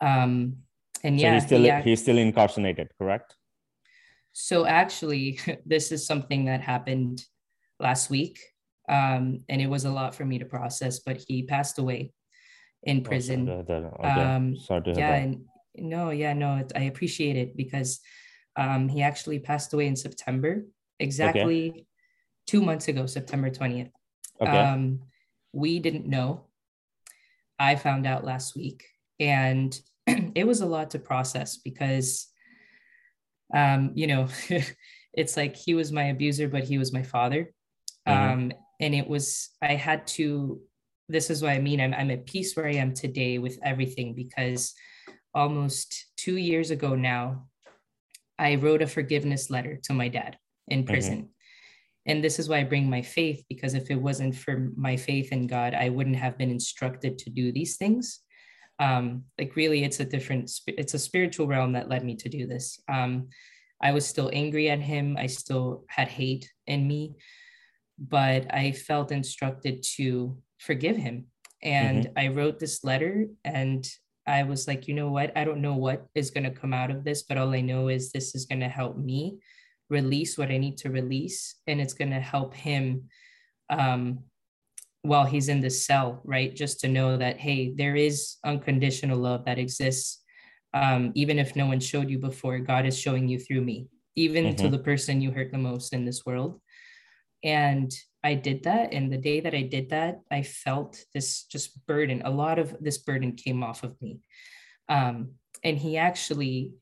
Um, 0.00 0.58
and 1.02 1.18
yeah, 1.20 1.30
so 1.30 1.34
he's 1.34 1.44
still 1.44 1.62
he, 1.62 1.90
he's 1.90 2.02
still 2.02 2.18
incarcerated, 2.18 2.88
correct? 2.98 3.34
So 4.32 4.66
actually, 4.66 5.38
this 5.66 5.92
is 5.92 6.06
something 6.06 6.46
that 6.46 6.60
happened 6.60 7.24
last 7.80 8.10
week, 8.10 8.38
um, 8.88 9.40
and 9.48 9.60
it 9.60 9.68
was 9.68 9.84
a 9.84 9.90
lot 9.90 10.14
for 10.14 10.24
me 10.24 10.38
to 10.38 10.44
process. 10.44 11.00
But 11.00 11.22
he 11.26 11.42
passed 11.42 11.78
away 11.78 12.12
in 12.86 13.02
prison. 13.02 13.48
Oh, 13.48 13.64
okay. 13.68 14.08
um, 14.08 14.56
Sorry 14.56 14.82
to 14.82 14.90
hear 14.92 14.98
yeah, 14.98 15.10
that. 15.10 15.22
And, 15.22 15.44
no, 15.76 16.10
yeah, 16.10 16.32
no, 16.32 16.64
I 16.74 16.84
appreciate 16.84 17.36
it 17.36 17.56
because 17.56 18.00
um, 18.56 18.88
he 18.88 19.02
actually 19.02 19.38
passed 19.40 19.74
away 19.74 19.86
in 19.86 19.96
September, 19.96 20.64
exactly 20.98 21.70
okay. 21.70 21.86
two 22.46 22.62
months 22.62 22.88
ago, 22.88 23.04
September 23.04 23.50
twentieth. 23.50 23.90
Okay. 24.40 24.50
Um, 24.50 25.00
we 25.52 25.78
didn't 25.80 26.06
know. 26.06 26.46
I 27.58 27.76
found 27.76 28.06
out 28.06 28.24
last 28.24 28.56
week, 28.56 28.84
and 29.20 29.78
it 30.06 30.46
was 30.46 30.60
a 30.60 30.66
lot 30.66 30.90
to 30.90 30.98
process 30.98 31.56
because, 31.58 32.28
um, 33.54 33.92
you 33.94 34.06
know, 34.06 34.28
it's 35.12 35.36
like 35.36 35.56
he 35.56 35.74
was 35.74 35.92
my 35.92 36.04
abuser, 36.04 36.48
but 36.48 36.64
he 36.64 36.78
was 36.78 36.92
my 36.92 37.02
father. 37.02 37.52
Mm-hmm. 38.06 38.32
Um, 38.32 38.52
and 38.80 38.94
it 38.94 39.08
was, 39.08 39.50
I 39.62 39.74
had 39.74 40.06
to, 40.08 40.60
this 41.08 41.30
is 41.30 41.42
what 41.42 41.52
I 41.52 41.58
mean. 41.58 41.80
I'm, 41.80 41.94
I'm 41.94 42.10
at 42.10 42.26
peace 42.26 42.56
where 42.56 42.66
I 42.66 42.74
am 42.74 42.92
today 42.94 43.38
with 43.38 43.58
everything 43.64 44.14
because 44.14 44.74
almost 45.34 46.06
two 46.16 46.36
years 46.36 46.70
ago 46.70 46.94
now, 46.94 47.46
I 48.38 48.56
wrote 48.56 48.82
a 48.82 48.86
forgiveness 48.86 49.50
letter 49.50 49.78
to 49.84 49.92
my 49.92 50.08
dad 50.08 50.36
in 50.68 50.80
mm-hmm. 50.80 50.92
prison. 50.92 51.16
Mm-hmm 51.16 51.30
and 52.06 52.22
this 52.22 52.38
is 52.38 52.48
why 52.48 52.58
i 52.58 52.64
bring 52.64 52.88
my 52.88 53.02
faith 53.02 53.44
because 53.48 53.74
if 53.74 53.90
it 53.90 54.00
wasn't 54.00 54.34
for 54.34 54.70
my 54.76 54.96
faith 54.96 55.32
in 55.32 55.46
god 55.46 55.74
i 55.74 55.88
wouldn't 55.88 56.16
have 56.16 56.38
been 56.38 56.50
instructed 56.50 57.18
to 57.18 57.30
do 57.30 57.52
these 57.52 57.76
things 57.76 58.20
um, 58.78 59.24
like 59.38 59.56
really 59.56 59.84
it's 59.84 60.00
a 60.00 60.04
different 60.04 60.50
it's 60.66 60.92
a 60.92 60.98
spiritual 60.98 61.46
realm 61.46 61.72
that 61.72 61.88
led 61.88 62.04
me 62.04 62.14
to 62.16 62.28
do 62.28 62.46
this 62.46 62.78
um, 62.88 63.28
i 63.80 63.92
was 63.92 64.06
still 64.06 64.30
angry 64.32 64.70
at 64.70 64.80
him 64.80 65.16
i 65.18 65.26
still 65.26 65.84
had 65.88 66.08
hate 66.08 66.50
in 66.66 66.86
me 66.86 67.14
but 67.98 68.52
i 68.54 68.72
felt 68.72 69.12
instructed 69.12 69.82
to 69.96 70.36
forgive 70.66 70.96
him 70.96 71.26
And 71.62 72.04
mm-hmm. 72.04 72.18
I 72.18 72.28
wrote 72.28 72.58
this 72.58 72.84
letter 72.84 73.26
and 73.44 73.88
I 74.26 74.42
was 74.42 74.66
like, 74.66 74.88
you 74.88 74.94
know 74.94 75.10
what? 75.10 75.36
I 75.36 75.44
don't 75.44 75.62
know 75.62 75.76
what 75.76 76.06
is 76.14 76.30
going 76.30 76.44
to 76.44 76.50
come 76.50 76.74
out 76.74 76.90
of 76.90 77.04
this, 77.04 77.22
but 77.22 77.38
all 77.38 77.54
I 77.54 77.60
know 77.60 77.88
is 77.88 78.10
this 78.10 78.34
is 78.34 78.44
going 78.44 78.60
to 78.60 78.68
help 78.68 78.98
me 78.98 79.38
release 79.88 80.36
what 80.36 80.50
I 80.50 80.58
need 80.58 80.78
to 80.78 80.90
release. 80.90 81.56
And 81.66 81.80
it's 81.80 81.94
going 81.94 82.10
to 82.10 82.20
help 82.20 82.54
him 82.54 83.08
um, 83.70 84.24
while 85.02 85.24
he's 85.24 85.48
in 85.48 85.60
the 85.60 85.70
cell, 85.70 86.20
right? 86.24 86.54
Just 86.54 86.80
to 86.80 86.88
know 86.88 87.16
that, 87.16 87.38
hey, 87.38 87.72
there 87.74 87.94
is 87.94 88.36
unconditional 88.44 89.18
love 89.18 89.44
that 89.44 89.58
exists. 89.58 90.22
Um, 90.74 91.12
even 91.14 91.38
if 91.38 91.54
no 91.54 91.66
one 91.66 91.80
showed 91.80 92.10
you 92.10 92.18
before, 92.18 92.58
God 92.58 92.84
is 92.84 92.98
showing 92.98 93.28
you 93.28 93.38
through 93.38 93.62
me, 93.62 93.86
even 94.16 94.44
mm-hmm. 94.44 94.56
to 94.56 94.68
the 94.68 94.82
person 94.82 95.20
you 95.20 95.30
hurt 95.30 95.52
the 95.52 95.58
most 95.58 95.92
in 95.92 96.04
this 96.04 96.26
world. 96.26 96.60
And 97.44 97.92
I 98.26 98.34
did 98.34 98.64
that. 98.64 98.92
And 98.92 99.12
the 99.12 99.24
day 99.30 99.38
that 99.40 99.54
I 99.54 99.62
did 99.62 99.90
that, 99.90 100.20
I 100.38 100.42
felt 100.42 100.92
this 101.14 101.44
just 101.44 101.86
burden. 101.86 102.22
A 102.24 102.30
lot 102.44 102.58
of 102.58 102.76
this 102.80 102.98
burden 102.98 103.32
came 103.44 103.62
off 103.62 103.84
of 103.84 103.92
me. 104.02 104.18
Um, 104.88 105.16
and 105.62 105.78
he 105.78 105.96
actually 105.96 106.72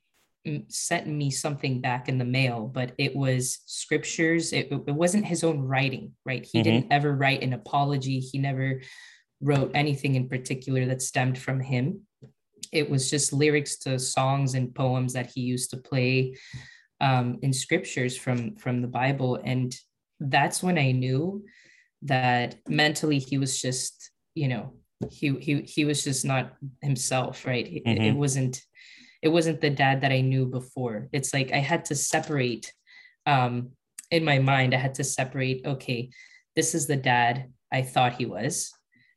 sent 0.69 1.07
me 1.07 1.31
something 1.31 1.81
back 1.81 2.09
in 2.09 2.19
the 2.19 2.25
mail, 2.25 2.67
but 2.67 2.93
it 2.99 3.15
was 3.15 3.61
scriptures. 3.67 4.53
It, 4.53 4.69
it 4.71 4.95
wasn't 4.95 5.27
his 5.27 5.45
own 5.45 5.61
writing, 5.61 6.13
right? 6.25 6.45
He 6.51 6.59
mm-hmm. 6.59 6.65
didn't 6.65 6.93
ever 6.93 7.15
write 7.15 7.43
an 7.43 7.53
apology. 7.53 8.21
He 8.21 8.39
never 8.39 8.81
wrote 9.41 9.71
anything 9.75 10.15
in 10.15 10.29
particular 10.29 10.87
that 10.87 11.03
stemmed 11.03 11.39
from 11.39 11.61
him. 11.61 12.01
It 12.73 12.89
was 12.89 13.11
just 13.11 13.33
lyrics 13.33 13.79
to 13.81 13.99
songs 13.99 14.55
and 14.55 14.75
poems 14.75 15.13
that 15.13 15.31
he 15.35 15.43
used 15.43 15.71
to 15.71 15.77
play 15.77 16.37
um, 17.01 17.39
in 17.43 17.53
scriptures 17.53 18.17
from 18.17 18.57
from 18.57 18.81
the 18.81 18.89
Bible, 19.03 19.39
and 19.45 19.71
that's 20.21 20.63
when 20.63 20.79
I 20.79 20.93
knew 20.93 21.45
that 22.03 22.57
mentally 22.69 23.19
he 23.19 23.39
was 23.39 23.61
just, 23.61 24.11
you 24.35 24.49
know, 24.49 24.75
he 25.11 25.31
he 25.41 25.63
he 25.63 25.85
was 25.85 26.05
just 26.05 26.25
not 26.25 26.55
himself, 26.83 27.47
right? 27.47 27.67
Mm-hmm. 27.67 27.89
It, 27.89 28.03
it 28.09 28.17
wasn't 28.17 28.61
it 29.23 29.29
wasn't 29.29 29.61
the 29.61 29.71
dad 29.71 30.03
that 30.03 30.13
I 30.13 30.21
knew 30.21 30.47
before. 30.47 31.09
It's 31.13 31.33
like 31.33 31.53
I 31.53 31.59
had 31.59 31.87
to 31.87 31.95
separate 31.95 32.73
um, 33.27 33.71
in 34.11 34.25
my 34.25 34.39
mind, 34.39 34.75
I 34.75 34.79
had 34.79 34.95
to 34.97 35.05
separate, 35.05 35.65
okay, 35.67 36.11
this 36.55 36.75
is 36.75 36.87
the 36.87 36.97
dad 36.97 37.51
I 37.73 37.83
thought 37.83 38.15
he 38.15 38.27
was. 38.27 38.73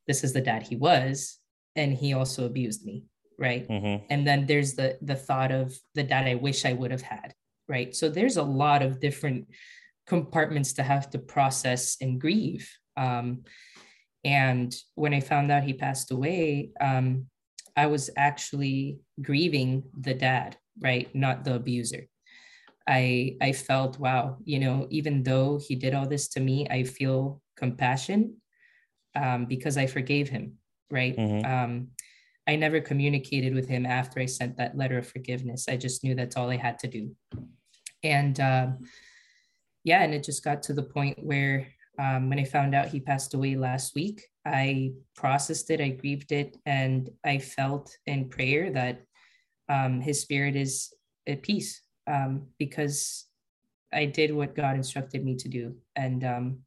This 0.07 0.23
is 0.23 0.33
the 0.33 0.41
dad 0.41 0.63
he 0.63 0.75
was. 0.75 1.38
And 1.75 1.93
he 1.93 2.13
also 2.13 2.45
abused 2.45 2.86
me. 2.86 3.03
Right. 3.38 3.67
Mm-hmm. 3.67 4.05
And 4.10 4.25
then 4.25 4.47
there's 4.47 4.73
the 4.73 4.97
the 4.99 5.15
thought 5.15 5.51
of 5.51 5.77
the 5.93 6.01
dad 6.01 6.25
I 6.25 6.33
wish 6.33 6.65
I 6.65 6.73
would 6.73 6.89
have 6.89 7.03
had. 7.03 7.36
Right. 7.69 7.95
So 7.95 8.10
there's 8.10 8.38
a 8.38 8.43
lot 8.43 8.81
of 8.81 8.99
different 8.99 9.49
compartments 10.08 10.74
to 10.74 10.84
have 10.84 11.10
to 11.12 11.20
process 11.20 11.98
and 12.02 12.20
grieve. 12.20 12.70
Um, 12.96 13.43
and 14.24 14.76
when 14.96 15.13
I 15.13 15.20
found 15.20 15.52
out 15.52 15.63
he 15.63 15.74
passed 15.74 16.12
away, 16.12 16.72
um, 16.82 17.28
I 17.76 17.86
was 17.86 18.10
actually 18.17 19.00
grieving 19.22 19.84
the 19.98 20.13
dad, 20.13 20.58
right? 20.80 21.13
Not 21.13 21.43
the 21.43 21.56
abuser. 21.56 22.08
I 22.88 23.38
I 23.41 23.52
felt, 23.52 24.00
wow, 24.00 24.38
you 24.43 24.60
know, 24.60 24.88
even 24.89 25.24
though 25.24 25.60
he 25.60 25.76
did 25.76 25.93
all 25.93 26.08
this 26.08 26.30
to 26.30 26.39
me, 26.39 26.67
I 26.70 26.84
feel 26.84 27.41
compassion 27.56 28.38
um, 29.15 29.46
because 29.46 29.78
I 29.78 29.88
forgave 29.88 30.30
him, 30.30 30.54
right? 30.89 31.15
Mm-hmm. 31.15 31.46
Um, 31.46 31.88
I 32.48 32.56
never 32.56 32.80
communicated 32.80 33.54
with 33.54 33.67
him 33.67 33.86
after 33.86 34.22
I 34.22 34.26
sent 34.26 34.58
that 34.58 34.78
letter 34.78 34.98
of 34.98 35.08
forgiveness. 35.08 35.67
I 35.67 35.76
just 35.76 36.04
knew 36.04 36.15
that's 36.15 36.38
all 36.38 36.50
I 36.50 36.56
had 36.56 36.80
to 36.80 36.88
do. 36.88 37.15
And 38.04 38.39
uh, 38.39 38.67
yeah, 39.88 40.04
and 40.04 40.13
it 40.13 40.21
just 40.21 40.43
got 40.43 40.62
to 40.63 40.73
the 40.73 40.84
point 40.84 41.17
where 41.23 41.65
um, 41.97 42.28
when 42.28 42.39
I 42.39 42.43
found 42.43 42.76
out 42.76 42.89
he 42.89 43.00
passed 43.00 43.34
away 43.34 43.56
last 43.56 43.95
week, 43.95 44.21
I 44.45 44.91
processed 45.15 45.71
it, 45.71 45.80
I 45.80 45.89
grieved 45.89 46.34
it, 46.34 46.58
and 46.65 47.10
I 47.26 47.38
felt 47.38 47.95
in 48.06 48.28
prayer 48.28 48.69
that 48.73 49.04
um, 49.69 50.02
his 50.02 50.19
spirit 50.19 50.58
is 50.58 50.93
at 51.26 51.41
peace 51.41 51.82
um, 52.06 52.47
because 52.60 53.26
I 53.93 54.06
did 54.06 54.36
what 54.36 54.56
God 54.56 54.76
instructed 54.76 55.23
me 55.23 55.36
to 55.38 55.47
do. 55.47 55.76
And 55.95 56.21
um, 56.26 56.60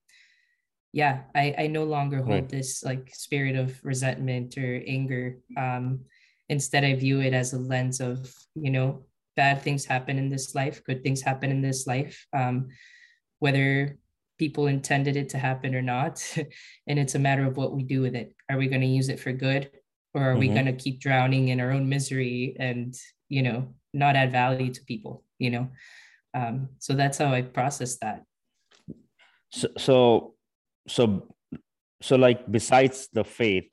yeah, 0.94 1.24
I, 1.35 1.54
I 1.59 1.66
no 1.66 1.85
longer 1.85 2.22
hold 2.22 2.28
right. 2.28 2.48
this 2.48 2.83
like 2.83 3.12
spirit 3.12 3.54
of 3.54 3.78
resentment 3.85 4.56
or 4.56 4.83
anger. 4.87 5.37
Um, 5.59 6.00
instead, 6.48 6.85
I 6.85 6.94
view 6.94 7.20
it 7.20 7.35
as 7.35 7.52
a 7.52 7.59
lens 7.59 8.00
of, 8.00 8.33
you 8.54 8.70
know, 8.70 9.04
bad 9.37 9.61
things 9.61 9.85
happen 9.85 10.16
in 10.16 10.30
this 10.30 10.54
life, 10.54 10.83
good 10.85 11.02
things 11.02 11.20
happen 11.20 11.50
in 11.50 11.61
this 11.61 11.87
life. 11.87 12.26
Whether 13.40 13.98
people 14.40 14.68
intended 14.68 15.16
it 15.18 15.29
to 15.29 15.38
happen 15.38 15.74
or 15.74 15.83
not. 15.83 16.16
and 16.88 16.98
it's 16.98 17.14
a 17.14 17.18
matter 17.18 17.44
of 17.46 17.59
what 17.59 17.76
we 17.76 17.83
do 17.83 18.00
with 18.00 18.14
it. 18.16 18.35
Are 18.48 18.57
we 18.57 18.68
going 18.68 18.81
to 18.81 18.87
use 18.87 19.11
it 19.11 19.20
for 19.20 19.33
good 19.33 19.70
or 20.14 20.22
are 20.22 20.31
mm-hmm. 20.31 20.40
we 20.40 20.48
going 20.48 20.64
to 20.64 20.72
keep 20.72 20.98
drowning 20.98 21.48
in 21.48 21.61
our 21.61 21.70
own 21.70 21.87
misery 21.90 22.57
and, 22.59 22.96
you 23.29 23.42
know, 23.42 23.74
not 23.92 24.16
add 24.16 24.33
value 24.33 24.72
to 24.72 24.81
people, 24.85 25.24
you 25.38 25.50
know? 25.50 25.68
Um, 26.33 26.70
so 26.79 26.94
that's 26.94 27.18
how 27.18 27.35
I 27.35 27.42
process 27.42 27.98
that. 27.98 28.24
So, 29.53 29.68
so, 29.76 30.35
so, 30.88 31.29
so 32.00 32.16
like 32.16 32.50
besides 32.50 33.09
the 33.12 33.24
faith, 33.24 33.68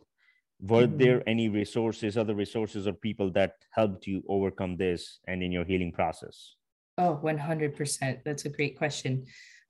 were 0.60 0.86
mm-hmm. 0.86 0.98
there 0.98 1.24
any 1.30 1.48
resources, 1.48 2.18
other 2.18 2.36
resources 2.36 2.88
or 2.88 2.94
people 2.94 3.32
that 3.40 3.54
helped 3.72 4.06
you 4.06 4.22
overcome 4.28 4.76
this 4.76 5.20
and 5.30 5.42
in 5.42 5.54
your 5.54 5.64
healing 5.64 5.94
process? 5.94 6.56
Oh, 6.98 7.22
100%. 7.24 8.20
That's 8.26 8.44
a 8.44 8.50
great 8.50 8.78
question. 8.78 9.28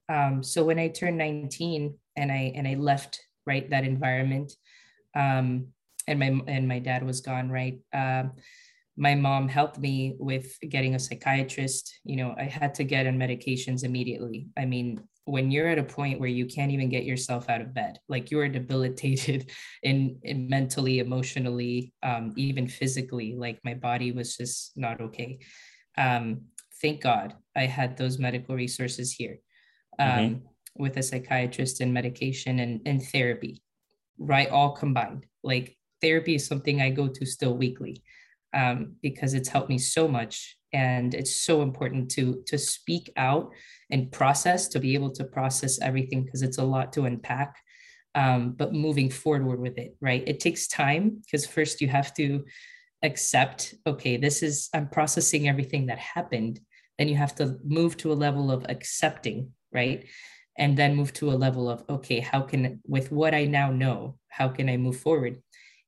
Um, 0.10 0.44
so 0.44 0.64
when 0.64 0.80
I 0.80 0.88
turned 0.88 1.18
19 1.18 1.94
and 2.16 2.32
I 2.32 2.54
and 2.56 2.68
I 2.68 2.76
left 2.76 3.22
right 3.46 3.70
that 3.70 3.84
environment, 3.84 4.54
um, 5.16 5.68
and 6.08 6.20
my 6.20 6.42
and 6.48 6.68
my 6.68 6.80
dad 6.80 7.04
was 7.04 7.22
gone, 7.22 7.50
right? 7.50 7.80
Uh, 7.94 8.24
my 8.98 9.14
mom 9.14 9.48
helped 9.48 9.78
me 9.78 10.16
with 10.18 10.58
getting 10.68 10.96
a 10.96 11.00
psychiatrist. 11.00 12.00
You 12.04 12.16
know, 12.16 12.36
I 12.38 12.44
had 12.44 12.74
to 12.76 12.84
get 12.84 13.06
on 13.06 13.18
medications 13.18 13.84
immediately. 13.84 14.48
I 14.58 14.66
mean, 14.66 15.04
when 15.26 15.52
you're 15.52 15.68
at 15.68 15.78
a 15.78 15.84
point 15.84 16.20
where 16.20 16.30
you 16.30 16.46
can't 16.46 16.72
even 16.72 16.90
get 16.90 17.04
yourself 17.04 17.50
out 17.50 17.62
of 17.62 17.74
bed, 17.74 18.00
like 18.08 18.32
you 18.32 18.40
are 18.40 18.48
debilitated 18.48 19.52
in, 19.84 20.18
in 20.24 20.50
mentally, 20.50 21.00
emotionally, 21.00 21.94
um, 22.02 22.34
even 22.38 22.68
physically, 22.68 23.36
like 23.36 23.60
my 23.64 23.74
body 23.74 24.12
was 24.12 24.38
just 24.38 24.72
not 24.78 25.02
okay. 25.02 25.40
Um, 25.98 26.46
thank 26.82 27.02
God 27.02 27.36
I 27.56 27.66
had 27.66 27.98
those 27.98 28.18
medical 28.18 28.56
resources 28.56 29.12
here. 29.12 29.40
Mm-hmm. 30.00 30.20
um, 30.20 30.30
mm-hmm. 30.30 30.84
with 30.84 30.98
a 30.98 31.04
psychiatrist 31.04 31.82
and 31.82 31.94
medication 31.94 32.60
and, 32.60 32.82
and 32.86 33.04
therapy, 33.04 33.62
right? 34.18 34.50
All 34.50 34.72
combined. 34.72 35.26
Like 35.44 35.78
therapy 36.02 36.36
is 36.36 36.46
something 36.46 36.82
I 36.82 36.90
go 36.90 37.08
to 37.08 37.26
still 37.26 37.56
weekly 37.56 38.04
um, 38.54 38.96
because 39.02 39.34
it's 39.34 39.50
helped 39.50 39.70
me 39.70 39.78
so 39.78 40.08
much. 40.08 40.56
And 40.74 41.14
it's 41.14 41.40
so 41.40 41.62
important 41.62 42.12
to 42.12 42.44
to 42.48 42.58
speak 42.58 43.12
out 43.16 43.52
and 43.90 44.12
process 44.12 44.68
to 44.70 44.80
be 44.80 44.96
able 44.96 45.12
to 45.12 45.24
process 45.24 45.80
everything 45.82 46.24
because 46.24 46.42
it's 46.42 46.58
a 46.58 46.64
lot 46.64 46.92
to 46.94 47.06
unpack. 47.06 47.56
Um, 48.16 48.52
but 48.52 48.74
moving 48.74 49.10
forward 49.10 49.60
with 49.60 49.78
it, 49.78 49.96
right? 50.02 50.24
It 50.28 50.40
takes 50.40 50.68
time 50.68 51.22
because 51.22 51.46
first 51.46 51.82
you 51.82 51.88
have 51.88 52.14
to 52.16 52.44
accept, 53.02 53.76
okay, 53.86 54.18
this 54.18 54.44
is 54.44 54.70
I'm 54.74 54.90
processing 54.90 55.48
everything 55.48 55.86
that 55.86 56.00
happened. 56.00 56.60
Then 57.00 57.08
you 57.08 57.16
have 57.16 57.36
to 57.36 57.58
move 57.64 57.96
to 57.98 58.12
a 58.12 58.22
level 58.26 58.52
of 58.52 58.66
accepting 58.68 59.54
right? 59.78 60.02
And 60.58 60.76
then 60.80 60.98
move 60.98 61.14
to 61.22 61.30
a 61.30 61.38
level 61.46 61.70
of 61.70 61.86
okay 61.96 62.20
how 62.20 62.42
can 62.42 62.82
with 62.96 63.12
what 63.12 63.34
i 63.38 63.46
now 63.46 63.70
know 63.84 64.18
how 64.38 64.48
can 64.50 64.68
i 64.74 64.78
move 64.78 64.98
forward? 64.98 65.36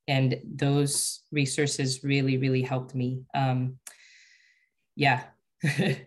And 0.07 0.37
those 0.65 1.21
resources 1.41 1.89
really 2.03 2.37
really 2.37 2.63
helped 2.73 2.93
me. 3.01 3.09
Um 3.33 3.59
yeah. 4.95 5.19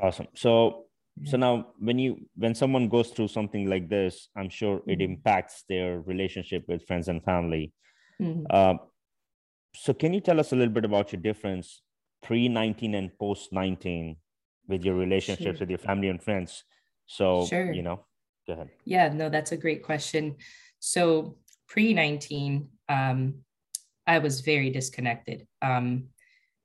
Awesome. 0.00 0.28
So 0.34 0.88
so 1.24 1.36
now 1.36 1.52
when 1.78 1.98
you 1.98 2.10
when 2.36 2.54
someone 2.54 2.88
goes 2.88 3.10
through 3.10 3.26
something 3.28 3.68
like 3.68 3.88
this 3.88 4.28
i'm 4.36 4.48
sure 4.48 4.76
it 4.86 4.98
mm-hmm. 4.98 5.12
impacts 5.12 5.64
their 5.68 6.00
relationship 6.12 6.62
with 6.68 6.86
friends 6.86 7.08
and 7.08 7.24
family. 7.24 7.72
Mm-hmm. 8.20 8.46
uh, 8.50 8.74
so 9.74 9.94
can 9.94 10.12
you 10.14 10.20
tell 10.20 10.40
us 10.40 10.52
a 10.52 10.56
little 10.56 10.74
bit 10.74 10.84
about 10.84 11.12
your 11.12 11.22
difference 11.22 11.82
pre 12.22 12.48
19 12.48 12.94
and 12.94 13.10
post 13.18 13.52
19 13.52 14.16
with 14.66 14.84
your 14.84 14.94
relationships 14.94 15.58
sure. 15.58 15.60
with 15.60 15.70
your 15.70 15.78
family 15.78 16.08
and 16.08 16.22
friends 16.22 16.64
so, 17.08 17.46
sure. 17.46 17.72
you 17.72 17.82
know, 17.82 18.04
go 18.46 18.52
ahead. 18.52 18.68
Yeah, 18.84 19.08
no, 19.08 19.28
that's 19.28 19.52
a 19.52 19.56
great 19.56 19.82
question. 19.82 20.36
So, 20.78 21.38
pre 21.66 21.92
19, 21.94 22.68
um, 22.88 23.34
I 24.06 24.18
was 24.18 24.42
very 24.42 24.70
disconnected. 24.70 25.46
Um, 25.60 26.08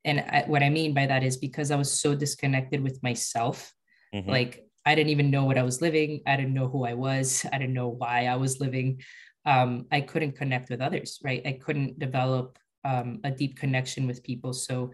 and 0.04 0.20
I, 0.20 0.44
what 0.46 0.62
I 0.62 0.68
mean 0.68 0.94
by 0.94 1.06
that 1.06 1.24
is 1.24 1.38
because 1.38 1.70
I 1.70 1.76
was 1.76 1.90
so 1.90 2.14
disconnected 2.14 2.82
with 2.82 3.02
myself, 3.02 3.72
mm-hmm. 4.14 4.30
like 4.30 4.64
I 4.84 4.94
didn't 4.94 5.10
even 5.10 5.30
know 5.30 5.44
what 5.44 5.58
I 5.58 5.62
was 5.62 5.80
living. 5.80 6.20
I 6.26 6.36
didn't 6.36 6.54
know 6.54 6.68
who 6.68 6.84
I 6.84 6.94
was. 6.94 7.46
I 7.52 7.58
didn't 7.58 7.74
know 7.74 7.88
why 7.88 8.26
I 8.26 8.36
was 8.36 8.60
living. 8.60 9.00
Um, 9.46 9.86
I 9.90 10.02
couldn't 10.02 10.36
connect 10.36 10.70
with 10.70 10.80
others, 10.80 11.18
right? 11.24 11.42
I 11.44 11.52
couldn't 11.52 11.98
develop 11.98 12.58
um, 12.84 13.20
a 13.24 13.30
deep 13.30 13.58
connection 13.58 14.06
with 14.06 14.22
people. 14.22 14.52
So, 14.52 14.92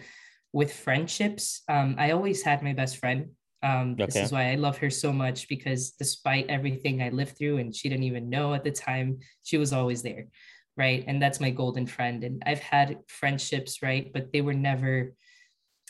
with 0.52 0.72
friendships, 0.72 1.62
um, 1.68 1.94
I 1.96 2.10
always 2.10 2.42
had 2.42 2.62
my 2.62 2.72
best 2.72 2.96
friend. 2.96 3.30
Um, 3.62 3.92
okay. 3.92 4.06
This 4.06 4.16
is 4.16 4.32
why 4.32 4.52
I 4.52 4.54
love 4.54 4.78
her 4.78 4.90
so 4.90 5.12
much 5.12 5.48
because 5.48 5.90
despite 5.92 6.48
everything 6.48 7.02
I 7.02 7.10
lived 7.10 7.36
through, 7.36 7.58
and 7.58 7.74
she 7.74 7.88
didn't 7.88 8.04
even 8.04 8.30
know 8.30 8.54
at 8.54 8.64
the 8.64 8.70
time, 8.70 9.18
she 9.42 9.58
was 9.58 9.72
always 9.72 10.02
there, 10.02 10.26
right? 10.76 11.04
And 11.06 11.20
that's 11.20 11.40
my 11.40 11.50
golden 11.50 11.86
friend. 11.86 12.24
And 12.24 12.42
I've 12.46 12.60
had 12.60 12.98
friendships, 13.08 13.82
right? 13.82 14.10
But 14.12 14.32
they 14.32 14.40
were 14.40 14.54
never 14.54 15.14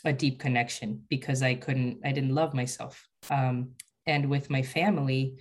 a 0.03 0.11
deep 0.11 0.39
connection 0.39 1.03
because 1.09 1.41
I 1.43 1.55
couldn't, 1.55 1.99
I 2.03 2.11
didn't 2.11 2.35
love 2.35 2.53
myself. 2.53 3.07
Um, 3.29 3.71
and 4.05 4.29
with 4.29 4.49
my 4.49 4.63
family, 4.63 5.37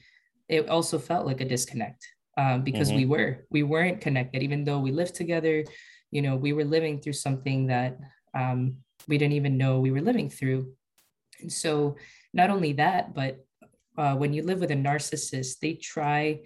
it 0.48 0.68
also 0.68 0.98
felt 0.98 1.26
like 1.26 1.40
a 1.40 1.48
disconnect 1.48 2.06
um, 2.36 2.62
because 2.62 2.88
mm-hmm. 2.88 2.98
we 2.98 3.06
were, 3.06 3.46
we 3.50 3.62
weren't 3.62 4.00
connected, 4.00 4.42
even 4.42 4.64
though 4.64 4.78
we 4.78 4.92
lived 4.92 5.14
together. 5.14 5.64
You 6.10 6.22
know, 6.22 6.36
we 6.36 6.52
were 6.52 6.64
living 6.64 7.00
through 7.00 7.14
something 7.14 7.68
that 7.68 7.98
um, 8.34 8.76
we 9.08 9.18
didn't 9.18 9.34
even 9.34 9.56
know 9.56 9.80
we 9.80 9.90
were 9.90 10.00
living 10.00 10.28
through. 10.28 10.72
And 11.40 11.52
so, 11.52 11.96
not 12.32 12.50
only 12.50 12.74
that, 12.74 13.14
but 13.14 13.44
uh, 13.98 14.14
when 14.14 14.32
you 14.32 14.42
live 14.42 14.60
with 14.60 14.70
a 14.70 14.76
narcissist, 14.76 15.58
they 15.60 15.74
try 15.74 16.40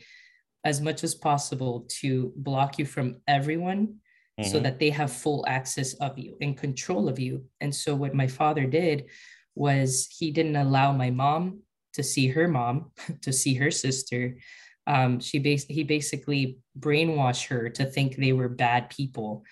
as 0.64 0.80
much 0.80 1.04
as 1.04 1.14
possible 1.14 1.86
to 1.88 2.32
block 2.36 2.78
you 2.78 2.86
from 2.86 3.16
everyone 3.28 3.96
mm-hmm. 4.40 4.50
so 4.50 4.58
that 4.60 4.78
they 4.78 4.90
have 4.90 5.12
full 5.12 5.44
access 5.46 5.94
of 5.94 6.18
you 6.18 6.36
and 6.40 6.56
control 6.56 7.08
of 7.08 7.18
you. 7.18 7.44
And 7.60 7.74
so, 7.74 7.94
what 7.94 8.14
my 8.14 8.26
father 8.26 8.66
did 8.66 9.06
was 9.54 10.08
he 10.10 10.30
didn't 10.30 10.56
allow 10.56 10.92
my 10.92 11.10
mom 11.10 11.60
to 11.94 12.02
see 12.02 12.28
her 12.28 12.48
mom, 12.48 12.90
to 13.22 13.32
see 13.32 13.54
her 13.54 13.70
sister. 13.70 14.38
Um, 14.86 15.20
she 15.20 15.38
bas- 15.38 15.66
he 15.68 15.84
basically 15.84 16.58
brainwashed 16.78 17.48
her 17.48 17.70
to 17.70 17.84
think 17.84 18.16
they 18.16 18.32
were 18.32 18.48
bad 18.48 18.90
people 18.90 19.44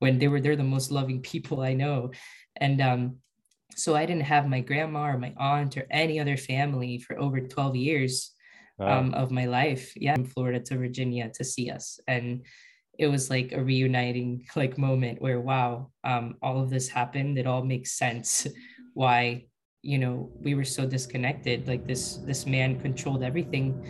when 0.00 0.18
they 0.18 0.28
were 0.28 0.40
they're 0.40 0.56
the 0.56 0.64
most 0.64 0.90
loving 0.90 1.22
people 1.32 1.60
I 1.60 1.74
know. 1.74 2.10
And 2.56 2.80
um, 2.80 3.16
so 3.76 3.94
I 3.94 4.06
didn't 4.06 4.24
have 4.24 4.46
my 4.48 4.60
grandma 4.60 5.10
or 5.10 5.18
my 5.18 5.32
aunt 5.36 5.76
or 5.76 5.86
any 5.90 6.20
other 6.20 6.36
family 6.36 6.98
for 6.98 7.18
over 7.18 7.40
12 7.40 7.76
years 7.76 8.32
wow. 8.78 8.98
um, 8.98 9.14
of 9.14 9.30
my 9.30 9.46
life. 9.46 9.92
Yeah, 9.96 10.14
from 10.14 10.24
Florida 10.24 10.60
to 10.60 10.76
Virginia 10.76 11.30
to 11.34 11.44
see 11.44 11.70
us. 11.70 12.00
And 12.08 12.44
it 12.98 13.06
was 13.06 13.30
like 13.30 13.52
a 13.52 13.62
reuniting 13.62 14.46
like 14.56 14.78
moment 14.78 15.20
where 15.20 15.40
wow, 15.40 15.90
um, 16.04 16.36
all 16.42 16.62
of 16.62 16.70
this 16.70 16.88
happened. 16.88 17.38
It 17.38 17.46
all 17.46 17.64
makes 17.64 17.92
sense 17.92 18.46
why 18.94 19.46
you 19.82 19.98
know 19.98 20.30
we 20.40 20.54
were 20.54 20.64
so 20.64 20.86
disconnected. 20.86 21.66
Like 21.68 21.86
this 21.86 22.16
this 22.26 22.46
man 22.46 22.80
controlled 22.80 23.22
everything. 23.22 23.84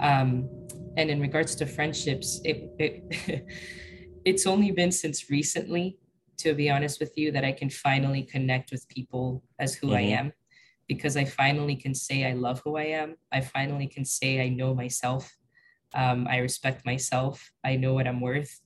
Um, 0.00 0.48
and 0.96 1.10
in 1.10 1.20
regards 1.20 1.54
to 1.56 1.66
friendships, 1.66 2.40
it, 2.44 2.70
it 2.78 3.46
it's 4.24 4.46
only 4.46 4.72
been 4.72 4.90
since 4.90 5.30
recently 5.30 5.96
to 6.38 6.54
be 6.54 6.70
honest 6.70 7.00
with 7.00 7.16
you, 7.16 7.32
that 7.32 7.44
I 7.44 7.52
can 7.52 7.70
finally 7.70 8.22
connect 8.22 8.70
with 8.70 8.88
people 8.88 9.42
as 9.58 9.74
who 9.74 9.88
mm-hmm. 9.88 9.96
I 9.96 10.00
am 10.00 10.32
because 10.88 11.16
I 11.16 11.24
finally 11.24 11.76
can 11.76 11.94
say 11.94 12.24
I 12.24 12.32
love 12.32 12.60
who 12.64 12.76
I 12.76 12.84
am. 12.84 13.16
I 13.30 13.42
finally 13.42 13.86
can 13.86 14.04
say 14.04 14.40
I 14.40 14.48
know 14.48 14.74
myself. 14.74 15.36
Um, 15.94 16.26
I 16.28 16.38
respect 16.38 16.86
myself. 16.86 17.50
I 17.64 17.76
know 17.76 17.94
what 17.94 18.06
I'm 18.06 18.20
worth. 18.20 18.60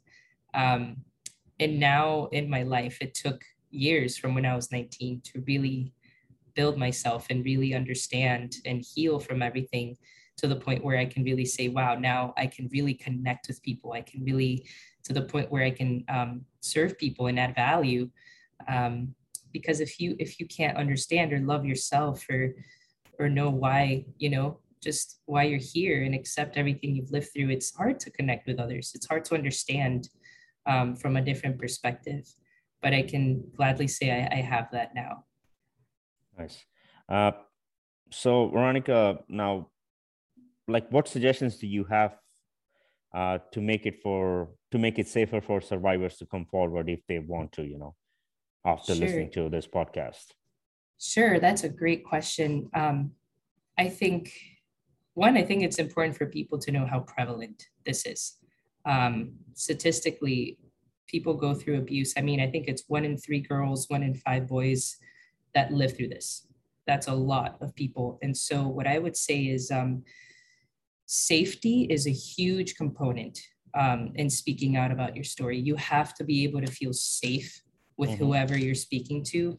Um, 0.55 0.99
and 1.59 1.81
now 1.81 2.29
in 2.33 2.49
my 2.49 2.63
life, 2.63 2.99
it 3.01 3.15
took 3.15 3.43
years 3.71 4.17
from 4.17 4.35
when 4.35 4.47
I 4.47 4.55
was 4.55 4.71
19 4.71 5.23
to 5.33 5.43
really 5.47 5.93
build 6.55 6.77
myself 6.77 7.27
and 7.31 7.45
really 7.45 7.75
understand 7.75 8.57
and 8.67 8.85
heal 8.95 9.19
from 9.19 9.43
everything 9.43 9.97
to 10.37 10.47
the 10.47 10.57
point 10.57 10.85
where 10.85 10.99
I 10.99 11.07
can 11.07 11.25
really 11.25 11.45
say, 11.45 11.69
wow, 11.69 11.95
now 11.95 12.35
I 12.37 12.47
can 12.47 12.69
really 12.73 12.95
connect 12.95 13.49
with 13.49 13.63
people. 13.63 13.93
I 13.93 14.03
can 14.03 14.25
really 14.25 14.67
to 15.05 15.13
the 15.13 15.23
point 15.23 15.51
where 15.51 15.65
I 15.65 15.71
can 15.71 16.05
um, 16.09 16.45
serve 16.63 16.99
people 16.99 17.27
and 17.27 17.39
add 17.39 17.55
value. 17.55 18.09
Um, 18.69 19.15
because 19.53 19.81
if 19.81 20.01
you 20.01 20.17
if 20.19 20.41
you 20.41 20.47
can't 20.47 20.79
understand 20.79 21.33
or 21.33 21.41
love 21.41 21.67
yourself 21.67 22.25
or 22.31 22.55
or 23.19 23.29
know 23.29 23.51
why 23.51 24.07
you 24.17 24.31
know 24.31 24.59
just 24.83 25.21
why 25.27 25.45
you're 25.45 25.59
here 25.59 26.03
and 26.03 26.15
accept 26.15 26.57
everything 26.57 26.97
you've 26.97 27.13
lived 27.13 27.29
through, 27.33 27.51
it's 27.51 27.75
hard 27.75 28.01
to 28.01 28.11
connect 28.11 28.47
with 28.47 28.59
others. 28.59 28.93
It's 28.95 29.07
hard 29.07 29.25
to 29.27 29.35
understand 29.35 30.09
um, 30.67 30.97
from 30.97 31.17
a 31.17 31.23
different 31.23 31.59
perspective. 31.59 32.27
But 32.83 32.93
I 32.93 33.03
can 33.03 33.45
gladly 33.57 33.87
say 33.87 34.11
I, 34.11 34.39
I 34.39 34.41
have 34.41 34.69
that 34.73 34.93
now. 34.95 35.25
Nice. 36.37 36.65
Uh, 37.09 37.31
so, 38.11 38.49
Veronica, 38.49 39.21
now, 39.29 39.69
like, 40.67 40.91
what 40.91 41.07
suggestions 41.07 41.59
do 41.59 41.69
you 41.69 41.85
have 41.85 42.17
uh, 43.15 43.39
to 43.53 43.61
make 43.61 43.87
it 43.87 44.03
for 44.03 44.51
to 44.71 44.79
make 44.79 44.99
it 44.99 45.07
safer 45.07 45.41
for 45.41 45.61
survivors 45.61 46.17
to 46.17 46.27
come 46.27 46.47
forward 46.47 46.89
if 46.89 47.01
they 47.09 47.19
want 47.19 47.53
to 47.53 47.63
you 47.63 47.79
know 47.79 47.95
after 48.65 48.95
sure. 48.95 49.05
listening 49.05 49.31
to 49.31 49.49
this 49.49 49.67
podcast. 49.67 50.33
Sure 50.99 51.39
that's 51.39 51.65
a 51.65 51.69
great 51.69 52.05
question. 52.05 52.71
Um, 52.75 53.13
i 53.79 53.89
think 53.89 54.33
one 55.15 55.37
i 55.37 55.43
think 55.43 55.63
it's 55.63 55.79
important 55.79 56.17
for 56.17 56.27
people 56.27 56.59
to 56.59 56.73
know 56.73 56.87
how 56.87 57.01
prevalent 57.01 57.67
this 57.85 58.07
is. 58.07 58.37
Um, 58.85 59.33
statistically 59.55 60.59
people 61.07 61.35
go 61.35 61.55
through 61.55 61.79
abuse. 61.79 62.15
I 62.17 62.23
mean 62.23 62.41
i 62.41 62.51
think 62.51 62.67
it's 62.69 62.85
one 62.89 63.05
in 63.05 63.19
three 63.19 63.41
girls 63.41 63.89
one 63.89 64.03
in 64.03 64.15
five 64.15 64.47
boys 64.49 64.97
that 65.55 65.73
live 65.73 65.95
through 65.97 66.09
this. 66.09 66.47
That's 66.87 67.09
a 67.09 67.15
lot 67.15 67.59
of 67.61 67.75
people. 67.75 68.19
And 68.23 68.35
so 68.35 68.67
what 68.67 68.87
i 68.87 68.99
would 68.99 69.17
say 69.17 69.41
is 69.43 69.71
um, 69.71 70.03
safety 71.07 71.87
is 71.91 72.07
a 72.07 72.13
huge 72.13 72.75
component 72.77 73.39
um, 73.75 74.13
in 74.17 74.29
speaking 74.29 74.77
out 74.77 74.91
about 74.91 75.15
your 75.15 75.25
story. 75.25 75.59
You 75.59 75.77
have 75.77 76.15
to 76.15 76.25
be 76.25 76.45
able 76.45 76.61
to 76.61 76.71
feel 76.71 76.93
safe 76.93 77.63
with 77.97 78.11
mm-hmm. 78.11 78.25
whoever 78.25 78.59
you're 78.59 78.75
speaking 78.75 79.25
to. 79.25 79.59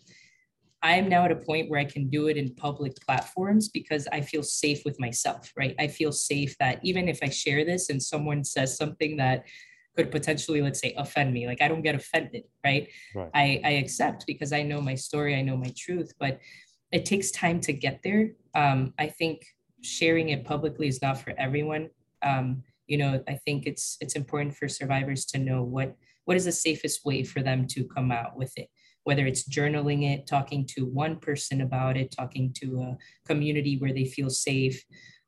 I 0.81 0.95
am 0.95 1.07
now 1.07 1.23
at 1.23 1.31
a 1.31 1.37
point 1.37 1.69
where 1.69 1.79
I 1.79 1.85
can 1.85 2.09
do 2.09 2.27
it 2.27 2.35
in 2.35 2.53
public 2.55 2.93
platforms 3.05 3.69
because 3.69 4.05
I 4.11 4.19
feel 4.19 4.43
safe 4.43 4.83
with 4.83 4.99
myself, 4.99 5.51
right? 5.55 5.73
I 5.79 5.87
feel 5.87 6.11
safe 6.11 6.57
that 6.59 6.79
even 6.83 7.07
if 7.07 7.19
I 7.23 7.29
share 7.29 7.63
this 7.63 7.89
and 7.89 8.03
someone 8.03 8.43
says 8.43 8.75
something 8.75 9.15
that 9.17 9.45
could 9.95 10.11
potentially, 10.11 10.61
let's 10.61 10.81
say, 10.81 10.93
offend 10.97 11.33
me, 11.33 11.47
like 11.47 11.61
I 11.61 11.69
don't 11.69 11.83
get 11.83 11.95
offended, 11.95 12.43
right? 12.65 12.89
right. 13.15 13.29
I, 13.33 13.61
I 13.63 13.69
accept 13.71 14.25
because 14.27 14.51
I 14.51 14.63
know 14.63 14.81
my 14.81 14.95
story, 14.95 15.35
I 15.35 15.41
know 15.41 15.55
my 15.55 15.71
truth, 15.77 16.11
but 16.19 16.39
it 16.91 17.05
takes 17.05 17.31
time 17.31 17.61
to 17.61 17.71
get 17.71 18.01
there. 18.03 18.31
Um, 18.53 18.93
I 18.99 19.07
think 19.07 19.45
sharing 19.83 20.29
it 20.29 20.45
publicly 20.45 20.87
is 20.87 21.01
not 21.01 21.19
for 21.19 21.33
everyone. 21.37 21.89
Um, 22.21 22.63
you 22.87 22.97
know, 22.97 23.23
I 23.27 23.35
think 23.45 23.65
it's 23.65 23.97
it's 24.01 24.15
important 24.15 24.55
for 24.55 24.67
survivors 24.67 25.25
to 25.27 25.37
know 25.37 25.63
what 25.63 25.95
what 26.25 26.37
is 26.37 26.45
the 26.45 26.51
safest 26.51 27.05
way 27.05 27.23
for 27.23 27.41
them 27.41 27.67
to 27.67 27.83
come 27.85 28.11
out 28.11 28.37
with 28.37 28.53
it. 28.57 28.69
Whether 29.03 29.25
it's 29.25 29.47
journaling 29.47 30.13
it, 30.13 30.27
talking 30.27 30.65
to 30.75 30.85
one 30.85 31.17
person 31.17 31.61
about 31.61 31.97
it, 31.97 32.11
talking 32.11 32.53
to 32.59 32.81
a 32.81 32.97
community 33.25 33.77
where 33.77 33.93
they 33.93 34.05
feel 34.05 34.29
safe, 34.29 34.83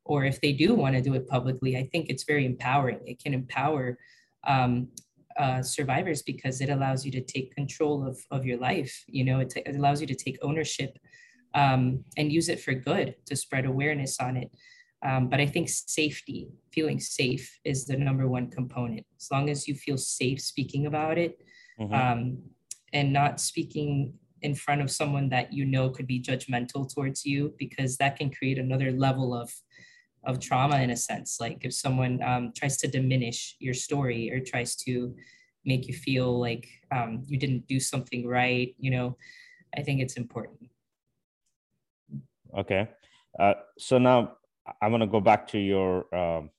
or 0.06 0.24
if 0.24 0.39
they 0.39 0.54
do 0.54 0.74
want 0.74 0.96
to 0.96 1.02
do 1.02 1.13
it 1.13 1.28
publicly, 1.28 1.78
I 1.78 1.89
think 1.91 2.10
it's 2.10 2.24
very 2.24 2.46
empowering. 2.46 3.00
It 3.06 3.22
can 3.22 3.34
empower 3.34 3.98
um, 4.46 4.88
uh, 5.38 5.62
survivors 5.62 6.22
because 6.22 6.62
it 6.62 6.70
allows 6.70 7.06
you 7.06 7.12
to 7.12 7.22
take 7.22 7.56
control 7.56 8.08
of, 8.08 8.18
of 8.32 8.46
your 8.46 8.58
life. 8.58 9.04
You 9.08 9.26
know, 9.26 9.39
it, 9.39 9.50
t- 9.50 9.63
it 9.65 9.76
allows 9.76 10.00
you 10.00 10.08
to 10.08 10.15
take 10.15 10.38
ownership 10.41 10.98
um, 11.56 12.04
and 12.18 12.32
use 12.32 12.50
it 12.50 12.60
for 12.60 12.74
good 12.74 13.15
to 13.26 13.36
spread 13.36 13.65
awareness 13.65 14.20
on 14.20 14.38
it. 14.38 14.52
Um, 15.04 15.30
but 15.30 15.39
I 15.39 15.46
think 15.46 15.70
safety, 15.70 16.50
feeling 16.72 17.00
safe, 17.00 17.60
is 17.63 17.86
the 17.86 17.98
number 17.98 18.28
one 18.28 18.50
component. 18.50 19.06
As 19.20 19.30
long 19.32 19.50
as 19.50 19.68
you 19.68 19.76
feel 19.76 19.98
safe 19.98 20.41
speaking 20.41 20.86
about 20.86 21.18
it 21.18 21.41
mm-hmm. 21.80 21.94
um, 21.94 22.38
and 22.91 23.13
not 23.13 23.39
speaking 23.39 24.13
in 24.41 24.54
front 24.54 24.82
of 24.82 24.91
someone 24.91 25.30
that 25.30 25.54
you 25.54 25.65
know 25.65 25.89
could 25.89 26.08
be 26.08 26.22
judgmental 26.22 26.91
towards 26.94 27.26
you, 27.26 27.54
because 27.58 27.98
that 27.98 28.18
can 28.18 28.30
create 28.30 28.60
another 28.60 28.91
level 28.91 29.34
of 29.34 29.52
of 30.26 30.39
trauma 30.39 30.82
in 30.82 30.89
a 30.89 30.98
sense. 30.98 31.38
Like 31.39 31.60
if 31.63 31.74
someone 31.74 32.22
um, 32.24 32.52
tries 32.56 32.78
to 32.78 32.88
diminish 32.88 33.56
your 33.60 33.76
story 33.76 34.32
or 34.32 34.39
tries 34.39 34.76
to 34.78 35.15
make 35.65 35.88
you 35.88 35.94
feel 35.94 36.39
like 36.39 36.68
um, 36.91 37.24
you 37.28 37.38
didn't 37.38 37.68
do 37.68 37.80
something 37.80 38.28
right, 38.28 38.76
you 38.80 38.89
know, 38.89 39.18
I 39.78 39.82
think 39.84 40.02
it's 40.02 40.18
important. 40.18 40.70
Okay. 42.58 42.89
Uh, 43.39 43.54
so 43.78 43.98
now 43.98 44.38
I 44.82 44.88
want 44.88 45.02
to 45.02 45.08
go 45.08 45.20
back 45.20 45.48
to 45.50 45.60
your 45.60 46.14
um, 46.16 46.50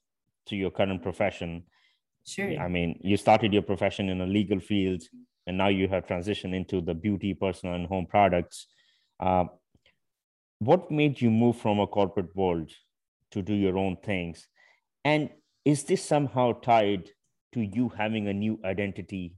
to 0.46 0.56
your 0.56 0.70
current 0.70 1.02
profession. 1.02 1.64
Sure. 2.26 2.58
I 2.58 2.68
mean, 2.68 2.98
you 3.02 3.16
started 3.16 3.52
your 3.52 3.62
profession 3.62 4.08
in 4.08 4.20
a 4.20 4.26
legal 4.26 4.60
field, 4.60 5.02
and 5.46 5.56
now 5.56 5.68
you 5.68 5.88
have 5.88 6.06
transitioned 6.06 6.54
into 6.54 6.80
the 6.80 6.94
beauty, 6.94 7.34
personal, 7.34 7.74
and 7.74 7.86
home 7.86 8.06
products. 8.06 8.66
Uh, 9.20 9.44
what 10.58 10.90
made 10.90 11.20
you 11.20 11.30
move 11.30 11.56
from 11.56 11.78
a 11.78 11.86
corporate 11.86 12.34
world 12.34 12.70
to 13.30 13.42
do 13.42 13.54
your 13.54 13.78
own 13.78 13.96
things? 14.02 14.48
And 15.04 15.30
is 15.64 15.84
this 15.84 16.04
somehow 16.04 16.52
tied 16.60 17.10
to 17.52 17.60
you 17.60 17.90
having 17.90 18.28
a 18.28 18.32
new 18.32 18.58
identity, 18.64 19.36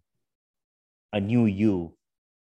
a 1.13 1.21
new 1.21 1.47
you, 1.47 1.98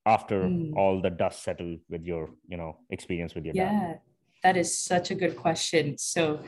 after 0.06 0.44
mm. 0.44 0.76
all 0.76 1.02
the 1.02 1.10
dust 1.10 1.44
settled 1.44 1.80
with 1.90 2.04
your 2.04 2.30
you 2.48 2.58
know 2.58 2.78
experience 2.90 3.36
with 3.36 3.46
your 3.46 3.56
yeah 3.56 3.88
dad? 3.88 4.00
that 4.44 4.58
is 4.58 4.78
such 4.78 5.12
a 5.12 5.16
good 5.16 5.36
question 5.36 5.98
so 5.98 6.40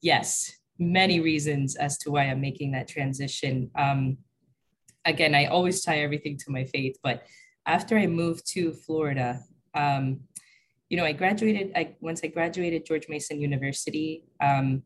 yes 0.00 0.58
many 0.78 1.20
reasons 1.20 1.76
as 1.76 1.98
to 1.98 2.10
why 2.10 2.24
i'm 2.24 2.40
making 2.40 2.72
that 2.72 2.88
transition 2.88 3.70
um, 3.76 4.16
again 5.04 5.34
i 5.34 5.46
always 5.46 5.82
tie 5.82 6.00
everything 6.00 6.36
to 6.36 6.50
my 6.50 6.64
faith 6.64 6.96
but 7.02 7.24
after 7.66 7.98
i 7.98 8.06
moved 8.06 8.46
to 8.46 8.72
florida 8.72 9.40
um, 9.74 10.20
you 10.88 10.96
know 10.96 11.04
i 11.04 11.12
graduated 11.12 11.72
i 11.74 11.94
once 12.00 12.20
i 12.22 12.26
graduated 12.26 12.86
george 12.86 13.08
mason 13.08 13.40
university 13.40 14.24
um, 14.40 14.82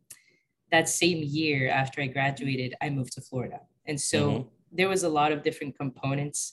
that 0.73 0.89
same 0.89 1.23
year 1.23 1.69
after 1.69 2.01
i 2.01 2.07
graduated 2.07 2.75
i 2.81 2.89
moved 2.89 3.13
to 3.13 3.21
florida 3.21 3.61
and 3.87 4.01
so 4.01 4.31
mm-hmm 4.31 4.49
there 4.73 4.89
was 4.89 5.05
a 5.05 5.09
lot 5.09 5.33
of 5.33 5.43
different 5.43 5.77
components. 5.77 6.53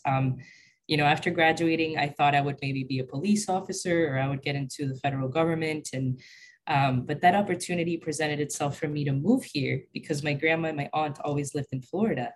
You 0.93 0.97
know, 0.97 1.05
after 1.05 1.31
graduating, 1.31 1.97
I 1.97 2.07
thought 2.07 2.35
I 2.35 2.41
would 2.41 2.59
maybe 2.61 2.83
be 2.83 2.99
a 2.99 3.03
police 3.03 3.49
officer 3.49 4.13
or 4.13 4.19
I 4.19 4.27
would 4.27 4.43
get 4.43 4.55
into 4.55 4.87
the 4.87 4.93
federal 4.93 5.27
government. 5.27 5.89
And 5.91 6.21
um, 6.67 7.07
but 7.07 7.19
that 7.21 7.33
opportunity 7.33 7.97
presented 7.97 8.39
itself 8.39 8.77
for 8.77 8.87
me 8.87 9.03
to 9.05 9.11
move 9.11 9.43
here 9.43 9.85
because 9.91 10.21
my 10.21 10.33
grandma 10.33 10.67
and 10.67 10.77
my 10.77 10.91
aunt 10.93 11.17
always 11.21 11.55
lived 11.55 11.69
in 11.71 11.81
Florida. 11.81 12.31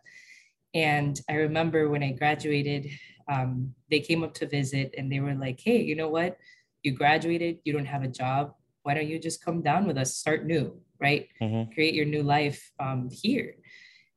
And 0.73 1.21
I 1.29 1.33
remember 1.33 1.87
when 1.87 2.01
I 2.01 2.13
graduated, 2.13 2.89
um, 3.31 3.75
they 3.91 3.99
came 3.99 4.23
up 4.23 4.33
to 4.39 4.47
visit 4.47 4.95
and 4.97 5.11
they 5.11 5.19
were 5.19 5.35
like, 5.35 5.59
hey, 5.63 5.79
you 5.79 5.95
know 5.95 6.09
what? 6.09 6.37
You 6.81 6.93
graduated, 6.93 7.59
you 7.63 7.73
don't 7.73 7.85
have 7.85 8.01
a 8.01 8.07
job. 8.07 8.55
Why 8.81 8.95
don't 8.95 9.07
you 9.07 9.19
just 9.19 9.45
come 9.45 9.61
down 9.61 9.85
with 9.85 9.99
us, 9.99 10.15
start 10.15 10.47
new, 10.47 10.81
right? 10.99 11.27
Mm-hmm. 11.39 11.73
Create 11.73 11.93
your 11.93 12.07
new 12.07 12.23
life 12.23 12.71
um, 12.79 13.07
here. 13.11 13.53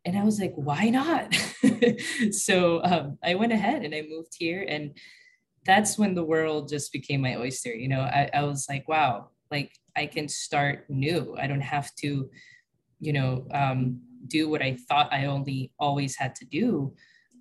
And 0.04 0.16
I 0.16 0.24
was 0.24 0.40
like, 0.40 0.52
why 0.54 0.88
not? 0.88 1.34
so 2.30 2.82
um, 2.84 3.18
I 3.22 3.34
went 3.34 3.52
ahead 3.52 3.84
and 3.84 3.94
I 3.94 4.02
moved 4.02 4.34
here. 4.38 4.64
And 4.66 4.96
that's 5.66 5.98
when 5.98 6.14
the 6.14 6.24
world 6.24 6.68
just 6.68 6.92
became 6.92 7.20
my 7.20 7.36
oyster. 7.36 7.74
You 7.74 7.88
know, 7.88 8.00
I, 8.00 8.30
I 8.32 8.42
was 8.44 8.66
like, 8.68 8.88
wow, 8.88 9.28
like 9.50 9.72
I 9.96 10.06
can 10.06 10.28
start 10.28 10.86
new. 10.88 11.36
I 11.38 11.46
don't 11.46 11.60
have 11.60 11.94
to, 11.96 12.30
you 12.98 13.12
know, 13.12 13.46
um, 13.52 14.00
do 14.26 14.48
what 14.48 14.62
I 14.62 14.76
thought 14.88 15.12
I 15.12 15.26
only 15.26 15.72
always 15.78 16.16
had 16.16 16.34
to 16.36 16.44
do. 16.46 16.94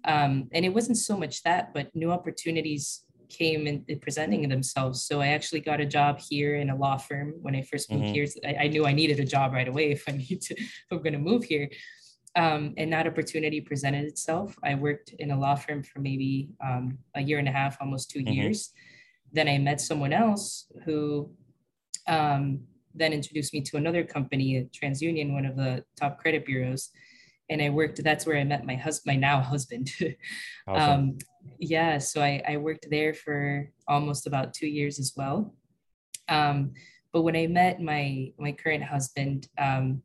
Um, 0.06 0.50
and 0.54 0.66
it 0.66 0.74
wasn't 0.74 0.98
so 0.98 1.18
much 1.18 1.44
that, 1.44 1.74
but 1.74 1.94
new 1.96 2.12
opportunities 2.12 3.04
came 3.30 3.68
in, 3.68 3.86
in, 3.88 4.00
presenting 4.00 4.48
themselves. 4.50 5.04
So 5.04 5.22
I 5.22 5.28
actually 5.28 5.60
got 5.60 5.80
a 5.80 5.86
job 5.86 6.20
here 6.20 6.56
in 6.56 6.70
a 6.70 6.76
law 6.76 6.98
firm 6.98 7.36
when 7.42 7.56
I 7.56 7.62
first 7.62 7.92
moved 7.92 8.06
mm-hmm. 8.06 8.14
here. 8.14 8.28
I, 8.46 8.64
I, 8.64 8.68
knew 8.68 8.86
I 8.86 8.92
needed 8.92 9.20
a 9.20 9.26
job 9.26 9.54
right 9.54 9.68
away 9.68 9.92
if 9.92 10.04
I 10.08 10.12
need 10.30 10.42
to, 10.42 10.56
if 10.56 10.86
I'm 10.92 11.00
going 11.00 11.14
to 11.14 11.20
move 11.20 11.44
here. 11.44 11.70
Um, 12.36 12.74
and 12.78 12.94
that 12.94 13.08
opportunity 13.08 13.60
presented 13.60 14.06
itself. 14.06 14.56
I 14.64 14.76
worked 14.76 15.14
in 15.20 15.32
a 15.32 15.40
law 15.40 15.56
firm 15.56 15.84
for 15.84 16.00
maybe 16.00 16.50
um, 16.64 16.98
a 17.16 17.22
year 17.22 17.40
and 17.40 17.48
a 17.48 17.52
half, 17.52 17.78
almost 17.82 18.12
2 18.12 18.20
mm-hmm. 18.20 18.34
years. 18.34 18.72
Then 19.32 19.48
I 19.48 19.58
met 19.58 19.82
someone 19.82 20.14
else 20.14 20.68
who 20.86 21.32
um, 22.08 22.62
then 22.94 23.14
introduced 23.14 23.54
me 23.54 23.62
to 23.62 23.78
another 23.78 24.04
company, 24.04 24.68
TransUnion, 24.72 25.34
one 25.34 25.46
of 25.46 25.56
the 25.56 25.84
top 26.00 26.20
credit 26.20 26.46
bureaus. 26.46 26.90
And 27.50 27.62
I 27.62 27.70
worked, 27.70 28.04
that's 28.04 28.26
where 28.26 28.38
I 28.38 28.44
met 28.44 28.66
my 28.66 28.76
husband, 28.76 29.22
my 29.22 29.28
now 29.28 29.42
husband. 29.42 29.92
awesome. 30.68 31.00
um, 31.00 31.18
yeah, 31.58 31.98
so 31.98 32.22
I, 32.22 32.44
I 32.48 32.58
worked 32.58 32.88
there 32.92 33.14
for 33.14 33.70
almost 33.88 34.28
about 34.28 34.54
two 34.54 34.68
years 34.68 35.00
as 35.00 35.14
well. 35.16 35.56
Um, 36.28 36.74
but 37.12 37.24
when 37.24 37.36
I 37.36 37.48
met 37.48 37.82
my 37.82 38.32
my 38.38 38.52
current 38.52 38.84
husband, 38.84 39.48
um, 39.58 40.04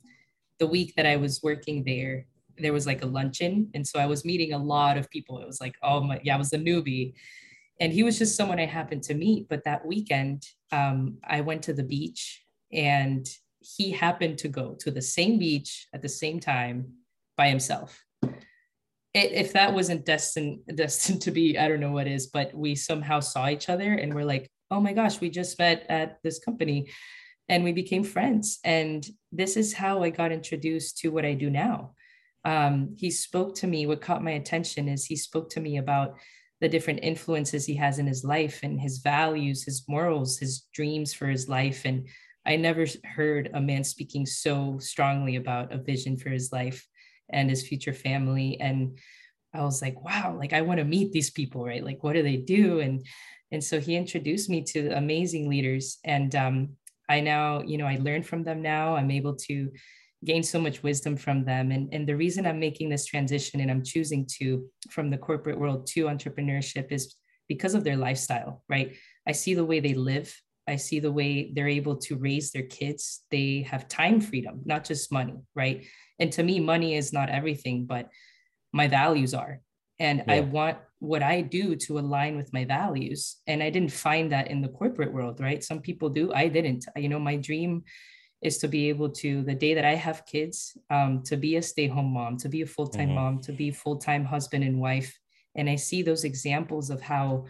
the 0.59 0.67
week 0.67 0.95
that 0.97 1.07
I 1.07 1.17
was 1.17 1.41
working 1.43 1.85
there, 1.85 2.27
there 2.59 2.73
was 2.73 2.87
like 2.87 3.03
a 3.03 3.07
luncheon, 3.07 3.71
and 3.75 3.87
so 3.87 3.99
I 3.99 4.07
was 4.07 4.25
meeting 4.25 4.53
a 4.53 4.59
lot 4.59 4.97
of 4.97 5.11
people. 5.11 5.41
It 5.41 5.47
was 5.47 5.61
like, 5.61 5.75
oh 5.83 6.01
my, 6.01 6.21
yeah, 6.23 6.35
I 6.35 6.39
was 6.39 6.53
a 6.53 6.59
newbie, 6.59 7.15
and 7.81 7.93
he 7.93 8.03
was 8.03 8.19
just 8.19 8.37
someone 8.37 8.61
I 8.61 8.67
happened 8.67 9.03
to 9.05 9.15
meet. 9.15 9.49
But 9.49 9.65
that 9.65 9.85
weekend, 9.87 10.47
um, 10.73 11.19
I 11.25 11.41
went 11.41 11.63
to 11.65 11.73
the 11.73 11.83
beach 11.83 12.45
and 12.73 13.27
he 13.61 13.91
happened 13.91 14.39
to 14.39 14.49
go 14.49 14.77
to 14.81 14.91
the 14.91 15.03
same 15.03 15.39
beach 15.39 15.89
at 15.95 16.03
the 16.03 16.09
same 16.09 16.39
time 16.39 16.93
by 17.37 17.49
himself. 17.49 18.05
It, 18.23 19.33
if 19.33 19.53
that 19.53 19.73
wasn't 19.73 20.05
destined 20.05 20.61
destined 20.75 21.23
to 21.23 21.31
be, 21.31 21.59
I 21.59 21.69
don't 21.69 21.81
know 21.81 21.93
what 21.93 22.07
is, 22.07 22.29
but 22.29 22.55
we 22.55 22.75
somehow 22.75 23.21
saw 23.21 23.49
each 23.49 23.69
other 23.69 23.95
and 23.95 24.15
we're 24.15 24.25
like, 24.25 24.51
oh 24.71 24.81
my 24.81 24.93
gosh, 24.93 25.21
we 25.21 25.31
just 25.31 25.59
met 25.59 25.87
at 25.89 26.19
this 26.23 26.39
company 26.39 26.89
and 27.49 27.65
we 27.65 27.73
became 27.73 28.05
friends. 28.05 28.59
And 28.65 29.07
this 29.33 29.57
is 29.57 29.75
how 29.75 30.03
I 30.03 30.11
got 30.11 30.33
introduced 30.33 30.99
to 30.99 31.11
what 31.11 31.25
I 31.25 31.35
do 31.35 31.51
now. 31.51 31.95
Um, 32.45 32.95
he 32.99 33.11
spoke 33.11 33.55
to 33.57 33.67
me. 33.67 33.87
What 33.87 34.01
caught 34.01 34.23
my 34.23 34.33
attention 34.33 34.89
is 34.89 35.05
he 35.05 35.17
spoke 35.17 35.51
to 35.51 35.61
me 35.61 35.79
about 35.79 36.17
the 36.61 36.69
different 36.69 37.01
influences 37.03 37.67
he 37.67 37.75
has 37.77 37.99
in 37.99 38.07
his 38.07 38.25
life 38.25 38.61
and 38.63 38.81
his 38.81 38.99
values, 38.99 39.65
his 39.65 39.85
morals, 39.89 40.39
his 40.39 40.67
dreams 40.73 41.13
for 41.13 41.27
his 41.27 41.49
life. 41.49 41.83
And 41.85 42.09
I 42.47 42.57
never 42.57 42.87
heard 43.05 43.51
a 43.55 43.61
man 43.61 43.85
speaking 43.85 44.27
so 44.27 44.79
strongly 44.79 45.37
about 45.37 45.73
a 45.73 45.79
vision 45.79 46.17
for 46.17 46.31
his 46.31 46.53
life 46.53 46.87
and 47.31 47.49
his 47.49 47.67
future 47.67 47.93
family. 47.93 48.59
And 48.61 48.99
I 49.55 49.63
was 49.63 49.81
like, 49.81 50.03
wow, 50.03 50.37
like 50.39 50.53
I 50.53 50.63
want 50.63 50.79
to 50.79 50.85
meet 50.85 51.13
these 51.13 51.31
people, 51.31 51.65
right? 51.65 51.85
Like, 51.85 52.03
what 52.03 52.15
do 52.15 52.23
they 52.23 52.37
do? 52.37 52.81
And 52.81 53.05
and 53.53 53.63
so 53.63 53.79
he 53.79 53.95
introduced 53.95 54.51
me 54.51 54.63
to 54.65 54.89
amazing 54.97 55.49
leaders. 55.49 55.99
And 56.05 56.35
um, 56.35 56.71
I 57.09 57.21
now, 57.21 57.63
you 57.63 57.79
know, 57.79 57.87
I 57.87 57.99
learn 58.01 58.23
from 58.23 58.45
them 58.45 58.63
now. 58.63 58.97
I'm 58.97 59.11
able 59.11 59.37
to 59.49 59.71
gain 60.25 60.43
so 60.43 60.59
much 60.59 60.83
wisdom 60.83 61.17
from 61.17 61.45
them. 61.45 61.71
And, 61.71 61.93
and 61.93 62.09
the 62.09 62.17
reason 62.17 62.47
I'm 62.47 62.59
making 62.59 62.89
this 62.89 63.05
transition 63.05 63.61
and 63.61 63.71
I'm 63.71 63.85
choosing 63.85 64.27
to 64.39 64.65
from 64.91 65.11
the 65.11 65.19
corporate 65.19 65.59
world 65.59 65.87
to 65.89 66.05
entrepreneurship 66.05 66.91
is 66.91 67.15
because 67.49 67.75
of 67.75 67.85
their 67.85 67.97
lifestyle, 67.97 68.63
right? 68.69 68.97
I 69.27 69.33
see 69.33 69.55
the 69.55 69.65
way 69.65 69.81
they 69.81 69.95
live. 69.95 70.35
I 70.67 70.77
see 70.77 70.99
the 70.99 71.13
way 71.13 71.53
they're 71.55 71.69
able 71.69 71.97
to 71.97 72.17
raise 72.17 72.51
their 72.51 72.63
kids. 72.63 73.21
They 73.31 73.67
have 73.71 73.87
time 73.87 74.21
freedom, 74.21 74.63
not 74.65 74.85
just 74.85 75.13
money, 75.13 75.37
right? 75.55 75.85
And 76.19 76.33
to 76.33 76.43
me, 76.43 76.59
money 76.59 76.95
is 76.95 77.13
not 77.13 77.29
everything, 77.29 77.85
but 77.85 78.09
my 78.73 78.89
values 78.89 79.35
are. 79.35 79.61
And 79.99 80.25
yeah. 80.27 80.35
I 80.35 80.41
want 80.41 80.79
what 80.99 81.23
I 81.23 81.41
do 81.41 81.77
to 81.77 81.99
align 81.99 82.37
with 82.37 82.53
my 82.53 82.65
values. 82.65 83.37
And 83.47 83.63
I 83.63 83.71
didn't 83.71 83.93
find 83.93 84.33
that 84.33 84.49
in 84.49 84.61
the 84.63 84.69
corporate 84.69 85.13
world, 85.13 85.41
right? 85.41 85.63
Some 85.63 85.81
people 85.81 86.09
do. 86.09 86.33
I 86.33 86.49
didn't. 86.49 86.87
You 86.97 87.09
know, 87.09 87.19
my 87.19 87.37
dream 87.37 87.85
is 88.45 88.59
to 88.59 88.69
be 88.69 88.91
able 88.91 89.09
to 89.09 89.43
the 89.43 89.55
day 89.55 89.75
that 89.75 89.85
i 89.85 89.95
have 89.95 90.27
kids 90.27 90.77
um, 90.91 91.23
to 91.25 91.37
be 91.37 91.57
a 91.57 91.63
stay-home 91.63 92.13
mom 92.13 92.37
to 92.37 92.49
be 92.49 92.63
a 92.63 92.67
full-time 92.67 93.09
mm-hmm. 93.09 93.15
mom 93.15 93.41
to 93.41 93.53
be 93.53 93.71
full-time 93.71 94.25
husband 94.25 94.63
and 94.63 94.79
wife 94.79 95.19
and 95.57 95.69
i 95.69 95.75
see 95.75 96.03
those 96.03 96.25
examples 96.25 96.91
of 96.91 97.01
how 97.01 97.47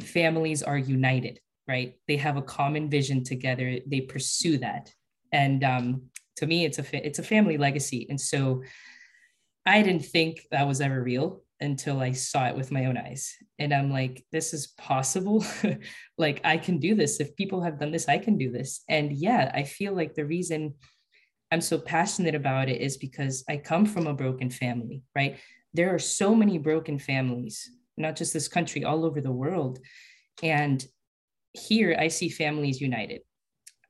families 0.00 0.62
are 0.62 0.78
united 0.78 1.38
right 1.68 1.94
they 2.08 2.16
have 2.16 2.36
a 2.36 2.42
common 2.42 2.88
vision 2.88 3.22
together 3.22 3.78
they 3.86 4.00
pursue 4.00 4.56
that 4.58 4.92
and 5.30 5.62
um, 5.62 6.02
to 6.36 6.46
me 6.46 6.64
it's 6.64 6.78
a 6.78 6.82
fa- 6.82 7.06
it's 7.06 7.18
a 7.18 7.30
family 7.34 7.58
legacy 7.58 8.06
and 8.08 8.20
so 8.20 8.62
i 9.66 9.82
didn't 9.82 10.04
think 10.04 10.40
that 10.50 10.66
was 10.66 10.80
ever 10.80 11.02
real 11.02 11.42
until 11.60 12.00
I 12.00 12.12
saw 12.12 12.46
it 12.46 12.56
with 12.56 12.72
my 12.72 12.86
own 12.86 12.96
eyes. 12.96 13.34
And 13.58 13.72
I'm 13.72 13.90
like, 13.90 14.24
this 14.32 14.54
is 14.54 14.68
possible. 14.78 15.44
like, 16.18 16.40
I 16.44 16.56
can 16.56 16.78
do 16.78 16.94
this. 16.94 17.20
If 17.20 17.36
people 17.36 17.62
have 17.62 17.78
done 17.78 17.92
this, 17.92 18.08
I 18.08 18.18
can 18.18 18.38
do 18.38 18.50
this. 18.50 18.82
And 18.88 19.12
yeah, 19.12 19.50
I 19.54 19.64
feel 19.64 19.92
like 19.94 20.14
the 20.14 20.24
reason 20.24 20.74
I'm 21.50 21.60
so 21.60 21.78
passionate 21.78 22.34
about 22.34 22.68
it 22.68 22.80
is 22.80 22.96
because 22.96 23.44
I 23.48 23.58
come 23.58 23.84
from 23.84 24.06
a 24.06 24.14
broken 24.14 24.50
family, 24.50 25.02
right? 25.14 25.38
There 25.74 25.94
are 25.94 25.98
so 25.98 26.34
many 26.34 26.58
broken 26.58 26.98
families, 26.98 27.70
not 27.96 28.16
just 28.16 28.32
this 28.32 28.48
country, 28.48 28.84
all 28.84 29.04
over 29.04 29.20
the 29.20 29.32
world. 29.32 29.78
And 30.42 30.84
here 31.52 31.96
I 31.98 32.08
see 32.08 32.28
families 32.28 32.80
united. 32.80 33.22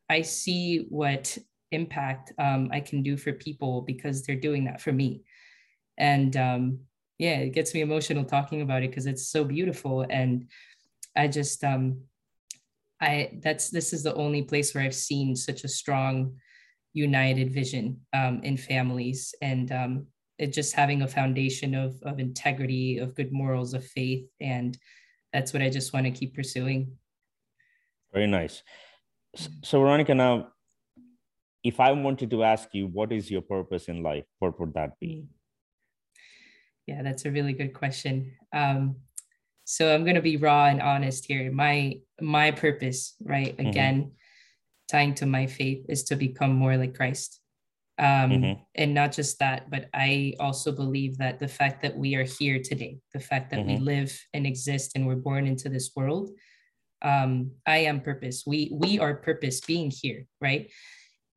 I 0.08 0.22
see 0.22 0.86
what 0.88 1.38
impact 1.70 2.32
um, 2.38 2.70
I 2.72 2.80
can 2.80 3.02
do 3.02 3.16
for 3.16 3.32
people 3.32 3.82
because 3.82 4.24
they're 4.24 4.34
doing 4.36 4.64
that 4.64 4.80
for 4.80 4.92
me. 4.92 5.22
And 5.98 6.36
um, 6.36 6.80
yeah, 7.20 7.36
it 7.40 7.50
gets 7.50 7.74
me 7.74 7.82
emotional 7.82 8.24
talking 8.24 8.62
about 8.62 8.82
it 8.82 8.90
because 8.90 9.04
it's 9.04 9.28
so 9.28 9.44
beautiful. 9.44 10.06
And 10.08 10.48
I 11.14 11.28
just, 11.28 11.62
um, 11.62 12.00
I, 12.98 13.38
that's, 13.42 13.68
this 13.68 13.92
is 13.92 14.02
the 14.02 14.14
only 14.14 14.40
place 14.40 14.74
where 14.74 14.82
I've 14.82 14.94
seen 14.94 15.36
such 15.36 15.62
a 15.62 15.68
strong, 15.68 16.36
united 16.94 17.52
vision 17.52 18.00
um, 18.14 18.40
in 18.42 18.56
families 18.56 19.34
and 19.42 19.70
um, 19.70 20.06
it 20.38 20.54
just 20.54 20.74
having 20.74 21.02
a 21.02 21.08
foundation 21.08 21.74
of, 21.74 21.94
of 22.04 22.20
integrity, 22.20 22.96
of 22.96 23.14
good 23.14 23.32
morals, 23.32 23.74
of 23.74 23.84
faith. 23.84 24.26
And 24.40 24.78
that's 25.30 25.52
what 25.52 25.60
I 25.60 25.68
just 25.68 25.92
want 25.92 26.06
to 26.06 26.10
keep 26.10 26.34
pursuing. 26.34 26.90
Very 28.14 28.28
nice. 28.28 28.62
So, 29.62 29.78
Veronica, 29.78 30.14
now, 30.14 30.48
if 31.62 31.80
I 31.80 31.92
wanted 31.92 32.30
to 32.30 32.44
ask 32.44 32.70
you, 32.72 32.86
what 32.86 33.12
is 33.12 33.30
your 33.30 33.42
purpose 33.42 33.88
in 33.88 34.02
life? 34.02 34.24
What 34.38 34.58
would 34.58 34.72
that 34.72 34.98
be? 34.98 35.26
Yeah, 36.90 37.02
that's 37.02 37.24
a 37.24 37.30
really 37.30 37.52
good 37.52 37.72
question. 37.72 38.32
Um, 38.52 38.96
so 39.64 39.94
I'm 39.94 40.02
going 40.02 40.16
to 40.16 40.22
be 40.22 40.36
raw 40.36 40.66
and 40.66 40.82
honest 40.82 41.24
here. 41.24 41.52
My 41.52 42.00
my 42.20 42.50
purpose, 42.50 43.14
right? 43.22 43.56
Mm-hmm. 43.56 43.68
Again, 43.68 43.96
mm-hmm. 44.00 44.90
tying 44.90 45.14
to 45.14 45.26
my 45.26 45.46
faith 45.46 45.86
is 45.88 46.02
to 46.04 46.16
become 46.16 46.52
more 46.52 46.76
like 46.76 46.96
Christ. 46.96 47.40
Um, 47.96 48.30
mm-hmm. 48.30 48.62
And 48.74 48.92
not 48.92 49.12
just 49.12 49.38
that, 49.38 49.70
but 49.70 49.88
I 49.94 50.34
also 50.40 50.72
believe 50.72 51.18
that 51.18 51.38
the 51.38 51.46
fact 51.46 51.82
that 51.82 51.96
we 51.96 52.16
are 52.16 52.24
here 52.24 52.58
today, 52.58 52.98
the 53.14 53.20
fact 53.20 53.50
that 53.50 53.60
mm-hmm. 53.60 53.84
we 53.84 53.92
live 53.94 54.10
and 54.34 54.46
exist 54.46 54.92
and 54.96 55.06
we're 55.06 55.24
born 55.28 55.46
into 55.46 55.68
this 55.68 55.92
world, 55.94 56.30
um, 57.02 57.52
I 57.66 57.78
am 57.90 58.00
purpose. 58.00 58.42
We 58.44 58.72
we 58.74 58.98
are 58.98 59.14
purpose 59.14 59.60
being 59.60 59.92
here, 59.94 60.26
right? 60.40 60.68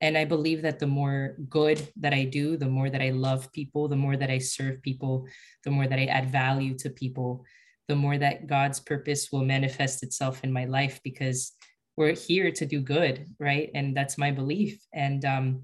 And 0.04 0.18
I 0.18 0.26
believe 0.26 0.64
that 0.64 0.80
the 0.80 0.93
more 1.01 1.38
good 1.49 1.88
that 1.95 2.14
I 2.14 2.26
do, 2.26 2.58
the 2.58 2.68
more 2.68 2.89
that 2.89 3.01
I 3.01 3.12
love 3.12 3.49
people, 3.54 3.88
the 3.88 3.95
more 3.95 4.18
that 4.18 4.30
I 4.30 4.38
serve 4.38 4.82
people, 4.82 5.26
the 5.64 5.72
more 5.72 5.88
that 5.88 5.97
I 5.97 6.08
add 6.08 6.30
value 6.30 6.78
to 6.80 6.89
people, 6.89 7.45
the 7.88 7.95
more 7.95 8.18
that 8.18 8.45
God's 8.45 8.82
purpose 8.82 9.32
will 9.32 9.45
manifest 9.45 10.04
itself 10.04 10.43
in 10.43 10.51
my 10.51 10.66
life 10.66 10.99
because 11.06 11.54
we're 11.95 12.16
here 12.16 12.51
to 12.51 12.66
do 12.66 12.82
good, 12.82 13.28
right? 13.39 13.72
And 13.74 13.95
that's 13.95 14.18
my 14.18 14.30
belief. 14.30 14.78
And 14.93 15.24
um, 15.24 15.64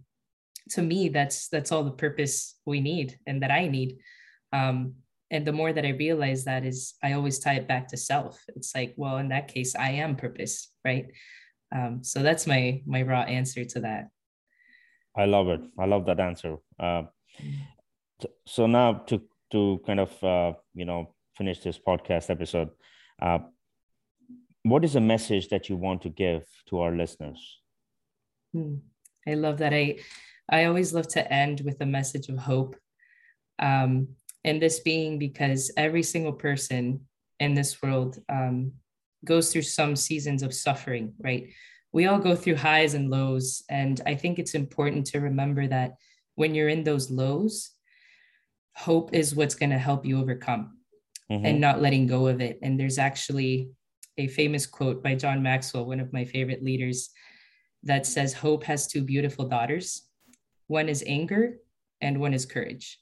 to 0.70 0.82
me, 0.82 1.10
that's 1.10 1.50
that's 1.50 1.74
all 1.74 1.84
the 1.84 1.92
purpose 1.92 2.56
we 2.66 2.80
need 2.80 3.20
and 3.28 3.44
that 3.44 3.52
I 3.52 3.68
need. 3.68 3.98
Um, 4.54 4.94
and 5.32 5.46
the 5.46 5.52
more 5.52 5.74
that 5.74 5.86
I 5.86 5.90
realize 5.90 6.46
that 6.46 6.64
is 6.64 6.94
I 7.04 7.12
always 7.12 7.40
tie 7.40 7.56
it 7.56 7.68
back 7.68 7.90
to 7.90 7.98
self. 7.98 8.42
It's 8.56 8.74
like, 8.74 8.94
well, 8.96 9.18
in 9.18 9.28
that 9.30 9.50
case, 9.50 9.76
I 9.76 9.90
am 10.04 10.16
purpose, 10.16 10.72
right? 10.86 11.08
Um, 11.76 12.06
so 12.06 12.24
that's 12.24 12.48
my 12.48 12.82
my 12.88 13.02
raw 13.02 13.24
answer 13.24 13.66
to 13.66 13.82
that. 13.82 14.08
I 15.16 15.26
love 15.26 15.48
it. 15.50 15.62
I 15.78 15.86
love 15.86 16.06
that 16.06 16.20
answer. 16.20 16.58
Uh, 16.80 17.04
so 18.46 18.68
now 18.68 18.94
to 19.08 19.22
to 19.52 19.82
kind 19.86 20.00
of 20.00 20.24
uh, 20.24 20.54
you 20.74 20.86
know 20.86 21.14
finish 21.36 21.60
this 21.60 21.80
podcast 21.80 22.30
episode, 22.30 22.70
uh, 23.22 23.40
what 24.64 24.84
is 24.84 24.96
a 24.96 25.02
message 25.02 25.50
that 25.50 25.70
you 25.70 25.78
want 25.78 26.02
to 26.04 26.10
give 26.10 26.44
to 26.68 26.80
our 26.80 26.96
listeners? 26.96 27.60
Hmm. 28.54 28.76
I 29.28 29.34
love 29.36 29.58
that. 29.60 29.74
I 29.74 29.98
I 30.50 30.66
always 30.66 30.94
love 30.94 31.08
to 31.10 31.34
end 31.34 31.62
with 31.62 31.82
a 31.82 31.86
message 31.86 32.30
of 32.30 32.38
hope. 32.38 32.76
Um, 33.60 34.10
and 34.44 34.62
this 34.62 34.80
being 34.80 35.20
because 35.20 35.72
every 35.76 36.04
single 36.04 36.34
person 36.34 37.02
in 37.40 37.54
this 37.54 37.82
world 37.82 38.18
um, 38.30 38.74
goes 39.26 39.52
through 39.52 39.64
some 39.64 39.96
seasons 39.96 40.44
of 40.44 40.54
suffering, 40.54 41.14
right? 41.20 41.50
We 41.92 42.06
all 42.06 42.20
go 42.20 42.36
through 42.36 42.58
highs 42.58 42.94
and 42.94 43.10
lows. 43.10 43.64
And 43.70 44.00
I 44.06 44.16
think 44.16 44.38
it's 44.38 44.54
important 44.56 45.08
to 45.08 45.20
remember 45.20 45.68
that 45.68 45.96
when 46.36 46.54
you're 46.56 46.70
in 46.70 46.84
those 46.84 47.10
lows, 47.10 47.72
hope 48.76 49.14
is 49.14 49.36
what's 49.36 49.56
going 49.56 49.72
to 49.72 49.78
help 49.78 50.06
you 50.06 50.20
overcome 50.20 50.78
mm-hmm. 51.32 51.46
and 51.46 51.60
not 51.60 51.82
letting 51.82 52.08
go 52.08 52.28
of 52.28 52.42
it. 52.42 52.60
And 52.62 52.80
there's 52.80 52.98
actually 52.98 53.72
a 54.18 54.28
famous 54.28 54.66
quote 54.66 55.04
by 55.04 55.16
John 55.16 55.42
Maxwell, 55.42 55.86
one 55.86 56.00
of 56.00 56.14
my 56.14 56.26
favorite 56.26 56.64
leaders, 56.64 57.10
that 57.84 58.06
says, 58.06 58.34
Hope 58.34 58.64
has 58.66 58.88
two 58.88 59.02
beautiful 59.02 59.48
daughters. 59.48 60.04
One 60.68 60.90
is 60.90 61.04
anger 61.08 61.58
and 62.02 62.20
one 62.20 62.34
is 62.34 62.46
courage. 62.46 63.00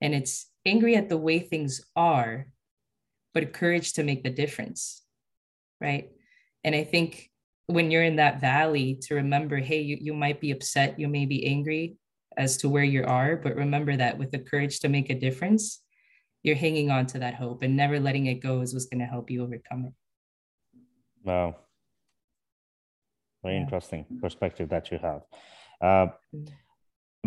And 0.00 0.14
it's 0.14 0.50
angry 0.66 0.96
at 0.96 1.08
the 1.08 1.16
way 1.16 1.38
things 1.38 1.80
are, 1.96 2.48
but 3.32 3.52
courage 3.52 3.94
to 3.94 4.02
make 4.02 4.22
the 4.22 4.30
difference. 4.30 5.02
Right. 5.80 6.10
And 6.62 6.74
I 6.74 6.84
think 6.84 7.30
when 7.66 7.90
you're 7.90 8.02
in 8.02 8.16
that 8.16 8.40
valley, 8.40 8.98
to 9.02 9.14
remember, 9.14 9.56
hey, 9.56 9.80
you, 9.80 9.96
you 10.00 10.14
might 10.14 10.40
be 10.40 10.50
upset, 10.50 10.98
you 10.98 11.08
may 11.08 11.26
be 11.26 11.46
angry 11.46 11.96
as 12.36 12.56
to 12.58 12.68
where 12.68 12.84
you 12.84 13.04
are, 13.04 13.36
but 13.36 13.56
remember 13.56 13.96
that 13.96 14.18
with 14.18 14.30
the 14.30 14.38
courage 14.38 14.80
to 14.80 14.88
make 14.88 15.10
a 15.10 15.18
difference, 15.18 15.82
you're 16.42 16.56
hanging 16.56 16.90
on 16.90 17.06
to 17.06 17.18
that 17.20 17.34
hope 17.34 17.62
and 17.62 17.76
never 17.76 17.98
letting 17.98 18.26
it 18.26 18.34
go 18.34 18.60
is 18.60 18.74
what's 18.74 18.86
going 18.86 19.00
to 19.00 19.06
help 19.06 19.30
you 19.30 19.42
overcome 19.42 19.86
it. 19.86 19.92
Wow. 21.22 21.56
Very 23.42 23.54
yeah. 23.54 23.62
interesting 23.62 24.04
perspective 24.20 24.68
that 24.68 24.90
you 24.90 24.98
have. 24.98 25.22
Uh, 25.80 26.06
mm 26.34 26.48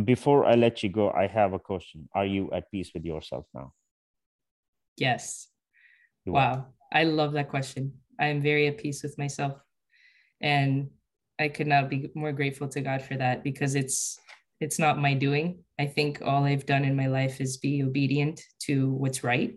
before 0.03 0.45
I 0.45 0.55
let 0.55 0.83
you 0.83 0.89
go, 0.89 1.09
I 1.11 1.27
have 1.27 1.53
a 1.53 1.59
question. 1.59 2.07
Are 2.13 2.25
you 2.25 2.51
at 2.51 2.69
peace 2.71 2.91
with 2.93 3.03
yourself 3.03 3.45
now? 3.53 3.73
Yes. 4.95 5.47
You 6.25 6.33
wow. 6.33 6.53
Are. 6.53 6.67
I 6.91 7.03
love 7.03 7.33
that 7.33 7.49
question. 7.49 7.93
I 8.19 8.27
am 8.27 8.41
very 8.41 8.67
at 8.67 8.77
peace 8.77 9.03
with 9.03 9.17
myself. 9.17 9.53
And 10.41 10.89
I 11.39 11.49
could 11.49 11.67
not 11.67 11.89
be 11.89 12.09
more 12.15 12.31
grateful 12.31 12.67
to 12.69 12.81
God 12.81 13.01
for 13.01 13.15
that 13.17 13.43
because 13.43 13.75
it's 13.75 14.19
it's 14.59 14.79
not 14.79 14.97
my 14.97 15.13
doing. 15.13 15.59
I 15.79 15.85
think 15.85 16.21
all 16.25 16.43
I've 16.43 16.65
done 16.65 16.83
in 16.83 16.95
my 16.95 17.07
life 17.07 17.39
is 17.39 17.57
be 17.57 17.83
obedient 17.83 18.41
to 18.63 18.91
what's 18.91 19.23
right. 19.23 19.53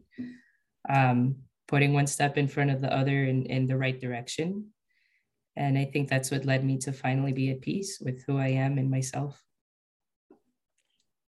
Um, 0.89 1.37
putting 1.69 1.93
one 1.95 2.07
step 2.07 2.37
in 2.37 2.49
front 2.49 2.71
of 2.71 2.81
the 2.81 2.93
other 2.93 3.25
in, 3.25 3.47
in 3.47 3.67
the 3.67 3.77
right 3.77 3.99
direction. 3.99 4.67
And 5.57 5.79
I 5.79 5.85
think 5.85 6.09
that's 6.09 6.31
what 6.31 6.45
led 6.45 6.65
me 6.65 6.79
to 6.79 6.93
finally 6.93 7.33
be 7.33 7.51
at 7.51 7.61
peace 7.61 7.99
with 8.01 8.23
who 8.27 8.39
I 8.39 8.49
am 8.49 8.77
and 8.77 8.91
myself. 8.91 9.43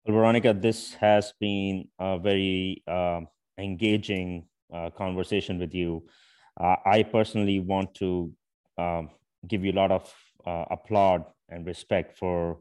Well, 0.05 0.17
Veronica, 0.17 0.53
this 0.53 0.95
has 0.95 1.33
been 1.39 1.89
a 1.99 2.19
very 2.19 2.83
uh, 2.87 3.21
engaging 3.59 4.47
uh, 4.75 4.91
conversation 4.91 5.59
with 5.59 5.75
you. 5.75 6.05
Uh, 6.61 6.77
I 6.85 7.05
personally 7.05 7.61
want 7.61 7.95
to 7.97 8.33
um, 8.79 9.11
give 9.49 9.65
you 9.65 9.73
a 9.73 9.81
lot 9.81 9.91
of 9.91 10.13
uh, 10.47 10.65
applaud 10.71 11.25
and 11.49 11.67
respect 11.67 12.17
for 12.17 12.59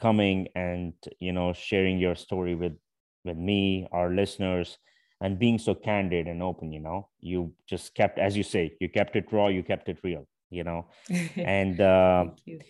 coming 0.00 0.48
and 0.54 0.92
you 1.20 1.32
know 1.32 1.52
sharing 1.52 1.98
your 1.98 2.14
story 2.14 2.54
with 2.54 2.76
with 3.24 3.36
me, 3.36 3.86
our 3.92 4.10
listeners, 4.10 4.78
and 5.20 5.38
being 5.38 5.58
so 5.58 5.74
candid 5.74 6.26
and 6.26 6.42
open. 6.42 6.72
You 6.72 6.80
know, 6.80 7.08
you 7.20 7.52
just 7.66 7.94
kept, 7.94 8.18
as 8.18 8.36
you 8.36 8.42
say, 8.42 8.76
you 8.80 8.88
kept 8.88 9.16
it 9.16 9.32
raw, 9.32 9.48
you 9.48 9.62
kept 9.62 9.88
it 9.88 9.98
real. 10.02 10.26
You 10.50 10.64
know, 10.64 10.86
and 11.36 11.80
uh, 11.80 12.26
you 12.44 12.60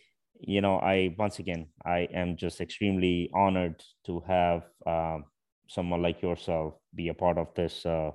you 0.41 0.61
know, 0.61 0.77
I 0.79 1.15
once 1.19 1.39
again, 1.39 1.69
I 1.85 2.09
am 2.13 2.37
just 2.37 2.61
extremely 2.61 3.31
honored 3.35 3.83
to 4.07 4.23
have 4.27 4.63
uh, 4.87 5.19
someone 5.69 6.03
like 6.03 6.23
yourself 6.23 6.75
be 6.95 7.09
a 7.09 7.15
part 7.15 7.39
of 7.39 7.49
this 7.55 7.85
uh, 7.87 8.11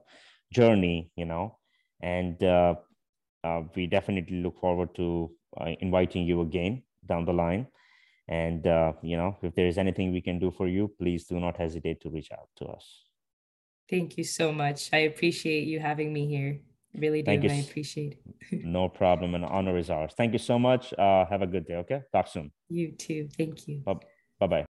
journey, 0.53 1.11
you 1.15 1.25
know, 1.25 1.57
and 2.01 2.41
uh, 3.43 3.61
we 3.75 3.87
definitely 3.87 4.41
look 4.41 4.59
forward 4.59 4.93
to 4.95 5.31
uh, 5.59 5.71
inviting 5.79 6.25
you 6.25 6.41
again 6.41 6.83
down 7.05 7.25
the 7.25 7.33
line. 7.33 7.67
And, 8.27 8.65
uh, 8.67 8.93
you 9.01 9.17
know, 9.17 9.37
if 9.41 9.55
there 9.55 9.67
is 9.67 9.77
anything 9.77 10.11
we 10.11 10.21
can 10.21 10.37
do 10.37 10.51
for 10.51 10.67
you, 10.67 10.93
please 10.99 11.25
do 11.25 11.39
not 11.39 11.57
hesitate 11.57 12.01
to 12.01 12.09
reach 12.09 12.31
out 12.31 12.49
to 12.57 12.65
us. 12.65 13.05
Thank 13.89 14.17
you 14.17 14.23
so 14.23 14.51
much. 14.51 14.89
I 14.93 14.99
appreciate 14.99 15.67
you 15.67 15.79
having 15.79 16.13
me 16.13 16.27
here. 16.27 16.59
Really 16.93 17.23
do. 17.23 17.31
I 17.31 17.35
appreciate 17.35 18.19
it. 18.51 18.63
no 18.63 18.87
problem. 18.87 19.33
An 19.33 19.43
honor 19.43 19.77
is 19.77 19.89
ours. 19.89 20.13
Thank 20.15 20.33
you 20.33 20.39
so 20.39 20.59
much. 20.59 20.93
Uh, 20.93 21.25
have 21.25 21.41
a 21.41 21.47
good 21.47 21.65
day. 21.65 21.75
Okay. 21.75 22.01
Talk 22.11 22.27
soon. 22.27 22.51
You 22.69 22.91
too. 22.91 23.29
Thank 23.35 23.67
you. 23.67 23.81
Bye 24.39 24.47
bye. 24.47 24.68